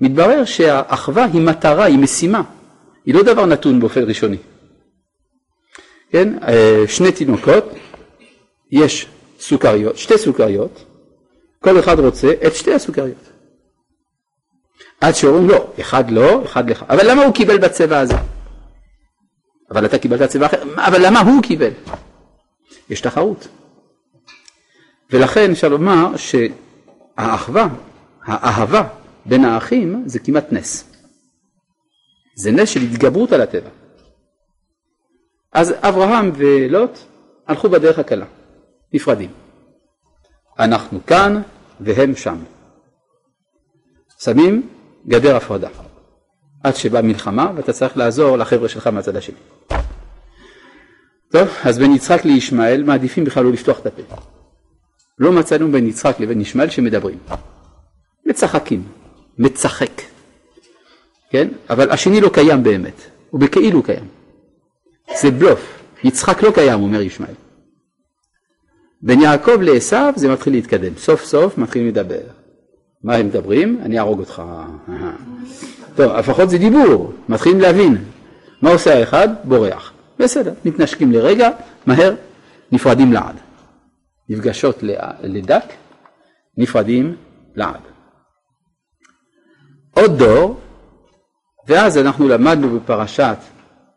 מתברר 0.00 0.44
שהאחווה 0.44 1.24
היא 1.24 1.40
מטרה, 1.40 1.84
היא 1.84 1.98
משימה, 1.98 2.42
היא 3.06 3.14
לא 3.14 3.22
דבר 3.22 3.46
נתון 3.46 3.80
באופן 3.80 4.02
ראשוני. 4.02 4.36
כן, 6.10 6.38
אה, 6.48 6.84
שני 6.88 7.12
תינוקות, 7.12 7.64
יש 8.70 9.06
סוכריות, 9.40 9.96
שתי 9.96 10.18
סוכריות, 10.18 10.84
כל 11.60 11.78
אחד 11.78 11.98
רוצה 11.98 12.32
את 12.46 12.54
שתי 12.54 12.74
הסוכריות. 12.74 13.30
עד 15.00 15.14
שאומרים 15.14 15.48
לא, 15.48 15.72
אחד 15.80 16.10
לא, 16.10 16.44
אחד 16.44 16.70
לך. 16.70 16.84
אבל 16.88 17.10
למה 17.10 17.24
הוא 17.24 17.34
קיבל 17.34 17.58
בצבע 17.58 17.98
הזה? 17.98 18.14
אבל 19.74 19.86
אתה 19.86 19.98
קיבלת 19.98 20.30
צבע 20.30 20.46
אחר, 20.46 20.62
אבל 20.76 21.06
למה 21.06 21.20
הוא 21.20 21.42
קיבל? 21.42 21.70
יש 22.90 23.00
תחרות. 23.00 23.48
ולכן 25.10 25.50
אפשר 25.50 25.68
לומר 25.68 26.16
שהאחווה, 26.16 27.68
האהבה 28.22 28.88
בין 29.26 29.44
האחים 29.44 30.02
זה 30.06 30.18
כמעט 30.18 30.52
נס. 30.52 30.92
זה 32.36 32.50
נס 32.52 32.68
של 32.68 32.80
התגברות 32.80 33.32
על 33.32 33.40
הטבע. 33.40 33.70
אז 35.52 35.74
אברהם 35.80 36.32
ולוט 36.34 36.98
הלכו 37.46 37.68
בדרך 37.68 37.98
הקלה, 37.98 38.26
נפרדים. 38.92 39.30
אנחנו 40.58 41.06
כאן 41.06 41.42
והם 41.80 42.16
שם. 42.16 42.38
שמים 44.18 44.68
גדר 45.06 45.36
הפרדה. 45.36 45.68
עד 46.64 46.76
שבאה 46.76 47.02
מלחמה 47.02 47.52
ואתה 47.56 47.72
צריך 47.72 47.96
לעזור 47.96 48.36
לחבר'ה 48.36 48.68
שלך 48.68 48.86
מהצד 48.86 49.16
השני. 49.16 49.36
טוב, 51.32 51.48
אז 51.64 51.78
בין 51.78 51.92
יצחק 51.92 52.24
לישמעאל 52.24 52.82
מעדיפים 52.82 53.24
בכלל 53.24 53.44
לא 53.44 53.52
לפתוח 53.52 53.80
את 53.80 53.86
הפה. 53.86 54.16
לא 55.18 55.32
מצאנו 55.32 55.72
בין 55.72 55.86
יצחק 55.86 56.20
לבין 56.20 56.40
ישמעאל 56.40 56.70
שמדברים. 56.70 57.18
מצחקים, 58.26 58.82
מצחק. 59.38 60.02
כן? 61.30 61.48
אבל 61.70 61.90
השני 61.90 62.20
לא 62.20 62.28
קיים 62.28 62.62
באמת, 62.62 63.00
הוא 63.30 63.40
בכאילו 63.40 63.82
קיים. 63.82 64.08
זה 65.20 65.30
בלוף, 65.30 65.82
יצחק 66.04 66.42
לא 66.42 66.50
קיים, 66.50 66.80
אומר 66.80 67.00
ישמעאל. 67.00 67.34
בין 69.02 69.20
יעקב 69.20 69.60
לעשו 69.60 69.96
זה 70.16 70.28
מתחיל 70.28 70.52
להתקדם, 70.52 70.96
סוף 70.96 71.24
סוף 71.24 71.58
מתחילים 71.58 71.88
לדבר. 71.88 72.43
מה 73.04 73.14
הם 73.14 73.26
מדברים? 73.26 73.80
אני 73.82 73.98
אהרוג 73.98 74.20
אותך. 74.20 74.42
טוב, 75.94 76.12
לפחות 76.12 76.50
זה 76.50 76.58
דיבור, 76.58 77.12
מתחילים 77.28 77.60
להבין. 77.60 78.04
מה 78.62 78.70
עושה 78.70 78.98
האחד? 78.98 79.28
בורח. 79.44 79.92
בסדר, 80.18 80.52
מתנשקים 80.64 81.12
לרגע, 81.12 81.48
מהר, 81.86 82.14
נפרדים 82.72 83.12
לעד. 83.12 83.36
נפגשות 84.28 84.82
לדק, 85.22 85.64
נפרדים 86.58 87.16
לעד. 87.54 87.80
עוד 89.90 90.18
דור, 90.18 90.60
ואז 91.66 91.98
אנחנו 91.98 92.28
למדנו 92.28 92.80
בפרשת 92.80 93.36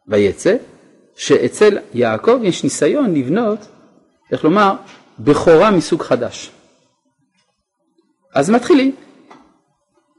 ויצא, 0.08 0.56
שאצל 1.16 1.78
יעקב 1.94 2.40
יש 2.44 2.64
ניסיון 2.64 3.14
לבנות, 3.14 3.68
איך 4.32 4.44
לומר, 4.44 4.76
בכורה 5.20 5.72
מסוג 5.72 6.02
חדש. 6.02 6.52
אז 8.38 8.50
מתחילים. 8.50 8.92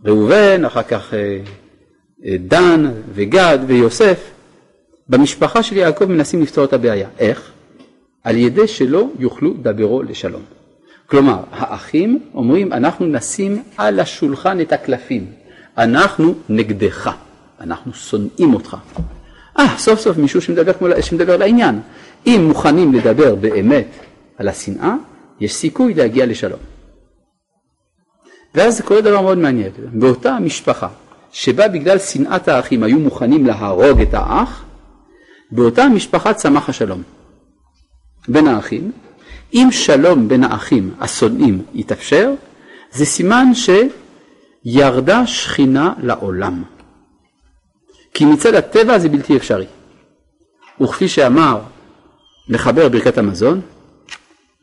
ראובן, 0.04 0.64
אחר 0.64 0.82
כך 0.82 1.14
אה, 1.14 1.38
אה, 2.24 2.36
דן 2.38 2.90
וגד 3.14 3.58
ויוסף. 3.66 4.30
במשפחה 5.08 5.62
של 5.62 5.76
יעקב 5.76 6.04
מנסים 6.04 6.42
לפתור 6.42 6.64
את 6.64 6.72
הבעיה. 6.72 7.08
איך? 7.18 7.50
על 8.24 8.36
ידי 8.36 8.68
שלא 8.68 9.08
יוכלו 9.18 9.54
דברו 9.62 10.02
לשלום. 10.02 10.42
כלומר, 11.06 11.38
האחים 11.50 12.20
אומרים, 12.34 12.72
אנחנו 12.72 13.06
נשים 13.06 13.62
על 13.76 14.00
השולחן 14.00 14.60
את 14.60 14.72
הקלפים. 14.72 15.26
אנחנו 15.78 16.34
נגדך, 16.48 17.10
אנחנו 17.60 17.92
שונאים 17.94 18.54
אותך. 18.54 18.76
אה, 19.58 19.78
סוף 19.78 20.00
סוף 20.00 20.16
מישהו 20.16 20.40
שמדבר, 20.40 20.72
כמו, 20.72 20.88
שמדבר 21.00 21.36
לעניין. 21.36 21.80
אם 22.26 22.44
מוכנים 22.48 22.94
לדבר 22.94 23.34
באמת 23.34 23.88
על 24.38 24.48
השנאה, 24.48 24.94
יש 25.40 25.54
סיכוי 25.54 25.94
להגיע 25.94 26.26
לשלום. 26.26 26.77
ואז 28.58 28.80
קורה 28.80 29.00
דבר 29.00 29.20
מאוד 29.20 29.38
מעניין. 29.38 29.70
באותה 29.92 30.38
משפחה 30.40 30.88
שבה 31.32 31.68
בגלל 31.68 31.98
שנאת 31.98 32.48
האחים 32.48 32.82
היו 32.82 32.98
מוכנים 32.98 33.46
להרוג 33.46 34.00
את 34.00 34.14
האח, 34.14 34.64
באותה 35.50 35.88
משפחה 35.88 36.34
צמח 36.34 36.68
השלום 36.68 37.02
בין 38.28 38.48
האחים. 38.48 38.92
אם 39.54 39.68
שלום 39.70 40.28
בין 40.28 40.44
האחים 40.44 40.94
השונאים 41.00 41.62
יתאפשר, 41.74 42.32
זה 42.92 43.04
סימן 43.04 43.46
שירדה 43.54 45.26
שכינה 45.26 45.92
לעולם. 46.02 46.62
כי 48.14 48.24
מצד 48.24 48.54
הטבע 48.54 48.98
זה 48.98 49.08
בלתי 49.08 49.36
אפשרי. 49.36 49.66
וכפי 50.80 51.08
שאמר 51.08 51.60
מחבר 52.48 52.88
ברכת 52.88 53.18
המזון, 53.18 53.60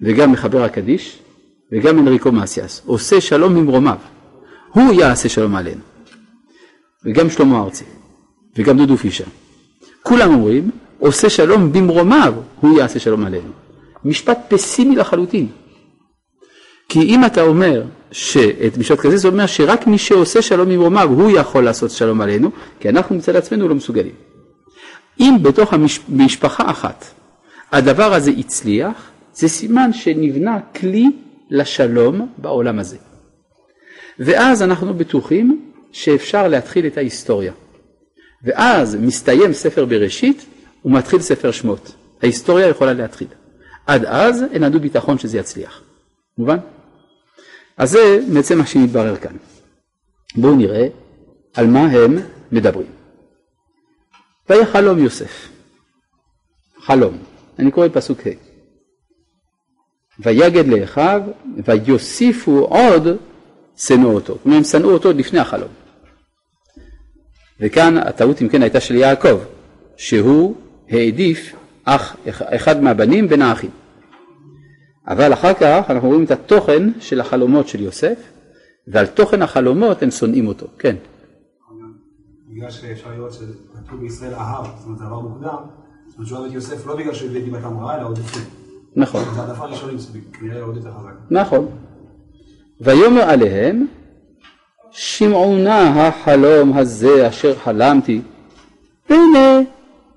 וגם 0.02 0.32
מחבר 0.32 0.64
הקדיש, 0.64 1.20
וגם 1.71 1.99
אנריקו 1.99 2.32
מאסיאס, 2.32 2.82
עושה 2.86 3.21
שלום 3.21 3.56
ממרומיו, 3.56 3.97
הוא 4.73 4.93
יעשה 4.93 5.30
שלום 5.30 5.56
עלינו. 5.56 5.82
וגם 7.06 7.30
שלמה 7.30 7.60
ארצי, 7.63 7.84
וגם 8.58 8.78
דודו 8.78 8.97
פישר. 8.97 9.23
כולם 10.04 10.34
אומרים, 10.34 10.69
עושה 10.99 11.30
שלום 11.30 11.71
במרומיו, 11.71 12.34
הוא 12.60 12.80
יעשה 12.80 12.99
שלום 12.99 13.25
עלינו. 13.25 13.49
משפט 14.06 14.39
פסימי 14.47 14.95
לחלוטין. 14.95 15.47
כי 16.89 17.01
אם 17.01 17.25
אתה 17.25 17.41
אומר 17.41 17.84
שאת 18.12 18.78
משפט 18.78 18.99
כזה, 18.99 19.17
זה 19.17 19.28
אומר 19.28 19.45
שרק 19.45 19.88
מי 19.88 19.97
שעושה 19.97 20.41
שלום 20.41 20.69
ממרומיו, 20.69 21.10
הוא 21.10 21.32
יכול 21.32 21.63
לעשות 21.63 21.91
שלום 21.91 22.21
עלינו, 22.21 22.51
כי 22.80 22.89
אנחנו 22.89 23.15
מצד 23.15 23.36
עצמנו 23.36 23.67
לא 23.67 23.75
מסוגלים. 23.75 24.13
אם 25.19 25.38
בתוך 25.41 25.73
המשפחה 25.73 26.69
אחת 26.69 27.06
הדבר 27.71 28.13
הזה 28.13 28.32
הצליח, 28.38 29.12
זה 29.34 29.47
סימן 29.47 29.93
שנבנה 29.93 30.60
כלי 30.75 31.06
לשלום 31.50 32.34
בעולם 32.38 32.80
הזה. 32.80 32.98
ואז 34.20 34.62
אנחנו 34.62 34.94
בטוחים 34.94 35.72
שאפשר 35.92 36.48
להתחיל 36.48 36.88
את 36.88 36.98
ההיסטוריה. 36.98 37.54
ואז 38.44 38.96
מסתיים 38.96 39.54
ספר 39.54 39.86
בראשית 39.86 40.46
ומתחיל 40.86 41.22
ספר 41.22 41.52
שמות. 41.52 41.96
ההיסטוריה 42.22 42.68
יכולה 42.68 42.93
להתחיל. 42.93 43.28
עד 43.88 44.06
אז 44.06 44.43
אין 44.52 44.64
לנו 44.64 44.80
ביטחון 44.80 45.18
שזה 45.18 45.38
יצליח. 45.38 45.82
מובן? 46.38 46.58
אז 47.78 47.91
זה 47.91 48.20
בעצם 48.34 48.58
מה 48.58 48.66
שמתברר 48.66 49.16
כאן. 49.16 49.36
בואו 50.36 50.56
נראה 50.56 50.88
על 51.54 51.68
מה 51.68 51.80
הם 51.80 52.18
מדברים. 52.52 52.88
ויחלום 54.50 55.00
יוסף. 55.00 55.50
חלום. 56.82 57.18
אני 57.60 57.72
קורא 57.72 57.88
פסוק 57.93 58.20
ה'. 58.20 58.45
ויגד 60.20 60.68
לאחיו 60.68 61.22
ויוסיפו 61.66 62.59
עוד 62.59 63.07
שנאו 63.78 64.11
אותו. 64.11 64.38
כלומר 64.43 64.57
הם 64.57 64.63
שנאו 64.63 64.89
אותו 64.89 65.11
לפני 65.13 65.39
החלום. 65.39 65.70
וכאן 67.59 67.97
הטעות 67.97 68.41
אם 68.41 68.49
כן 68.49 68.61
הייתה 68.61 68.80
של 68.80 68.95
יעקב, 68.95 69.38
שהוא 69.97 70.55
העדיף 70.89 71.55
אח, 71.86 72.16
אחד 72.28 72.84
מהבנים 72.84 73.28
בין 73.28 73.41
האחים. 73.41 73.70
אבל 75.07 75.34
אחר 75.34 75.53
כך 75.53 75.86
אנחנו 75.89 76.07
רואים 76.07 76.24
את 76.24 76.32
התוכן 76.32 76.99
של 76.99 77.22
החלומות 77.22 77.68
של 77.68 77.82
יוסף, 77.82 78.18
ועל 78.88 79.07
תוכן 79.07 79.41
החלומות 79.41 80.03
הם 80.03 80.11
שונאים 80.11 80.47
אותו, 80.47 80.68
כן. 80.80 80.95
בגלל 82.49 82.72
שאפשר 82.72 83.09
לראות 83.11 83.34
שכתוב 83.34 83.99
בישראל 83.99 84.34
אהב, 84.34 84.66
זאת 84.66 84.86
אומרת 84.86 84.99
זה 84.99 85.05
עבר 85.05 85.20
מוקדם, 85.20 85.57
התשובה 86.20 86.39
הזאת 86.39 86.53
יוסף 86.53 86.88
לא 86.88 86.95
בגלל 86.95 87.13
שהוא 87.13 87.30
הביא 87.30 87.43
דיבתם 87.43 87.78
רעה, 87.78 87.97
אלא 87.99 88.07
עוד 88.07 88.18
לפני. 88.18 88.64
נכון. 88.96 89.24
נכון. 91.30 91.68
ויאמר 92.82 93.22
עליהם, 93.22 93.88
שמעו 94.91 95.58
נא 95.58 96.00
החלום 96.00 96.78
הזה 96.78 97.28
אשר 97.28 97.56
חלמתי, 97.56 98.22
והנה 99.10 99.60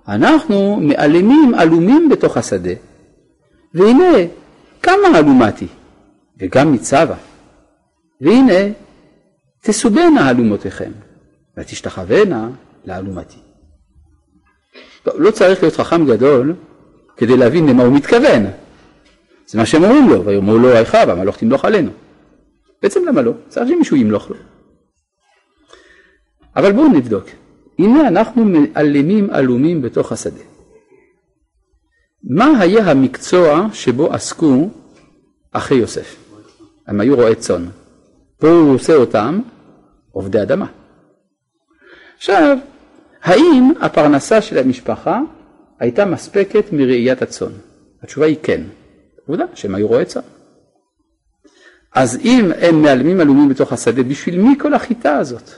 אנחנו 0.08 0.76
מעלמים 0.80 1.54
עלומים 1.54 2.08
בתוך 2.08 2.36
השדה, 2.36 2.72
והנה 3.74 4.18
כמה 4.82 5.18
אלומתי, 5.18 5.66
וגם 6.38 6.72
מצווה, 6.72 7.16
והנה 8.20 8.72
תסובנה 9.62 10.30
אלומותיכם, 10.30 10.90
ותשתחוונה 11.56 12.48
לאלומתי. 12.84 13.38
טוב, 15.02 15.14
לא 15.18 15.30
צריך 15.30 15.62
להיות 15.62 15.76
חכם 15.76 16.06
גדול 16.06 16.54
כדי 17.16 17.36
להבין 17.36 17.68
למה 17.68 17.82
הוא 17.82 17.92
מתכוון. 17.92 18.46
זה 19.48 19.58
מה 19.58 19.66
שהם 19.66 19.84
אומרים 19.84 20.08
לו, 20.08 20.24
ויאמרו 20.24 20.58
לו 20.58 20.82
אחיו, 20.82 21.10
המלוך 21.10 21.36
תמלוך 21.36 21.64
עלינו. 21.64 21.90
בעצם 22.82 23.00
למה 23.08 23.22
לא? 23.22 23.32
צריך 23.48 23.68
שמישהו 23.68 23.96
ימלוך 23.96 24.30
לו. 24.30 24.36
אבל 26.56 26.72
בואו 26.72 26.88
נבדוק. 26.88 27.24
הנה 27.78 28.08
אנחנו 28.08 28.44
מעלמים 28.44 29.30
עלומים 29.30 29.82
בתוך 29.82 30.12
השדה. 30.12 30.40
מה 32.24 32.60
היה 32.60 32.90
המקצוע 32.90 33.66
שבו 33.72 34.12
עסקו 34.12 34.68
אחי 35.52 35.74
יוסף? 35.74 36.16
הם 36.86 37.00
היו 37.00 37.16
רועי 37.16 37.34
צאן. 37.34 37.64
פה 38.38 38.48
הוא 38.48 38.74
עושה 38.74 38.94
אותם 38.94 39.40
עובדי 40.10 40.42
אדמה. 40.42 40.66
עכשיו, 42.16 42.58
האם 43.22 43.72
הפרנסה 43.80 44.42
של 44.42 44.58
המשפחה 44.58 45.20
הייתה 45.78 46.04
מספקת 46.04 46.64
מראיית 46.72 47.22
הצאן? 47.22 47.52
התשובה 48.02 48.26
היא 48.26 48.36
כן. 48.42 48.62
עובדה 49.28 49.44
שהם 49.54 49.74
היו 49.74 49.88
רועי 49.88 50.04
צאן. 50.04 50.22
אז 51.94 52.18
אם 52.24 52.50
הם 52.60 52.82
מעלמים 52.82 53.20
עלומים 53.20 53.48
בתוך 53.48 53.72
השדה, 53.72 54.02
בשביל 54.02 54.40
מי 54.40 54.58
כל 54.58 54.74
החיטה 54.74 55.16
הזאת? 55.16 55.50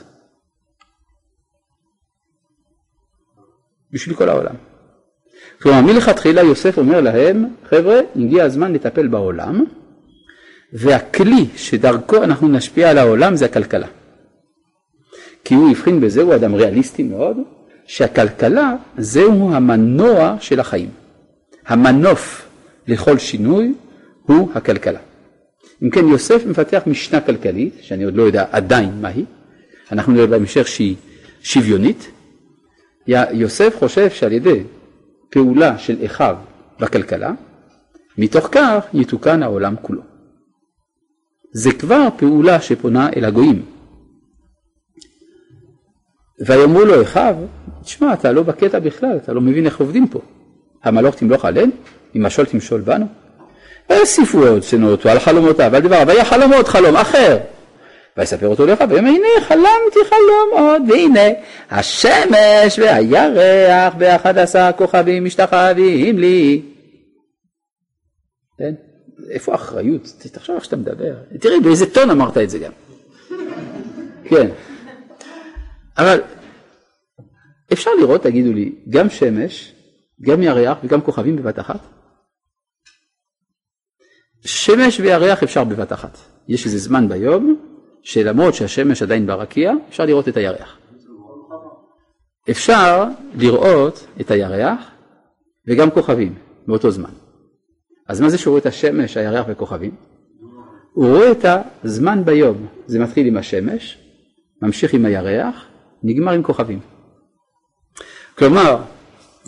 בשביל 3.93 4.17
כל 4.17 4.29
העולם. 4.29 4.55
כלומר, 5.63 5.81
מלכתחילה 5.81 6.43
יוסף 6.43 6.79
אומר 6.79 7.01
להם, 7.01 7.45
חבר'ה, 7.69 8.01
הגיע 8.17 8.45
הזמן 8.45 8.73
לטפל 8.73 9.09
בעולם, 9.09 9.65
והכלי 10.73 11.47
שדרכו 11.57 12.25
אנחנו 12.25 12.49
נשפיע 12.49 12.91
על 12.91 12.99
העולם 12.99 13.37
זה 13.37 13.45
הכלכלה. 13.45 13.87
כי 15.45 15.55
הוא 15.55 15.71
הבחין 15.71 16.01
בזה, 16.01 16.23
הוא 16.23 16.35
אדם 16.35 16.55
ריאליסטי 16.55 17.03
מאוד, 17.03 17.37
שהכלכלה 17.87 18.75
זהו 18.99 19.55
המנוע 19.55 20.37
של 20.41 20.61
החיים. 20.61 20.91
המנוף 21.67 22.50
לכל 22.91 23.19
שינוי 23.19 23.75
הוא 24.23 24.51
הכלכלה. 24.55 25.01
אם 25.83 25.91
כן, 25.91 26.09
יוסף 26.09 26.47
מפתח 26.47 26.83
משנה 26.87 27.21
כלכלית, 27.21 27.75
שאני 27.81 28.05
עוד 28.05 28.15
לא 28.17 28.23
יודע 28.23 28.47
עדיין 28.51 29.01
מהי, 29.01 29.25
אנחנו 29.93 30.13
נראה 30.13 30.27
בהמשך 30.27 30.69
שהיא 30.69 30.97
שוויונית. 31.43 32.11
יוסף 33.33 33.77
חושב 33.79 34.11
שעל 34.11 34.33
ידי 34.33 34.63
פעולה 35.31 35.79
של 35.79 36.05
אחיו 36.05 36.37
בכלכלה, 36.81 37.33
מתוך 38.19 38.49
כך 38.53 38.87
יתוקן 38.95 39.43
העולם 39.43 39.75
כולו. 39.83 40.03
זה 41.53 41.73
כבר 41.73 42.09
פעולה 42.17 42.61
שפונה 42.61 43.09
אל 43.17 43.25
הגויים. 43.25 43.63
ויאמרו 46.47 46.85
לו 46.85 47.03
אחיו, 47.03 47.37
תשמע, 47.83 48.13
אתה 48.13 48.33
לא 48.33 48.43
בקטע 48.43 48.79
בכלל, 48.79 49.17
אתה 49.17 49.33
לא 49.33 49.41
מבין 49.41 49.67
איך 49.67 49.81
עובדים 49.81 50.09
פה. 50.09 50.21
המלוך 50.85 51.15
תמלוך 51.15 51.45
עלינו, 51.45 51.73
אם 52.17 52.27
משול 52.27 52.47
תמשול 52.47 52.81
בנו. 52.81 53.07
ויוסיפו 53.91 54.47
עוד 54.47 54.63
שנאו 54.63 54.91
אותו 54.91 55.09
על 55.09 55.19
חלומותיו, 55.19 55.77
על 55.77 55.83
דבריו, 55.83 56.05
והיה 56.07 56.25
חלומות 56.25 56.69
חלום 56.69 56.97
אחר. 56.97 57.39
ויספר 58.17 58.49
אותו 58.49 58.67
לך, 58.67 58.85
ויאמר 58.89 59.09
הנה 59.09 59.41
חלמתי 59.41 59.99
חלום 60.09 60.51
עוד, 60.51 60.83
והנה 60.89 61.29
השמש 61.71 62.79
והירח 62.79 63.95
באחד 63.95 64.39
עשר 64.39 64.71
כוכבים 64.77 65.25
משתחווים 65.25 66.19
לי. 66.19 66.63
כן? 68.59 68.75
איפה 69.31 69.53
האחריות? 69.53 70.03
תחשוב 70.33 70.55
איך 70.55 70.65
שאתה 70.65 70.77
מדבר. 70.77 71.15
תראי 71.41 71.61
באיזה 71.61 71.95
טון 71.95 72.11
אמרת 72.11 72.39
את 72.39 72.51
זה 72.51 72.59
גם. 72.59 72.73
כן. 74.25 74.49
אבל 75.99 76.21
אפשר 77.73 77.91
לראות, 78.01 78.23
תגידו 78.23 78.53
לי, 78.53 78.73
גם 78.89 79.11
שמש, 79.11 79.73
גם 80.23 80.43
ירח 80.43 80.79
וגם 80.85 81.01
כוכבים 81.01 81.37
בבת 81.37 81.59
אחת? 81.59 81.81
שמש 84.45 85.01
וירח 85.01 85.43
אפשר 85.43 85.65
בבת 85.65 85.93
אחת. 85.93 86.19
יש 86.49 86.67
איזה 86.67 86.79
זמן 86.79 87.09
ביום 87.09 87.57
שלמרות 88.03 88.55
שהשמש 88.55 89.03
עדיין 89.03 89.27
ברקיע, 89.27 89.73
אפשר 89.89 90.05
לראות 90.05 90.29
את 90.29 90.37
הירח. 90.37 90.79
אפשר 92.51 93.05
לראות 93.35 94.07
את 94.21 94.31
הירח 94.31 94.91
וגם 95.69 95.91
כוכבים 95.91 96.35
באותו 96.67 96.91
זמן. 96.91 97.11
אז 98.09 98.21
מה 98.21 98.29
זה 98.29 98.39
שהוא 98.39 98.53
רואה 98.53 98.61
את 98.61 98.67
השמש, 98.67 99.17
הירח 99.17 99.47
וכוכבים? 99.49 99.95
הוא 100.93 101.07
רואה 101.07 101.33
את 101.33 101.45
הזמן 101.85 102.25
ביום. 102.25 102.67
זה 102.87 102.99
מתחיל 102.99 103.27
עם 103.27 103.37
השמש, 103.37 103.99
ממשיך 104.63 104.95
עם 104.95 105.05
הירח, 105.05 105.67
נגמר 106.03 106.33
עם 106.33 106.43
כוכבים. 106.43 106.81
כלומר, 108.39 108.83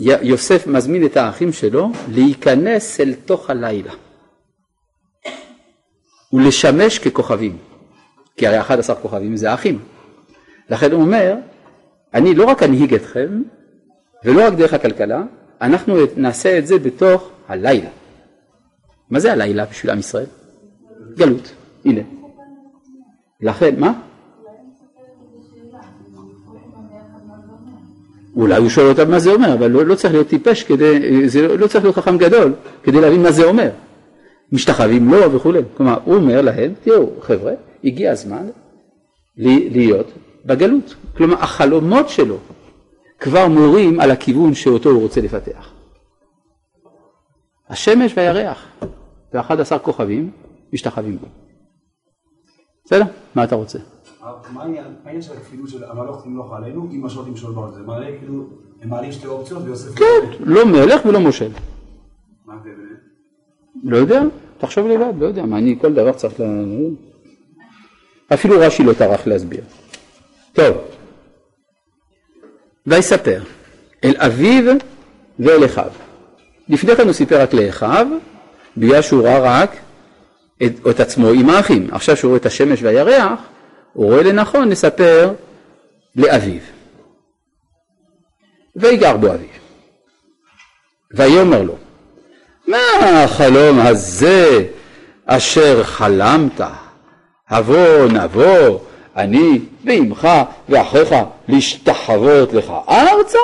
יוסף 0.03 0.67
מזמין 0.67 1.05
את 1.05 1.17
האחים 1.17 1.53
שלו 1.53 1.91
להיכנס 2.09 2.99
אל 2.99 3.13
תוך 3.25 3.49
הלילה 3.49 3.91
ולשמש 6.33 6.99
ככוכבים, 6.99 7.57
כי 8.37 8.47
הרי 8.47 8.59
11 8.59 8.95
כוכבים 8.95 9.35
זה 9.35 9.51
האחים. 9.51 9.79
לכן 10.69 10.91
הוא 10.91 11.01
אומר, 11.01 11.35
אני 12.13 12.35
לא 12.35 12.45
רק 12.45 12.63
אנהיג 12.63 12.93
אתכם, 12.93 13.41
ולא 14.25 14.47
רק 14.47 14.53
דרך 14.53 14.73
הכלכלה, 14.73 15.23
אנחנו 15.61 15.95
נעשה 16.17 16.57
את 16.57 16.67
זה 16.67 16.79
בתוך 16.79 17.29
הלילה. 17.47 17.89
מה 19.09 19.19
זה 19.19 19.31
הלילה 19.31 19.65
בשביל 19.65 19.91
עם 19.91 19.99
ישראל? 19.99 20.25
גלות, 21.15 21.53
הנה. 21.85 22.01
לכן, 23.41 23.79
מה? 23.79 23.93
אולי 28.35 28.57
הוא 28.57 28.69
שואל 28.69 28.89
אותם 28.89 29.11
מה 29.11 29.19
זה 29.19 29.31
אומר, 29.31 29.53
אבל 29.53 29.71
לא, 29.71 29.85
לא 29.85 29.95
צריך 29.95 30.13
להיות 30.13 30.27
טיפש 30.27 30.63
כדי, 30.63 31.29
זה 31.29 31.47
לא, 31.47 31.57
לא 31.57 31.67
צריך 31.67 31.85
להיות 31.85 31.95
חכם 31.95 32.17
גדול 32.17 32.53
כדי 32.83 33.01
להבין 33.01 33.23
מה 33.23 33.31
זה 33.31 33.43
אומר. 33.43 33.69
משתחווים 34.51 35.09
לו 35.09 35.19
לא, 35.19 35.35
וכולי. 35.35 35.61
כלומר, 35.77 35.97
הוא 36.05 36.15
אומר 36.15 36.41
להם, 36.41 36.73
תראו 36.83 37.09
חבר'ה, 37.21 37.51
הגיע 37.83 38.11
הזמן 38.11 38.47
להיות 39.37 40.11
בגלות. 40.45 40.95
כלומר, 41.17 41.35
החלומות 41.43 42.09
שלו 42.09 42.37
כבר 43.19 43.47
מורים 43.47 43.99
על 43.99 44.11
הכיוון 44.11 44.53
שאותו 44.53 44.89
הוא 44.89 45.01
רוצה 45.01 45.21
לפתח. 45.21 45.71
השמש 47.69 48.13
והירח 48.15 48.67
ואחד 49.33 49.59
עשר 49.59 49.79
כוכבים 49.79 50.31
משתחווים 50.73 51.17
בו. 51.17 51.27
בסדר? 52.85 53.05
מה 53.35 53.43
אתה 53.43 53.55
רוצה? 53.55 53.79
מה 54.53 54.63
העניין 55.05 55.21
של 55.21 55.33
הכפילות 55.33 55.69
של 55.69 55.83
המלוך 55.83 56.23
תמלוך 56.23 56.53
עלינו 56.53 56.89
אם 56.91 57.05
משול 57.05 57.25
תמשול 57.25 57.53
בנו? 57.53 57.71
זה 57.71 57.81
מעלה 57.81 58.07
כאילו, 58.19 58.47
הם 58.81 58.89
מעלים 58.89 59.11
שתי 59.11 59.27
אופציות 59.27 59.63
ויוסף... 59.63 59.95
כן, 59.95 60.29
לא 60.39 60.65
מלך 60.65 61.05
ולא 61.05 61.19
מושל. 61.19 61.51
מה? 62.45 62.53
לא 63.83 63.97
יודע, 63.97 64.21
תחשוב 64.57 64.87
לבד, 64.87 65.13
לא 65.19 65.25
יודע, 65.25 65.45
מה 65.45 65.57
אני 65.57 65.77
כל 65.81 65.93
דבר 65.93 66.13
צריך 66.13 66.39
ל... 66.39 66.43
אפילו 68.33 68.55
רש"י 68.59 68.83
לא 68.83 68.93
טרח 68.93 69.27
להסביר. 69.27 69.63
טוב, 70.53 70.77
ויספר 72.87 73.43
אל 74.03 74.13
אביו 74.17 74.73
ואל 75.39 75.65
אחיו. 75.65 75.91
לפני 76.69 76.95
כן 76.95 77.03
הוא 77.03 77.13
סיפר 77.13 77.41
רק 77.41 77.53
לאחיו, 77.53 78.07
בגלל 78.77 79.01
שהוא 79.01 79.23
ראה 79.23 79.61
רק 79.61 79.75
את, 80.63 80.87
את 80.89 80.99
עצמו 80.99 81.27
עם 81.27 81.49
האחים. 81.49 81.87
עכשיו 81.91 82.17
שהוא 82.17 82.29
רואה 82.29 82.39
את 82.39 82.45
השמש 82.45 82.83
והירח, 82.83 83.39
הוא 83.93 84.11
רואה 84.11 84.23
לנכון 84.23 84.69
לספר 84.69 85.33
לאביו. 86.15 86.61
ויגר 88.75 89.17
בו 89.17 89.27
אביו. 89.27 89.47
ויאמר 91.11 91.63
לו, 91.63 91.75
מה 92.67 92.77
החלום 93.23 93.79
הזה 93.79 94.67
אשר 95.25 95.83
חלמת? 95.83 96.61
הבוא 97.49 98.07
נבוא, 98.13 98.79
אני 99.15 99.59
ואמך 99.85 100.27
ואחיך 100.69 101.15
להשתחוות 101.47 102.53
לך 102.53 102.73
ארצה? 102.89 103.37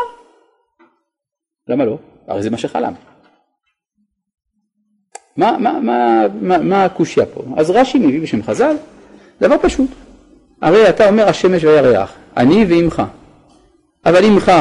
למה 1.68 1.86
לא? 1.86 1.98
הרי 2.28 2.44
זה 2.44 2.50
מה 2.50 2.58
שחלם. 2.58 2.94
מה, 5.38 5.58
מה, 5.58 5.80
מה, 5.80 6.22
מה, 6.42 6.58
מה 6.58 6.86
הקושייה 6.86 7.26
פה? 7.26 7.44
אז 7.58 7.70
רש"י 7.70 8.00
מביא 8.00 8.22
בשם 8.22 8.44
חז"ל 8.44 8.76
דבר 9.42 9.56
פשוט. 9.62 9.90
הרי 10.62 10.90
אתה 10.90 11.10
אומר 11.10 11.28
השמש 11.30 11.64
והירח, 11.64 12.14
אני 12.38 12.66
ואמך. 12.70 13.04
אבל 14.06 14.26
אמך 14.26 14.52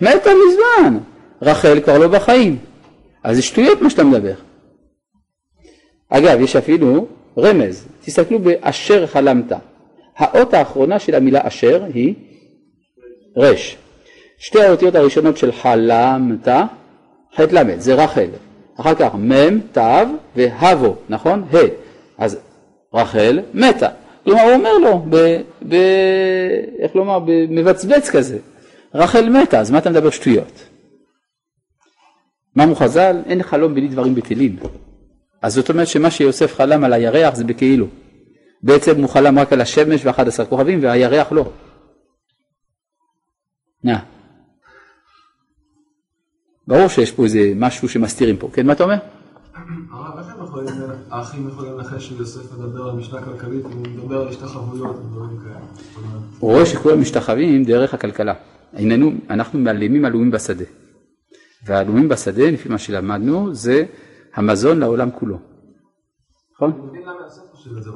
מתה 0.00 0.30
מזמן, 0.48 0.98
רחל 1.42 1.80
כבר 1.80 1.98
לא 1.98 2.08
בחיים. 2.08 2.58
אז 3.24 3.36
זה 3.36 3.42
שטויות 3.42 3.82
מה 3.82 3.90
שאתה 3.90 4.04
מדבר. 4.04 4.34
אגב, 6.08 6.40
יש 6.40 6.56
אפילו 6.56 7.06
רמז, 7.38 7.86
תסתכלו 8.00 8.38
באשר 8.38 9.06
חלמת. 9.06 9.52
האות 10.16 10.54
האחרונה 10.54 10.98
של 10.98 11.14
המילה 11.14 11.40
אשר 11.42 11.84
היא 11.94 12.14
רש. 13.36 13.76
שתי 14.38 14.62
האותיות 14.62 14.94
הראשונות 14.94 15.36
של 15.36 15.52
חלמת, 15.52 16.48
ח' 17.36 17.40
ל', 17.40 17.78
זה 17.78 17.94
רחל. 17.94 18.28
אחר 18.80 18.94
כך 18.94 19.14
מ', 19.14 19.60
ת' 19.60 19.78
והבו, 20.36 20.94
נכון? 21.08 21.44
ה'. 21.52 21.58
אז 22.18 22.38
רחל 22.94 23.40
מתה. 23.54 23.88
כלומר 24.26 24.42
הוא 24.42 24.52
אומר 24.54 24.78
לו, 24.78 24.98
ב, 25.10 25.16
ב, 25.68 25.74
איך 26.78 26.96
לומר, 26.96 27.18
במבצבץ 27.18 28.10
כזה, 28.10 28.38
רחל 28.94 29.28
מתה, 29.28 29.60
אז 29.60 29.70
מה 29.70 29.78
אתה 29.78 29.90
מדבר 29.90 30.10
שטויות? 30.10 30.68
מה 32.54 32.64
אמרו 32.64 32.74
חז"ל? 32.74 33.16
אין 33.26 33.42
חלום 33.42 33.74
בלי 33.74 33.88
דברים 33.88 34.14
בטלים. 34.14 34.56
אז 35.42 35.54
זאת 35.54 35.70
אומרת 35.70 35.86
שמה 35.86 36.10
שיוסף 36.10 36.54
חלם 36.54 36.84
על 36.84 36.92
הירח 36.92 37.34
זה 37.34 37.44
בכאילו. 37.44 37.86
בעצם 38.62 39.00
הוא 39.00 39.08
חלם 39.08 39.38
רק 39.38 39.52
על 39.52 39.60
השמש 39.60 40.04
ואחד 40.04 40.28
עשר 40.28 40.44
כוכבים 40.44 40.82
והירח 40.82 41.32
לא. 41.32 41.52
נא. 43.84 43.96
ברור 46.66 46.88
שיש 46.88 47.12
פה 47.12 47.24
איזה 47.24 47.52
משהו 47.56 47.88
שמסתירים 47.88 48.36
פה. 48.36 48.50
כן, 48.52 48.66
מה 48.66 48.72
אתה 48.72 48.84
אומר? 48.84 48.96
הרב, 49.92 50.18
איך 50.18 50.28
הם 50.28 50.32
יכולים, 50.32 50.45
האחים 51.10 51.48
יכולים 51.48 51.72
לנחש 51.72 52.08
שיוסף 52.08 52.58
מדבר 52.58 52.88
על 52.88 52.96
משנה 52.96 53.22
כלכלית 53.22 53.64
הוא 53.64 53.72
מדבר 53.72 54.20
על 54.20 54.28
השתחוויות 54.28 54.96
ודברים 54.96 55.38
כאלה? 55.38 55.58
הוא 56.38 56.52
רואה 56.52 56.66
שכולם 56.66 57.00
משתחווים 57.00 57.64
דרך 57.64 57.94
הכלכלה. 57.94 58.34
איננו, 58.74 59.12
אנחנו 59.30 59.58
מעלימים 59.58 60.04
עלומים 60.04 60.30
בשדה. 60.30 60.64
והעלומים 61.66 62.08
בשדה, 62.08 62.50
לפי 62.50 62.68
מה 62.68 62.78
שלמדנו, 62.78 63.54
זה 63.54 63.84
המזון 64.34 64.78
לעולם 64.78 65.10
כולו. 65.10 65.38
נכון? 66.54 66.90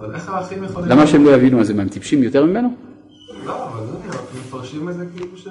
למה 0.07 0.65
יכולים... 0.65 1.07
שהם 1.07 1.25
לא 1.25 1.31
יבינו 1.31 1.61
את 1.61 1.67
זה? 1.67 1.75
מה, 1.75 1.83
הם 1.83 1.89
טיפשים 1.89 2.23
יותר 2.23 2.45
ממנו? 2.45 2.75
לא, 3.45 3.67
אבל 3.67 3.81
לא 3.81 3.93
נראה, 4.07 4.19
הם 4.19 4.41
מפרשים 4.41 4.89
את 4.89 4.95
זה 4.95 5.07
כאילו 5.17 5.37
ש... 5.37 5.49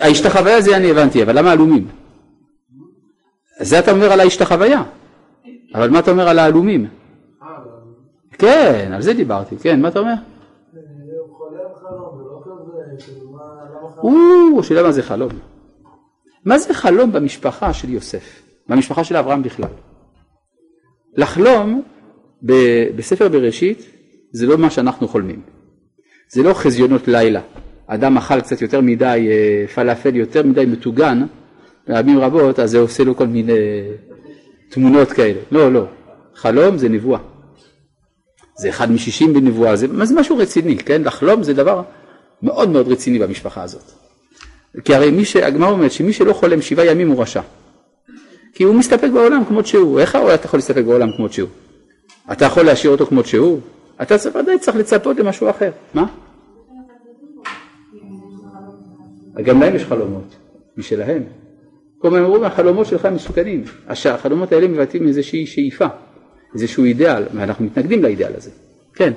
ההשתחוויה 0.00 0.60
זה 0.60 0.76
אני 0.76 0.90
הבנתי, 0.90 1.22
אבל 1.22 1.38
למה 1.38 1.52
עלומים? 1.52 1.88
זה 3.60 3.78
אתה 3.78 3.90
אומר 3.90 4.12
על 4.12 4.20
ההשתחוויה, 4.20 4.82
אבל 5.76 5.90
מה 5.90 5.98
אתה 5.98 6.10
אומר 6.10 6.28
על 6.28 6.38
העלומים? 6.38 6.86
אה. 7.42 7.48
כן, 8.32 8.90
על 8.94 9.02
זה 9.02 9.14
דיברתי, 9.14 9.56
כן, 9.56 9.80
מה 9.80 9.88
אתה 9.88 9.98
אומר? 9.98 10.12
הוא 10.12 11.36
חולם 11.36 11.58
חלום, 11.80 12.18
ולא 12.18 12.40
כזה, 12.44 13.04
כאילו, 13.12 13.30
מה, 13.30 13.42
הוא, 14.00 14.60
השאלה 14.60 14.82
מה 14.82 14.92
זה 14.92 15.02
חלום. 15.02 15.30
מה 16.44 16.58
זה 16.58 16.74
חלום 16.74 17.12
במשפחה 17.12 17.72
של 17.72 17.90
יוסף? 17.90 18.42
במשפחה 18.68 19.04
של 19.04 19.16
אברהם 19.16 19.42
בכלל. 19.42 19.68
לחלום 21.16 21.82
ב- 22.46 22.96
בספר 22.96 23.28
בראשית 23.28 23.86
זה 24.32 24.46
לא 24.46 24.58
מה 24.58 24.70
שאנחנו 24.70 25.08
חולמים. 25.08 25.40
זה 26.28 26.42
לא 26.42 26.54
חזיונות 26.54 27.08
לילה. 27.08 27.40
אדם 27.86 28.16
אכל 28.16 28.40
קצת 28.40 28.62
יותר 28.62 28.80
מדי 28.80 29.28
אה, 29.30 29.68
פלאפל 29.68 30.16
יותר 30.16 30.42
מדי 30.42 30.66
מטוגן, 30.66 31.26
פעמים 31.84 32.18
רבות, 32.18 32.58
אז 32.58 32.70
זה 32.70 32.78
עושה 32.78 33.04
לו 33.04 33.16
כל 33.16 33.26
מיני 33.26 33.52
תמונות 34.68 35.12
כאלה. 35.12 35.40
לא, 35.50 35.72
לא. 35.72 35.84
חלום 36.34 36.78
זה 36.78 36.88
נבואה. 36.88 37.20
זה 38.58 38.68
אחד 38.68 38.92
משישים 38.92 39.34
בנבואה, 39.34 39.76
זה, 39.76 39.86
זה 40.04 40.14
משהו 40.14 40.36
רציני, 40.36 40.78
כן? 40.78 41.02
לחלום 41.02 41.42
זה 41.42 41.54
דבר 41.54 41.82
מאוד 42.42 42.68
מאוד 42.68 42.88
רציני 42.88 43.18
במשפחה 43.18 43.62
הזאת. 43.62 43.92
כי 44.84 44.94
הרי 44.94 45.10
מי 45.10 45.24
ש... 45.24 45.36
הגמרא 45.36 45.70
אומרת 45.70 45.92
שמי 45.92 46.12
שלא 46.12 46.32
חולם 46.32 46.62
שבעה 46.62 46.86
ימים 46.86 47.10
הוא 47.10 47.22
רשע. 47.22 47.40
כי 48.52 48.64
הוא 48.64 48.74
מסתפק 48.74 49.08
בעולם 49.14 49.44
כמות 49.44 49.66
שהוא. 49.66 50.00
איך 50.00 50.16
אתה 50.16 50.44
יכול 50.44 50.58
להסתפק 50.58 50.84
בעולם 50.84 51.16
כמות 51.16 51.32
שהוא? 51.32 51.48
אתה 52.32 52.44
יכול 52.44 52.62
להשאיר 52.62 52.92
אותו 52.92 53.06
כמות 53.06 53.26
שהוא? 53.26 53.60
אתה 54.02 54.14
ודאי 54.34 54.58
צריך 54.58 54.76
לצפות 54.76 55.16
למשהו 55.16 55.50
אחר. 55.50 55.70
מה? 55.94 56.06
גם 59.42 59.60
להם 59.60 59.76
יש 59.76 59.84
חלומות, 59.84 60.36
משלהם. 60.76 61.22
כל 61.98 62.08
הזמן 62.08 62.22
אומרים 62.22 62.44
החלומות 62.44 62.86
שלך 62.86 63.06
מסוכנים. 63.06 63.64
החלומות 63.88 64.52
האלה 64.52 64.68
מבטאים 64.68 65.08
איזושהי 65.08 65.46
שאיפה, 65.46 65.86
איזשהו 66.54 66.84
אידאל, 66.84 67.24
ואנחנו 67.34 67.64
מתנגדים 67.64 68.02
לאידאל 68.02 68.32
הזה. 68.36 68.50
כן. 68.94 69.12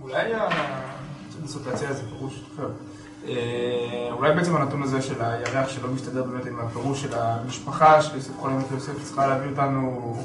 אולי 0.00 0.34
ה... 0.34 0.48
לנסות 1.42 1.66
להציע 1.66 1.88
איזה 1.88 2.02
פירוש 2.02 2.42
אחר. 2.54 2.68
אה, 3.28 4.08
אולי 4.12 4.34
בעצם 4.34 4.56
הנתון 4.56 4.82
הזה 4.82 5.02
של 5.02 5.14
הירח 5.20 5.68
שלא 5.68 5.88
מסתדר 5.94 6.22
באמת 6.22 6.46
עם 6.46 6.60
הפירוש 6.60 7.02
של 7.02 7.14
המשפחה 7.14 8.02
של 8.02 8.16
יוסף 8.16 8.36
חולם 8.36 8.58
את 8.58 8.64
יוסף 8.74 9.02
צריכה 9.02 9.26
להביא 9.26 9.50
אותנו 9.50 10.16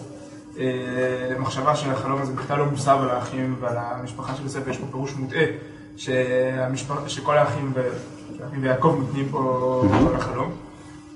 אה, 0.60 1.30
למחשבה 1.32 1.76
שהחלום 1.76 2.22
הזה 2.22 2.34
בכלל 2.34 2.58
לא 2.58 2.66
מוסב 2.66 2.98
על 3.02 3.10
האחים 3.10 3.56
ועל 3.60 3.78
המשפחה 3.78 4.36
של 4.36 4.44
יוסף, 4.44 4.68
יש 4.68 4.78
פה 4.78 4.86
פירוש 4.92 5.14
מוטעה 5.16 5.44
שכל 7.08 7.38
האחים 7.38 7.72
ו- 7.76 7.90
האחים 8.44 8.64
ויעקב 8.64 8.96
נותנים 9.00 9.30
פה 9.32 9.84
החלום. 10.16 10.52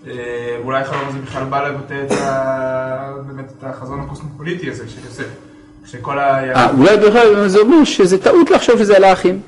אה, 0.07 0.57
אולי 0.63 0.81
החלום 0.81 1.07
הזה 1.09 1.19
בכלל 1.19 1.43
בא 1.43 1.67
לבטא 1.67 2.03
את 2.05 2.11
ה... 2.11 3.13
באמת 3.27 3.45
את 3.57 3.63
החזון 3.63 3.99
הקוסמופוליטי 3.99 4.69
הזה 4.69 4.89
של 4.89 4.99
יוסף. 5.05 5.27
שכל 5.85 6.19
ה... 6.19 6.53
אה, 6.55 6.69
אולי 6.71 6.97
בכלל 6.97 7.47
זה 7.47 7.59
אומר 7.59 7.83
שזה 7.83 8.23
טעות 8.23 8.51
לחשוב 8.51 8.77
שזה 8.79 8.95
על 8.97 9.03
האחים. 9.03 9.41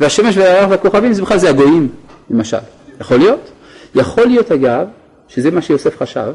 והשמש 0.00 0.36
והירח 0.36 0.70
והכוכבים 0.70 1.12
זה 1.12 1.22
בכלל 1.22 1.38
זה 1.38 1.48
הגויים, 1.50 1.88
למשל. 2.30 2.56
יכול 3.00 3.16
להיות? 3.16 3.50
יכול 3.94 4.26
להיות 4.26 4.52
אגב, 4.52 4.86
שזה 5.28 5.50
מה 5.50 5.62
שיוסף 5.62 5.96
חשב, 6.02 6.32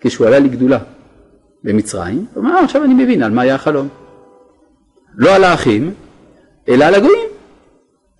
כשהוא 0.00 0.26
עלה 0.26 0.38
לגדולה 0.38 0.78
במצרים, 1.64 2.26
הוא 2.34 2.42
אמר, 2.44 2.54
"אה, 2.54 2.64
עכשיו 2.64 2.84
אני 2.84 2.94
מבין 3.04 3.22
על 3.22 3.30
מה 3.30 3.42
היה 3.42 3.54
החלום. 3.54 3.88
לא 5.16 5.34
על 5.34 5.44
האחים, 5.44 5.94
אלא 6.68 6.84
על 6.84 6.94
הגויים. 6.94 7.28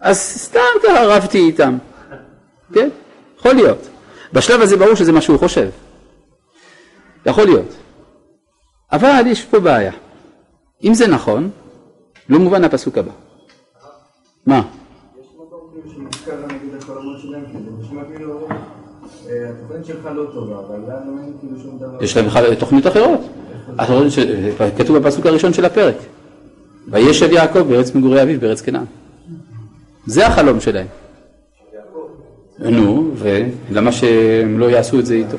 אז 0.01 0.17
סתם 0.19 0.61
ככה 0.83 1.05
רבתי 1.05 1.39
איתם. 1.39 1.79
כן? 2.75 2.89
יכול 3.39 3.53
להיות. 3.53 3.89
בשלב 4.33 4.61
הזה 4.61 4.77
ברור 4.77 4.95
שזה 4.95 5.13
מה 5.13 5.21
שהוא 5.21 5.39
חושב. 5.39 5.69
יכול 7.27 7.45
להיות. 7.45 7.75
אבל 8.93 9.23
יש 9.27 9.45
פה 9.45 9.61
בעיה. 9.61 9.93
אם 10.85 10.95
זה 10.95 11.07
נכון, 11.07 11.51
לא 12.29 12.39
מובן 12.39 12.65
הפסוק 12.65 12.99
הבא. 12.99 13.13
מה? 14.47 14.63
שלהם, 17.23 17.45
כאילו, 18.17 18.47
אה, 19.29 19.51
לא 19.71 20.25
כאילו. 21.81 22.01
יש 22.01 22.17
להם 22.17 22.27
תוכניות 22.59 22.87
אחרות. 22.87 23.21
ש- 24.11 24.19
כתוב 24.79 24.99
בפסוק 24.99 25.27
הראשון 25.27 25.53
של 25.53 25.65
הפרק. 25.65 25.95
וישב 26.89 27.33
יעקב 27.33 27.59
בארץ 27.61 27.95
מגורי 27.95 28.23
אביו 28.23 28.41
בארץ 28.41 28.61
כנען. 28.61 28.85
זה 30.07 30.27
החלום 30.27 30.61
שלהם. 30.61 30.87
נו, 32.61 33.11
ולמה 33.17 33.93
שהם 33.93 34.59
לא 34.59 34.71
יעשו 34.71 34.99
את 34.99 35.07
זה 35.07 35.15
איתו? 35.15 35.37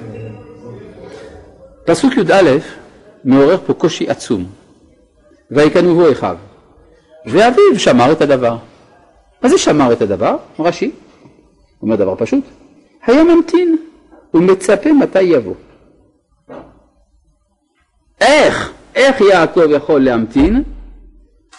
פסוק 1.85 2.13
י"א 2.17 2.57
מעורר 3.23 3.57
פה 3.65 3.73
קושי 3.73 4.09
עצום. 4.09 4.45
ויקנובו 5.51 6.11
אחיו. 6.11 6.37
ואביו 7.25 7.79
שמר 7.79 8.11
את 8.11 8.21
הדבר. 8.21 8.57
מה 9.43 9.49
זה 9.49 9.57
שמר 9.57 9.93
את 9.93 10.01
הדבר? 10.01 10.35
רש"י. 10.59 10.91
אומר 11.81 11.95
דבר 11.95 12.15
פשוט. 12.15 12.43
היה 13.05 13.23
ממתין 13.23 13.77
ומצפה 14.33 14.93
מתי 14.93 15.21
יבוא. 15.21 15.55
איך? 18.21 18.71
איך 18.95 19.21
יעקב 19.21 19.71
יכול 19.71 20.03
להמתין? 20.03 20.63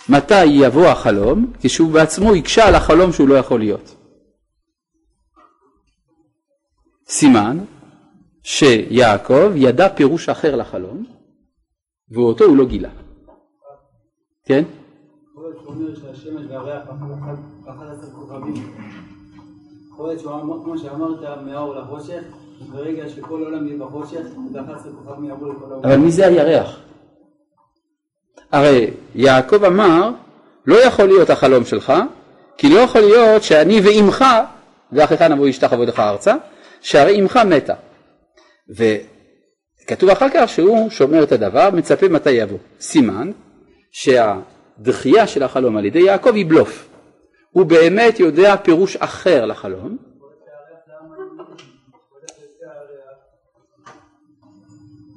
מתי 0.08 0.44
יבוא 0.44 0.86
החלום? 0.86 1.52
כשהוא 1.60 1.90
בעצמו 1.90 2.34
יקשה 2.34 2.68
על 2.68 2.74
החלום 2.74 3.12
שהוא 3.12 3.28
לא 3.28 3.34
יכול 3.34 3.60
להיות. 3.60 4.01
סימן 7.12 7.58
שיעקב 8.42 9.50
ידע 9.54 9.88
פירוש 9.88 10.28
אחר 10.28 10.56
לחלום, 10.56 11.04
ואותו 12.10 12.44
הוא 12.44 12.56
לא 12.56 12.64
גילה. 12.64 12.88
כן? 14.44 14.64
יכול 19.92 20.08
להיות 20.08 20.80
שאמרת, 20.82 21.38
מהאור 21.44 21.74
לחושך, 21.74 22.22
ברגע 22.72 23.08
שכל 23.08 23.42
העולם 23.42 23.66
יהיה 23.66 23.78
בחושך, 23.78 24.26
יעברו 25.24 25.52
לכל 25.52 25.64
העולם. 25.70 25.84
אבל 25.84 25.96
מי 25.96 26.10
זה 26.10 26.26
הירח? 26.26 26.78
הרי 28.52 28.90
יעקב 29.14 29.64
אמר, 29.64 30.10
לא 30.66 30.84
יכול 30.84 31.04
להיות 31.04 31.30
החלום 31.30 31.64
שלך, 31.64 31.92
כי 32.56 32.68
לא 32.74 32.80
יכול 32.80 33.00
להיות 33.00 33.42
שאני 33.42 33.80
ואימך, 33.80 34.24
ואחיך 34.92 35.22
נבוא 35.22 35.48
ישתחוו 35.48 35.84
לך 35.84 36.00
ארצה, 36.00 36.34
שהרי 36.82 37.20
אמך 37.20 37.36
מתה. 37.36 37.74
וכתוב 38.68 40.10
אחר 40.10 40.26
כך 40.34 40.48
שהוא 40.48 40.90
שומר 40.90 41.22
את 41.22 41.32
הדבר, 41.32 41.70
מצפה 41.70 42.08
מתי 42.08 42.30
יבוא. 42.30 42.58
סימן 42.80 43.30
שהדחייה 43.90 45.26
של 45.26 45.42
החלום 45.42 45.76
על 45.76 45.84
ידי 45.84 46.00
יעקב 46.00 46.34
היא 46.34 46.46
בלוף. 46.46 46.88
הוא 47.50 47.66
באמת 47.66 48.20
יודע 48.20 48.56
פירוש 48.56 48.96
אחר 48.96 49.44
לחלום. 49.44 49.96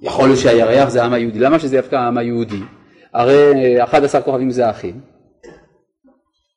יכול 0.02 0.28
להיות 0.28 0.40
שהירח 0.40 0.90
זה 0.90 1.02
העם 1.02 1.14
היהודי, 1.14 1.40
למה 1.40 1.60
שזה 1.60 1.78
דווקא 1.78 1.96
העם 1.96 2.18
היהודי? 2.18 2.62
הרי 3.14 3.84
11 3.84 4.22
כוכבים 4.22 4.52
זה 4.52 4.70
אחים. 4.70 5.02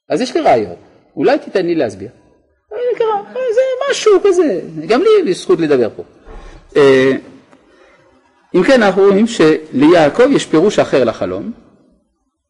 אז 0.09 0.21
יש 0.21 0.37
לי 0.37 0.41
רעיון, 0.41 0.77
אולי 1.17 1.39
תיתן 1.39 1.67
לי 1.67 1.75
להסביר. 1.75 2.09
משהו 3.99 4.21
כזה, 4.25 4.61
גם 4.87 5.03
לי 5.03 5.31
יש 5.31 5.43
זכות 5.43 5.61
לדבר 5.61 5.89
פה. 5.97 6.03
אה, 6.77 7.13
אם 8.55 8.63
כן, 8.63 8.83
אנחנו 8.83 9.03
רואים 9.03 9.27
שליעקב 9.27 10.31
יש 10.31 10.47
פירוש 10.47 10.79
אחר 10.79 11.05
לחלום, 11.05 11.53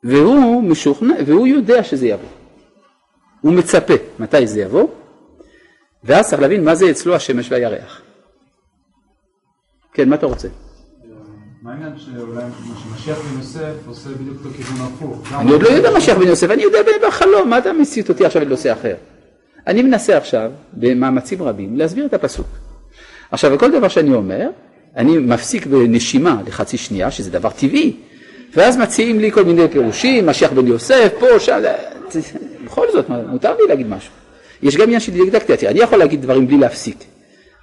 והוא 0.05 0.62
משוכנע, 0.62 1.14
והוא 1.26 1.46
יודע 1.46 1.82
שזה 1.82 2.07
יבוא. 2.07 2.28
הוא 3.40 3.53
מצפה 3.53 3.94
מתי 4.18 4.46
זה 4.46 4.61
יבוא, 4.61 4.88
ואז 6.05 6.28
צריך 6.30 6.42
להבין 6.42 6.64
מה 6.64 6.74
זה 6.74 6.90
אצלו 6.90 7.14
השמש 7.14 7.53
והירח. 7.53 8.03
כן, 9.92 10.09
מה 10.09 10.16
אתה 10.16 10.26
רוצה? 10.26 10.49
מה 11.62 11.72
העניין 11.72 11.92
שאולי 11.99 12.44
משיח 12.94 13.18
בן 13.18 13.38
יוסף 13.38 13.74
עושה 13.86 14.11
בדיוק 14.11 14.36
את 14.40 14.46
הכיוון 14.51 14.80
ההפוך? 14.80 15.32
אני 15.32 15.53
עוד 15.53 15.62
לא 15.62 15.68
יודע 15.68 15.90
משיח 15.96 16.18
בן 16.18 16.26
יוסף, 16.26 16.51
אני 16.51 16.62
יודע 16.62 16.78
בחלום, 17.09 17.51
מה 17.51 17.59
אתה 17.59 17.72
מסית 17.72 18.09
אותי 18.09 18.24
עכשיו 18.24 18.42
לנושא 18.42 18.72
אחר? 18.72 18.94
אני 19.67 19.83
מנסה 19.83 20.17
עכשיו, 20.17 20.51
במאמצים 20.73 21.43
רבים, 21.43 21.77
להסביר 21.77 22.07
את 22.07 22.15
הפסוק. 22.15 22.47
עכשיו, 23.31 23.51
בכל 23.51 23.71
דבר 23.71 23.89
שאני 23.89 24.15
אומר, 24.15 24.49
אני 24.97 25.19
מפסיק 25.19 25.67
בנשימה 25.67 26.43
לחצי 26.47 26.77
שנייה, 26.77 27.11
שזה 27.11 27.31
דבר 27.31 27.51
טבעי, 27.51 27.97
ואז 28.57 28.77
מציעים 28.77 29.21
לי 29.21 29.33
כל 29.33 29.45
מיני 29.45 29.69
פירושים, 29.69 30.27
משיח 30.27 30.53
בן 30.53 30.67
יוסף, 30.67 31.13
פה, 31.21 31.41
שם, 31.41 31.61
בכל 32.65 32.87
זאת, 32.93 33.09
מותר 33.09 33.57
לי 33.57 33.63
להגיד 33.69 33.87
משהו. 33.87 34.13
יש 34.63 34.77
גם 34.77 34.83
עניין 34.83 35.01
של 35.01 35.13
דידקטיה, 35.13 35.71
אני 35.71 35.81
יכול 35.81 35.99
להגיד 35.99 36.23
דברים 36.23 36.47
בלי 36.47 36.57
להפסיק, 36.59 37.05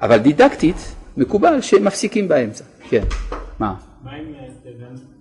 אבל 0.02 0.18
דידקטית, 0.18 0.76
מקובל 1.18 1.62
שמפסיקים 1.62 2.28
באמצע, 2.28 2.64
כן, 2.90 3.04
מה? 3.60 3.74
מה 4.04 4.12
עם 4.12 4.26
אה, 4.36 4.48
תבן? 4.64 5.15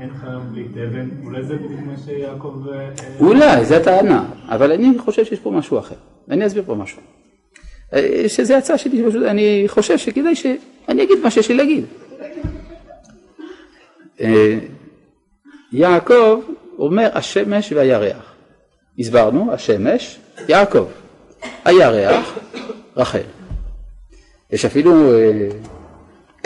אין? 0.00 0.10
חלום- 0.20 0.52
בלי 0.52 0.64
תבן? 0.68 1.08
אולי 1.24 1.42
זה 1.42 1.54
בדיוק 1.56 1.80
מה 1.86 1.94
שיעקב... 2.04 2.54
אה, 2.72 2.78
אה, 2.80 2.90
אולי, 3.20 3.64
זו 3.64 3.74
הטענה, 3.74 4.24
אבל 4.48 4.72
אני 4.72 4.98
חושב 4.98 5.24
שיש 5.24 5.40
פה 5.40 5.50
משהו 5.50 5.78
אחר. 5.78 5.94
אני 6.30 6.46
אסביר 6.46 6.62
פה 6.66 6.74
משהו. 6.74 7.02
אה, 7.94 8.24
שזה 8.28 8.56
הצעה 8.58 8.78
שלי, 8.78 9.04
אני 9.28 9.64
חושב 9.66 9.98
שכדאי 9.98 10.34
שאני 10.36 11.02
אגיד 11.02 11.18
מה 11.22 11.30
שיש 11.30 11.48
לי 11.48 11.54
להגיד. 11.56 11.84
יעקב 15.72 16.40
אומר 16.78 17.08
השמש 17.14 17.72
והירח. 17.72 18.32
הסברנו, 18.98 19.52
השמש, 19.52 20.18
יעקב. 20.48 20.86
הירח, 21.64 22.38
רחל. 22.96 23.20
יש 24.50 24.64
אפילו 24.64 24.92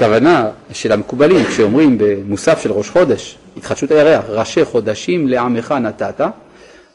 אה, 0.03 0.09
כוונה 0.09 0.51
של 0.73 0.93
המקובלים 0.93 1.45
כשאומרים 1.45 1.99
במוסף 1.99 2.63
של 2.63 2.73
ראש 2.73 2.91
חודש, 2.91 3.39
התחדשות 3.57 3.91
הירח, 3.91 4.25
ראשי 4.29 4.65
חודשים 4.65 5.29
לעמך 5.29 5.73
נתת, 5.73 6.21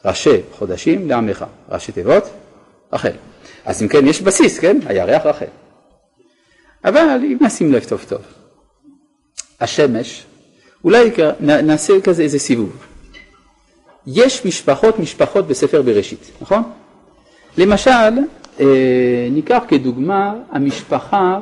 ראשי 0.04 0.40
חודשים 0.52 1.08
לעמך, 1.08 1.44
ראשי 1.70 1.92
תיבות, 1.92 2.24
רחל. 2.92 3.12
אז 3.64 3.82
אם 3.82 3.88
כן 3.88 4.06
יש 4.06 4.22
בסיס, 4.22 4.58
כן? 4.58 4.78
הירח 4.86 5.26
רחל. 5.26 5.46
אבל 6.84 7.18
אם 7.22 7.38
נשים 7.40 7.72
לב 7.72 7.84
טוב 7.84 8.04
טוב, 8.08 8.20
השמש, 9.60 10.24
אולי 10.84 11.10
נעשה 11.40 12.00
כזה 12.00 12.22
איזה 12.22 12.38
סיבוב. 12.38 12.86
יש 14.06 14.46
משפחות 14.46 14.98
משפחות 14.98 15.46
בספר 15.46 15.82
בראשית, 15.82 16.30
נכון? 16.40 16.62
למשל, 17.58 17.90
אה, 18.60 19.28
ניקח 19.30 19.62
כדוגמה 19.68 20.34
המשפחה 20.50 21.38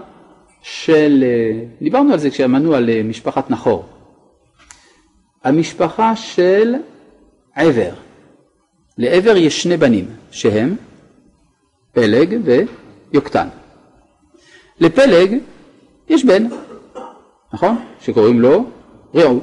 של, 0.64 1.24
אה, 1.26 1.64
דיברנו 1.82 2.12
על 2.12 2.18
זה 2.18 2.30
כשאמרנו 2.30 2.74
על 2.74 2.90
אה, 2.90 3.02
משפחת 3.02 3.50
נחור, 3.50 3.84
המשפחה 5.44 6.16
של 6.16 6.74
עבר, 7.54 7.92
לעבר 8.98 9.36
יש 9.36 9.62
שני 9.62 9.76
בנים 9.76 10.06
שהם 10.30 10.76
פלג 11.92 12.38
ויוקטן. 12.44 13.48
לפלג 14.80 15.38
יש 16.08 16.24
בן, 16.24 16.46
נכון? 17.52 17.76
שקוראים 18.00 18.40
לו 18.40 18.64
רעו. 19.14 19.40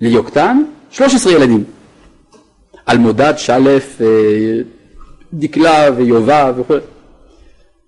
ליוקטן 0.00 0.62
13 0.90 1.32
ילדים. 1.32 1.64
אלמודד, 2.88 3.34
שלף, 3.36 4.00
אה, 4.00 4.06
דקלה 5.32 5.90
ויובב 5.96 6.54
וכו'. 6.56 6.91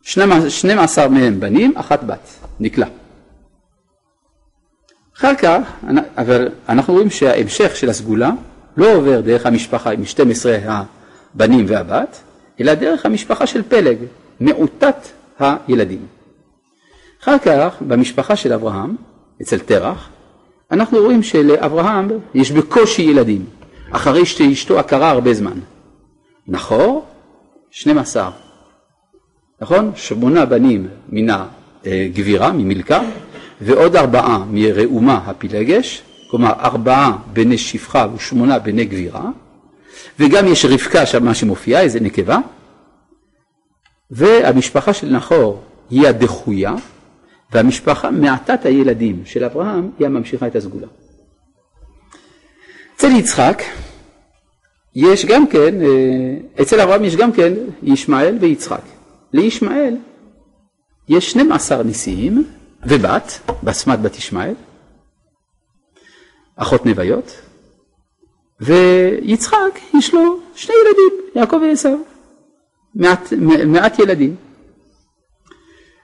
12 0.05 1.09
מהם 1.09 1.41
בנים, 1.41 1.73
אחת 1.77 2.05
בת, 2.05 2.29
נקלה. 2.61 2.87
אחר 5.17 5.35
כך, 5.35 5.61
אבל 6.19 6.49
אנחנו 6.69 6.95
רואים 6.95 7.11
שההמשך 7.11 7.77
של 7.77 7.91
הסגולה 7.91 8.31
לא 8.77 8.95
עובר 8.95 9.21
דרך 9.21 9.47
המשפחה 9.47 9.91
עם 9.91 10.05
12 10.05 10.59
הבנים 11.35 11.65
והבת, 11.69 12.21
אלא 12.61 12.75
דרך 12.75 13.07
המשפחה 13.07 13.47
של 13.47 13.63
פלג, 13.63 13.97
מעוטת 14.41 14.97
הילדים. 15.39 16.07
אחר 17.23 17.39
כך, 17.39 17.77
במשפחה 17.89 18.37
של 18.37 18.53
אברהם, 18.53 18.97
אצל 19.43 19.59
תרח, 19.59 20.09
אנחנו 20.71 20.99
רואים 20.99 21.23
שלאברהם 21.23 22.09
יש 22.35 22.51
בקושי 22.51 23.03
ילדים, 23.03 23.47
אחרי 23.91 24.27
שאשתו 24.27 24.79
עקרה 24.79 25.11
הרבה 25.11 25.35
זמן. 25.35 25.59
נחור, 26.49 27.05
12, 27.71 28.31
נכון? 29.61 29.93
שמונה 29.97 30.45
בנים 30.45 30.89
מן 31.09 31.27
הגבירה, 31.85 32.53
ממילכה, 32.53 33.01
ועוד 33.61 33.97
ארבעה 33.97 34.45
מראומה 34.51 35.15
הפילגש, 35.27 36.03
כלומר 36.31 36.53
ארבעה 36.53 37.17
בני 37.33 37.59
שפחה 37.59 38.07
ושמונה 38.15 38.59
בני 38.59 38.85
גבירה, 38.85 39.31
וגם 40.21 40.47
יש 40.47 40.65
רבקה 40.65 41.07
שם 41.07 41.25
מה 41.25 41.35
שמופיעה, 41.35 41.83
איזה 41.83 42.01
נקבה, 42.01 42.39
והמשפחה 44.11 44.93
של 44.93 45.11
נחור 45.11 45.63
היא 45.91 46.09
הדחויה, 46.09 46.75
והמשפחה 47.53 48.11
מעטת 48.11 48.67
הילדים 48.67 49.23
של 49.25 49.45
אברהם 49.45 49.91
היא 49.99 50.07
הממשיכה 50.07 50.47
את 50.47 50.57
הסגולה. 50.57 50.87
אצל 52.97 53.11
יצחק 53.11 53.63
יש 54.95 55.25
גם 55.27 55.47
כן, 55.47 55.83
אה, 55.83 56.63
אצל 56.63 56.81
אברהם 56.81 57.05
יש 57.05 57.17
גם 57.17 57.33
כן 57.33 57.53
ישמעאל 57.83 58.37
ויצחק. 58.41 58.94
לישמעאל 59.35 59.97
יש 61.09 61.31
12 61.31 61.83
נשיאים 61.83 62.45
ובת, 62.83 63.41
בסמת 63.63 64.01
בת 64.01 64.17
ישמעאל, 64.17 64.55
אחות 66.57 66.87
נוויות, 66.87 67.41
ויצחק 68.61 69.79
יש 69.99 70.15
לו 70.15 70.41
שני 70.55 70.75
ילדים, 70.75 71.31
יעקב 71.37 71.57
ועשו, 71.57 71.99
מעט, 72.95 73.33
מעט 73.67 73.99
ילדים. 73.99 74.37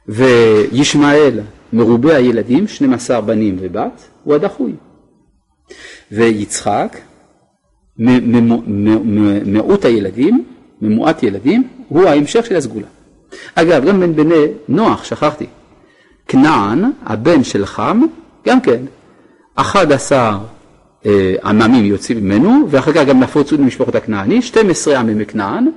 וישמעאל 0.09 1.41
מרובה 1.73 2.17
הילדים, 2.17 2.69
12 2.69 3.21
בנים 3.21 3.57
ובת, 3.61 4.09
הוא 4.25 4.35
הדחוי. 4.35 4.73
ויצחק 6.13 6.97
מיעוט 9.47 9.85
הילדים, 9.85 10.45
ממועט 10.83 11.23
ילדים, 11.23 11.69
הוא 11.89 12.05
ההמשך 12.05 12.47
של 12.47 12.57
הסגולה. 12.57 12.87
אגב, 13.55 13.85
גם 13.85 14.01
בין 14.01 14.17
בני 14.17 14.45
נוח, 14.69 15.05
שכחתי, 15.05 15.47
כנען, 16.29 16.85
הבן 17.07 17.45
של 17.45 17.67
חם, 17.67 18.01
גם 18.47 18.61
כן, 18.61 18.83
11 19.55 20.39
אה, 21.07 21.35
עממים 21.45 21.85
יוצאים 21.85 22.19
ממנו, 22.25 22.67
ואחר 22.71 22.93
כך 22.93 23.05
גם 23.07 23.21
נפוצו 23.21 23.57
למשפחות 23.57 23.95
הכנעני, 23.95 24.43
12 24.43 24.99
עממי 24.99 25.27
כנען, 25.27 25.71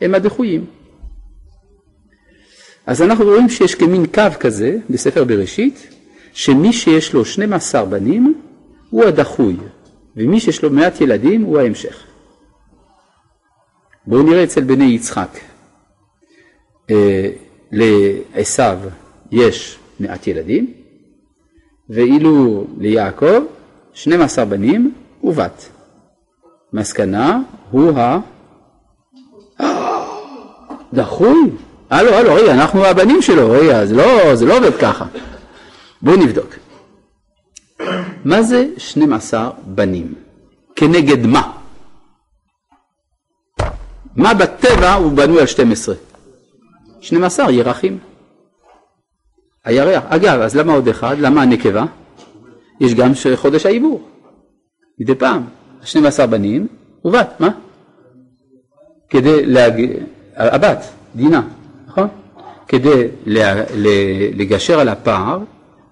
הם 0.00 0.14
הדחויים. 0.14 0.64
אז 2.86 3.02
אנחנו 3.02 3.24
רואים 3.24 3.48
שיש 3.48 3.74
כמין 3.74 4.06
קו 4.06 4.22
כזה 4.40 4.76
בספר 4.90 5.24
בראשית, 5.24 5.88
שמי 6.32 6.72
שיש 6.72 7.12
לו 7.12 7.24
12 7.24 7.84
בנים 7.84 8.34
הוא 8.90 9.04
הדחוי, 9.04 9.56
ומי 10.16 10.40
שיש 10.40 10.62
לו 10.62 10.70
מעט 10.70 11.00
ילדים 11.00 11.42
הוא 11.42 11.58
ההמשך. 11.58 12.04
בואו 14.06 14.22
נראה 14.22 14.44
אצל 14.44 14.60
בני 14.60 14.84
יצחק. 14.84 15.38
אה, 16.90 17.30
לעשו 17.72 18.62
יש 19.32 19.78
מעט 20.00 20.26
ילדים, 20.26 20.72
ואילו 21.90 22.66
ליעקב 22.78 23.42
12 23.94 24.44
בנים 24.44 24.94
ובת. 25.24 25.68
מסקנה 26.72 27.40
הוא 27.70 27.92
הדחוי. 30.92 31.38
הלו, 31.90 32.14
הלו, 32.14 32.34
רגע, 32.34 32.54
אנחנו 32.54 32.84
הבנים 32.84 33.22
שלו, 33.22 33.50
רגע, 33.50 33.86
זה 33.86 33.94
לא, 33.94 34.34
זה 34.34 34.46
לא 34.46 34.58
עובד 34.58 34.76
ככה. 34.80 35.04
בואו 36.02 36.16
נבדוק. 36.16 36.54
מה 38.24 38.42
זה 38.42 38.66
12 38.76 39.50
בנים? 39.64 40.14
כנגד 40.76 41.26
מה? 41.26 41.52
מה 44.16 44.34
בטבע 44.34 44.92
הוא 44.92 45.12
בנוי 45.12 45.40
על 45.40 45.46
12? 45.46 45.94
12 47.04 47.50
ירחים. 47.52 47.98
הירח. 49.64 50.04
אגב, 50.08 50.40
אז 50.40 50.56
למה 50.56 50.72
עוד 50.72 50.88
אחד? 50.88 51.16
למה 51.18 51.42
הנקבה? 51.42 51.84
יש 52.80 52.94
גם 52.94 53.12
חודש 53.34 53.66
העיבור. 53.66 54.08
מדי 54.98 55.14
פעם. 55.14 55.44
12 55.82 56.26
בנים 56.26 56.66
ובת, 57.04 57.40
מה? 57.40 57.48
כדי 59.08 59.46
להג... 59.46 59.86
הבת, 60.36 60.84
דינה, 61.16 61.42
נכון? 61.86 62.08
כדי 62.68 63.08
לגשר 64.36 64.80
על 64.80 64.88
הפער 64.88 65.38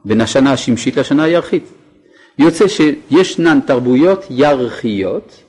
בין 0.04 0.20
השנה 0.20 0.52
השמשית 0.52 0.96
לשנה 0.96 1.22
הירחית. 1.22 1.64
יוצא 2.38 2.64
שישנן 2.68 3.60
תרבויות 3.66 4.24
ירחיות 4.30 5.42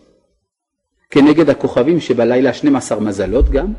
כנגד 1.09 1.49
הכוכבים 1.49 1.99
שבלילה 1.99 2.53
12 2.53 2.99
מזלות 2.99 3.49
גם, 3.49 3.74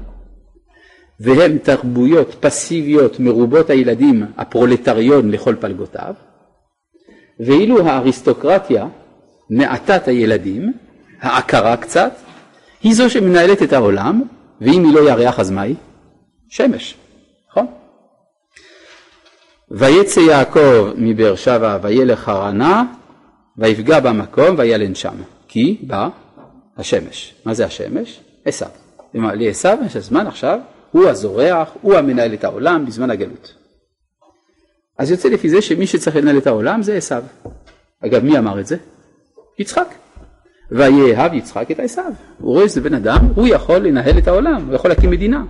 והם 1.20 1.58
תרבויות 1.58 2.34
פסיביות 2.40 3.20
מרובות 3.20 3.70
הילדים 3.70 4.26
הפרולטריון 4.36 5.30
לכל 5.30 5.54
פלגותיו, 5.60 6.14
ואילו 7.40 7.86
האריסטוקרטיה, 7.86 8.86
מעטת 9.50 10.08
הילדים, 10.08 10.72
העקרה 11.20 11.76
קצת, 11.76 12.12
היא 12.82 12.94
זו 12.94 13.10
שמנהלת 13.10 13.62
את 13.62 13.72
העולם, 13.72 14.22
ואם 14.60 14.84
היא 14.84 14.94
לא 14.94 15.10
ירח 15.10 15.40
אז 15.40 15.50
מה 15.50 15.62
היא? 15.62 15.74
שמש, 16.48 16.94
נכון? 17.50 17.66
ויצא 19.70 20.20
יעקב 20.20 20.92
מבאר 20.96 21.34
שבע 21.36 21.78
וילך 21.82 22.28
הרנה 22.28 22.84
ויפגע 23.58 24.00
במקום 24.00 24.54
וילן 24.58 24.94
שם 24.94 25.14
כי 25.48 25.78
בא 25.82 26.08
השמש. 26.76 27.34
מה 27.44 27.54
זה 27.54 27.66
השמש? 27.66 28.20
עשיו. 28.44 28.68
לעשיו 29.14 29.78
יש 29.86 29.96
הזמן 29.96 30.26
עכשיו, 30.26 30.58
הוא 30.95 31.09
הזורח, 31.09 31.76
הוא 31.82 31.95
המנהל 31.95 32.34
את 32.34 32.45
העולם 32.45 32.86
בזמן 32.86 33.11
הגלות. 33.11 33.55
אז 34.99 35.11
יוצא 35.11 35.28
לפי 35.28 35.49
זה 35.49 35.62
שמי 35.62 35.86
שצריך 35.86 36.16
לנהל 36.16 36.38
את 36.38 36.47
העולם 36.47 36.82
זה 36.82 36.95
עשיו. 36.95 37.22
אגב, 38.05 38.24
מי 38.24 38.38
אמר 38.38 38.61
את 38.61 38.66
זה? 38.66 38.76
יצחק. 39.59 39.95
ויאהב 40.70 41.34
יצחק 41.34 41.70
את 41.70 41.80
עשיו. 41.80 42.12
הוא 42.38 42.55
רואה 42.55 42.68
שזה 42.68 42.80
בן 42.80 42.95
אדם, 42.95 43.18
הוא 43.34 43.47
יכול 43.47 43.76
לנהל 43.76 44.18
את 44.18 44.28
העולם, 44.28 44.66
הוא 44.66 44.74
יכול 44.74 44.90
להקים 44.90 45.11
מדינה. 45.11 45.45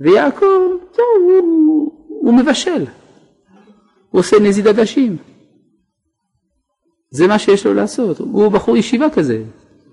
ויעקב, 0.00 0.70
טוב, 0.92 1.06
הוא, 1.42 1.92
הוא 2.08 2.34
מבשל. 2.34 2.84
הוא 4.10 4.18
עושה 4.20 4.36
נזיד 4.42 4.66
עדשים. 4.66 5.16
זה 7.10 7.26
מה 7.26 7.38
שיש 7.38 7.66
לו 7.66 7.74
לעשות. 7.74 8.18
הוא 8.18 8.48
בחור 8.48 8.76
ישיבה 8.76 9.10
כזה, 9.10 9.42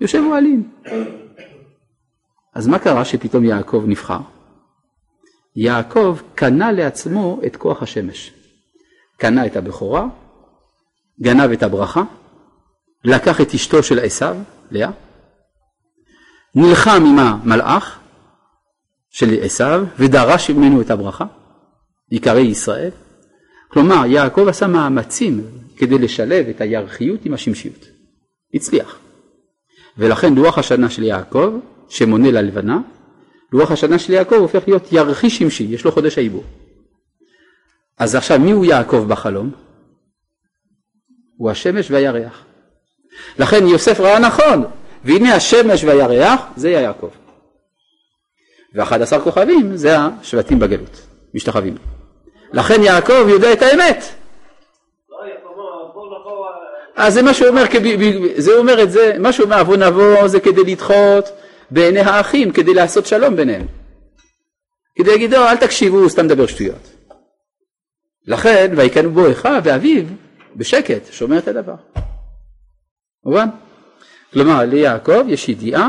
יושב 0.00 0.22
אוהלים. 0.26 0.70
אז 2.54 2.66
מה 2.66 2.78
קרה 2.78 3.04
שפתאום 3.04 3.44
יעקב 3.44 3.84
נבחר? 3.86 4.20
יעקב 5.56 6.18
קנה 6.34 6.72
לעצמו 6.72 7.40
את 7.46 7.56
כוח 7.56 7.82
השמש. 7.82 8.32
קנה 9.16 9.46
את 9.46 9.56
הבכורה, 9.56 10.06
גנב 11.22 11.50
את 11.50 11.62
הברכה, 11.62 12.02
לקח 13.04 13.40
את 13.40 13.54
אשתו 13.54 13.82
של 13.82 13.98
עשיו, 13.98 14.36
לאה, 14.70 14.90
נלחם 16.54 17.04
עם 17.06 17.18
המלאך 17.18 17.98
של 19.10 19.34
עשיו 19.42 19.84
ודרש 19.98 20.50
ממנו 20.50 20.80
את 20.80 20.90
הברכה, 20.90 21.24
עיקרי 22.10 22.40
ישראל. 22.40 22.90
כלומר, 23.68 24.06
יעקב 24.06 24.48
עשה 24.48 24.66
מאמצים 24.66 25.44
כדי 25.76 25.98
לשלב 25.98 26.48
את 26.48 26.60
הירחיות 26.60 27.24
עם 27.24 27.34
השמשיות. 27.34 27.86
הצליח. 28.54 28.98
ולכן 29.98 30.34
לוח 30.34 30.58
השנה 30.58 30.90
של 30.90 31.02
יעקב, 31.02 31.52
שמונה 31.88 32.30
ללבנה, 32.30 32.80
לוח 33.52 33.70
השנה 33.70 33.98
של 33.98 34.12
יעקב 34.12 34.34
הופך 34.34 34.62
להיות 34.66 34.92
ירחי 34.92 35.30
שמשי, 35.30 35.64
יש 35.64 35.84
לו 35.84 35.92
חודש 35.92 36.18
העיבור. 36.18 36.44
אז 37.98 38.14
עכשיו 38.14 38.38
מי 38.38 38.50
הוא 38.50 38.64
יעקב 38.64 39.04
בחלום? 39.08 39.50
הוא 41.36 41.50
השמש 41.50 41.90
והירח. 41.90 42.44
לכן 43.38 43.66
יוסף 43.66 44.00
ראה 44.00 44.18
נכון, 44.18 44.64
והנה 45.04 45.34
השמש 45.34 45.84
והירח 45.84 46.40
זה 46.56 46.70
יעקב. 46.70 47.10
ואחד 48.74 49.02
עשר 49.02 49.20
כוכבים 49.20 49.76
זה 49.76 49.96
השבטים 49.98 50.58
בגלות, 50.58 51.06
משתחווים. 51.34 51.74
לכן 52.52 52.82
יעקב 52.82 53.28
יודע 53.28 53.52
את 53.52 53.62
האמת. 53.62 54.04
אז 56.96 57.14
זה 57.14 57.22
מה 57.22 57.34
שהוא 57.34 57.48
אומר, 57.48 57.64
זה 58.36 58.58
אומר 58.58 58.82
את 58.82 58.90
זה, 58.90 59.16
מה 59.18 59.32
שהוא 59.32 59.44
אומר 59.44 59.60
אבו 59.60 59.76
נבוא 59.76 60.28
זה 60.28 60.40
כדי 60.40 60.64
לדחות 60.72 61.28
בעיני 61.70 62.00
האחים, 62.00 62.52
כדי 62.52 62.74
לעשות 62.74 63.06
שלום 63.06 63.36
ביניהם. 63.36 63.66
כדי 64.98 65.10
להגיד, 65.10 65.30
לא, 65.30 65.50
אל 65.50 65.56
תקשיבו, 65.56 65.98
הוא 65.98 66.08
סתם 66.08 66.24
מדבר 66.24 66.46
שטויות. 66.46 66.90
לכן, 68.26 68.72
ויקנו 68.76 69.10
בו 69.10 69.32
אחיו 69.32 69.60
ואביו, 69.64 70.04
בשקט, 70.56 71.12
שומע 71.12 71.38
את 71.38 71.48
הדבר. 71.48 71.74
מובן? 73.24 73.48
כלומר, 74.32 74.64
ליעקב 74.64 75.28
יש 75.28 75.48
ידיעה 75.48 75.88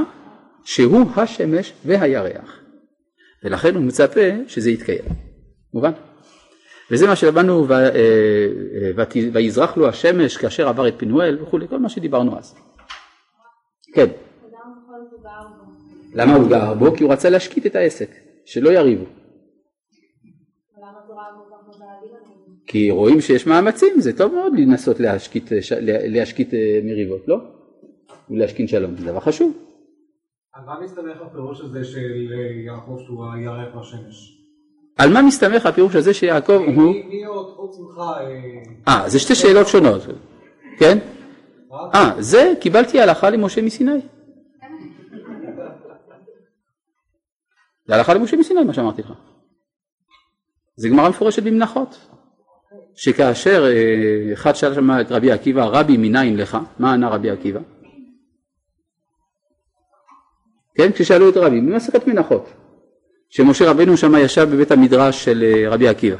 שהוא 0.63 1.05
השמש 1.15 1.73
והירח, 1.85 2.59
ולכן 3.43 3.75
הוא 3.75 3.83
מצפה 3.83 4.29
שזה 4.47 4.71
יתקיים. 4.71 5.05
מובן? 5.73 5.91
וזה 6.91 7.07
מה 7.07 7.15
שלמדנו, 7.15 7.67
ויזרח 9.33 9.77
לו 9.77 9.89
השמש 9.89 10.37
כאשר 10.37 10.67
עבר 10.67 10.87
את 10.87 10.93
פינואל 10.97 11.41
וכולי, 11.41 11.67
כל 11.67 11.79
מה 11.79 11.89
שדיברנו 11.89 12.37
אז. 12.37 12.55
כן. 13.93 14.07
למה 16.13 16.35
הוא 16.35 16.49
גר 16.49 16.73
בו? 16.73 16.95
כי 16.95 17.03
הוא 17.03 17.11
רצה 17.11 17.29
להשקיט 17.29 17.65
את 17.65 17.75
העסק, 17.75 18.09
שלא 18.45 18.69
יריבו. 18.69 19.05
כי 22.67 22.91
רואים 22.91 23.21
שיש 23.21 23.47
מאמצים, 23.47 24.01
זה 24.01 24.17
טוב 24.17 24.33
מאוד 24.33 24.53
לנסות 24.57 24.99
להשקיט, 24.99 25.51
להשקיט 25.85 26.53
מריבות, 26.83 27.27
לא? 27.27 27.37
ולהשכין 28.29 28.67
שלום, 28.67 28.95
זה 28.95 29.05
דבר 29.05 29.19
חשוב. 29.19 29.53
על 30.53 30.65
מה 30.65 30.79
מסתמך 30.83 31.21
הפירוש 31.21 31.61
הזה 31.61 31.83
של 31.83 32.31
יעקב 32.65 32.97
שהוא 33.05 33.25
הירח 33.33 33.75
והשמש? 33.75 34.39
על 34.97 35.13
מה 35.13 35.21
מסתמך 35.21 35.65
הפירוש 35.65 35.95
הזה 35.95 36.13
שיעקב 36.13 36.61
הוא... 36.75 36.93
מי 37.09 37.25
עוד 37.25 37.71
שמחה... 37.73 38.13
אה, 38.87 39.09
זה 39.09 39.19
שתי 39.19 39.35
שאלות 39.35 39.67
שונות, 39.67 40.01
כן? 40.79 40.97
אה, 41.95 42.11
זה 42.19 42.53
קיבלתי 42.59 43.01
הלכה 43.01 43.29
למשה 43.29 43.61
מסיני. 43.61 43.99
זה 47.89 47.95
הלכה 47.95 48.13
למשה 48.13 48.37
מסיני 48.37 48.63
מה 48.63 48.73
שאמרתי 48.73 49.01
לך. 49.01 49.13
זה 50.75 50.89
גמרא 50.89 51.09
מפורשת 51.09 51.43
במנחות. 51.43 52.07
שכאשר 52.95 53.65
אחד 54.33 54.55
שאל 54.55 54.73
שם 54.73 54.91
את 55.01 55.11
רבי 55.11 55.31
עקיבא, 55.31 55.65
רבי 55.65 55.97
מניין 55.97 56.37
לך? 56.37 56.57
מה 56.79 56.93
ענה 56.93 57.09
רבי 57.09 57.29
עקיבא? 57.29 57.59
כן, 60.75 60.91
כששאלו 60.91 61.29
את 61.29 61.37
רבי, 61.37 61.61
במסכת 61.61 62.07
מנחות, 62.07 62.49
שמשה 63.29 63.69
רבנו 63.69 63.97
שם 63.97 64.15
ישב 64.15 64.49
בבית 64.51 64.71
המדרש 64.71 65.25
של 65.25 65.65
רבי 65.69 65.87
עקיבא, 65.87 66.17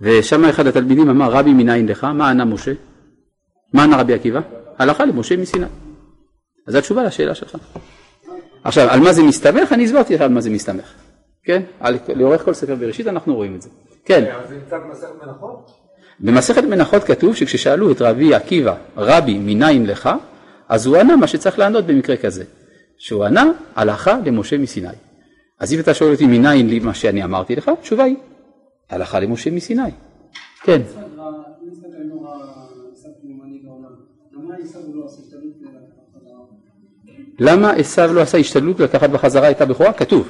ושם 0.00 0.44
אחד 0.44 0.66
התלמידים 0.66 1.08
אמר, 1.08 1.30
רבי 1.30 1.52
מניין 1.52 1.86
לך? 1.86 2.04
מה 2.04 2.30
ענה 2.30 2.44
משה? 2.44 2.72
מה 3.72 3.84
ענה 3.84 4.00
רבי 4.00 4.14
עקיבא? 4.14 4.40
הלכה 4.78 5.04
למשה 5.04 5.36
מסיני. 5.36 5.66
אז 6.66 6.74
התשובה 6.74 7.02
לשאלה 7.02 7.34
שלך. 7.34 7.58
עכשיו, 8.64 8.88
על 8.90 9.00
מה 9.00 9.12
זה 9.12 9.22
מסתמך? 9.22 9.72
אני 9.72 9.84
הסברתי 9.84 10.14
לך 10.14 10.20
על 10.20 10.28
מה 10.28 10.40
זה 10.40 10.50
מסתמך. 10.50 10.94
כן? 11.44 11.62
על, 11.80 11.98
לאורך 12.16 12.44
כל 12.44 12.54
ספר 12.54 12.74
בראשית 12.74 13.06
אנחנו 13.06 13.34
רואים 13.34 13.54
את 13.54 13.62
זה. 13.62 13.68
כן. 14.04 14.24
אז 14.24 14.48
זה 14.48 14.54
נמצא 14.54 14.78
במסכת 14.78 15.26
מנחות? 15.26 15.70
במסכת 16.20 16.64
מנחות 16.64 17.04
כתוב 17.04 17.36
שכששאלו 17.36 17.92
את 17.92 18.02
רבי 18.02 18.34
עקיבא, 18.34 18.74
רבי 18.96 19.38
מניין 19.38 19.86
לך, 19.86 20.10
אז 20.68 20.86
הוא 20.86 20.96
ענה 20.96 21.16
מה 21.16 21.26
שצריך 21.26 21.58
לענות 21.58 21.86
במקרה 21.86 22.16
כזה. 22.16 22.44
שהוא 23.02 23.24
ענה 23.24 23.52
הלכה 23.74 24.18
למשה 24.24 24.58
מסיני. 24.58 24.88
אז 25.60 25.74
אם 25.74 25.80
אתה 25.80 25.94
שואל 25.94 26.12
אותי 26.12 26.26
מניין 26.26 26.68
לי 26.68 26.78
מה 26.78 26.94
שאני 26.94 27.24
אמרתי 27.24 27.56
לך, 27.56 27.68
התשובה 27.68 28.04
היא 28.04 28.16
הלכה 28.90 29.20
למשה 29.20 29.50
מסיני. 29.50 29.90
כן. 30.62 30.82
למה 37.38 37.70
עשיו 37.70 38.12
לא 38.12 38.20
עשה 38.20 38.38
השתדלות 38.38 38.80
לקחת 38.80 39.10
בחזרה 39.10 39.50
את 39.50 39.60
הבכורה? 39.60 39.92
כתוב 39.92 40.28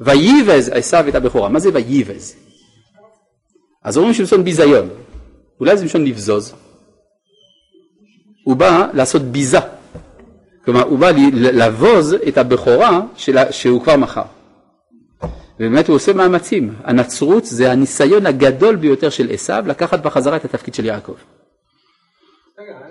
וייבז 0.00 0.68
עשיו 0.68 1.08
את 1.08 1.14
הבכורה. 1.14 1.48
מה 1.48 1.58
זה 1.58 1.70
וייבז? 1.72 2.36
אז 3.84 3.96
אומרים 3.96 4.14
שלשון 4.14 4.44
ביזיון, 4.44 4.88
אולי 5.60 5.76
זה 5.76 5.84
לשון 5.84 6.04
לבזוז. 6.04 6.54
הוא 8.44 8.56
בא 8.56 8.86
לעשות 8.94 9.22
ביזה, 9.22 9.58
כלומר 10.64 10.82
הוא 10.82 10.98
בא 10.98 11.10
לבוז 11.32 12.16
את 12.28 12.38
הבכורה 12.38 13.00
שהוא 13.50 13.82
כבר 13.82 13.96
מכר. 13.96 14.22
ובאמת 15.60 15.88
הוא 15.88 15.96
עושה 15.96 16.12
מאמצים, 16.12 16.74
הנצרות 16.84 17.44
זה 17.44 17.72
הניסיון 17.72 18.26
הגדול 18.26 18.76
ביותר 18.76 19.10
של 19.10 19.30
עשיו 19.30 19.64
לקחת 19.66 20.00
בחזרה 20.00 20.36
את 20.36 20.44
התפקיד 20.44 20.74
של 20.74 20.84
יעקב. 20.84 21.14
רגע, 22.58 22.85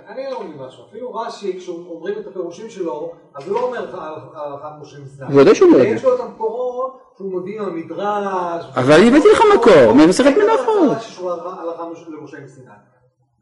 משהו, 0.59 0.83
אפילו 0.89 1.15
רש"י, 1.15 1.57
כשאומרים 1.59 2.19
את 2.19 2.27
הפירושים 2.27 2.69
שלו, 2.69 3.11
אז 3.35 3.47
הוא 3.47 3.55
לא 3.55 3.63
אומר 3.63 3.99
הלכה 4.35 4.77
משה 4.81 4.97
מסיני. 5.05 5.41
ודאי 5.41 5.55
שהוא 5.55 5.69
את 5.69 5.75
זה. 5.75 5.87
יש 5.87 6.03
לו 6.03 6.15
את 6.15 6.19
המקורות 6.19 6.99
שהוא 7.17 7.41
מביא 7.41 7.59
מהמדרש. 7.59 8.65
אבל 8.75 8.93
אני 8.93 9.07
הבאתי 9.07 9.27
לך 9.31 9.41
מקור, 9.55 9.93
ממסכת 9.93 10.33
מנחות. 10.37 10.97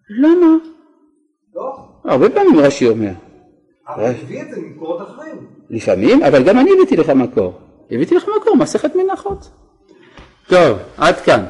למה? 0.09 0.47
לא? 1.55 1.75
הרבה 2.03 2.29
פעמים 2.29 2.59
רש"י 2.59 2.89
אומר. 2.89 3.11
אבל 3.87 4.03
הביא 4.05 4.41
את 4.41 4.49
זה 4.49 4.61
ממקורות 4.61 5.01
אחרים. 5.01 5.47
לפעמים, 5.69 6.23
אבל 6.23 6.43
גם 6.43 6.59
אני 6.59 6.69
הבאתי 6.77 6.95
לך 6.95 7.09
מקור. 7.09 7.53
הבאתי 7.91 8.15
לך 8.15 8.25
מקור, 8.37 8.55
מסכת 8.55 8.95
מנחות. 8.95 9.49
טוב, 10.47 10.77
עד 10.97 11.15
כאן. 11.15 11.45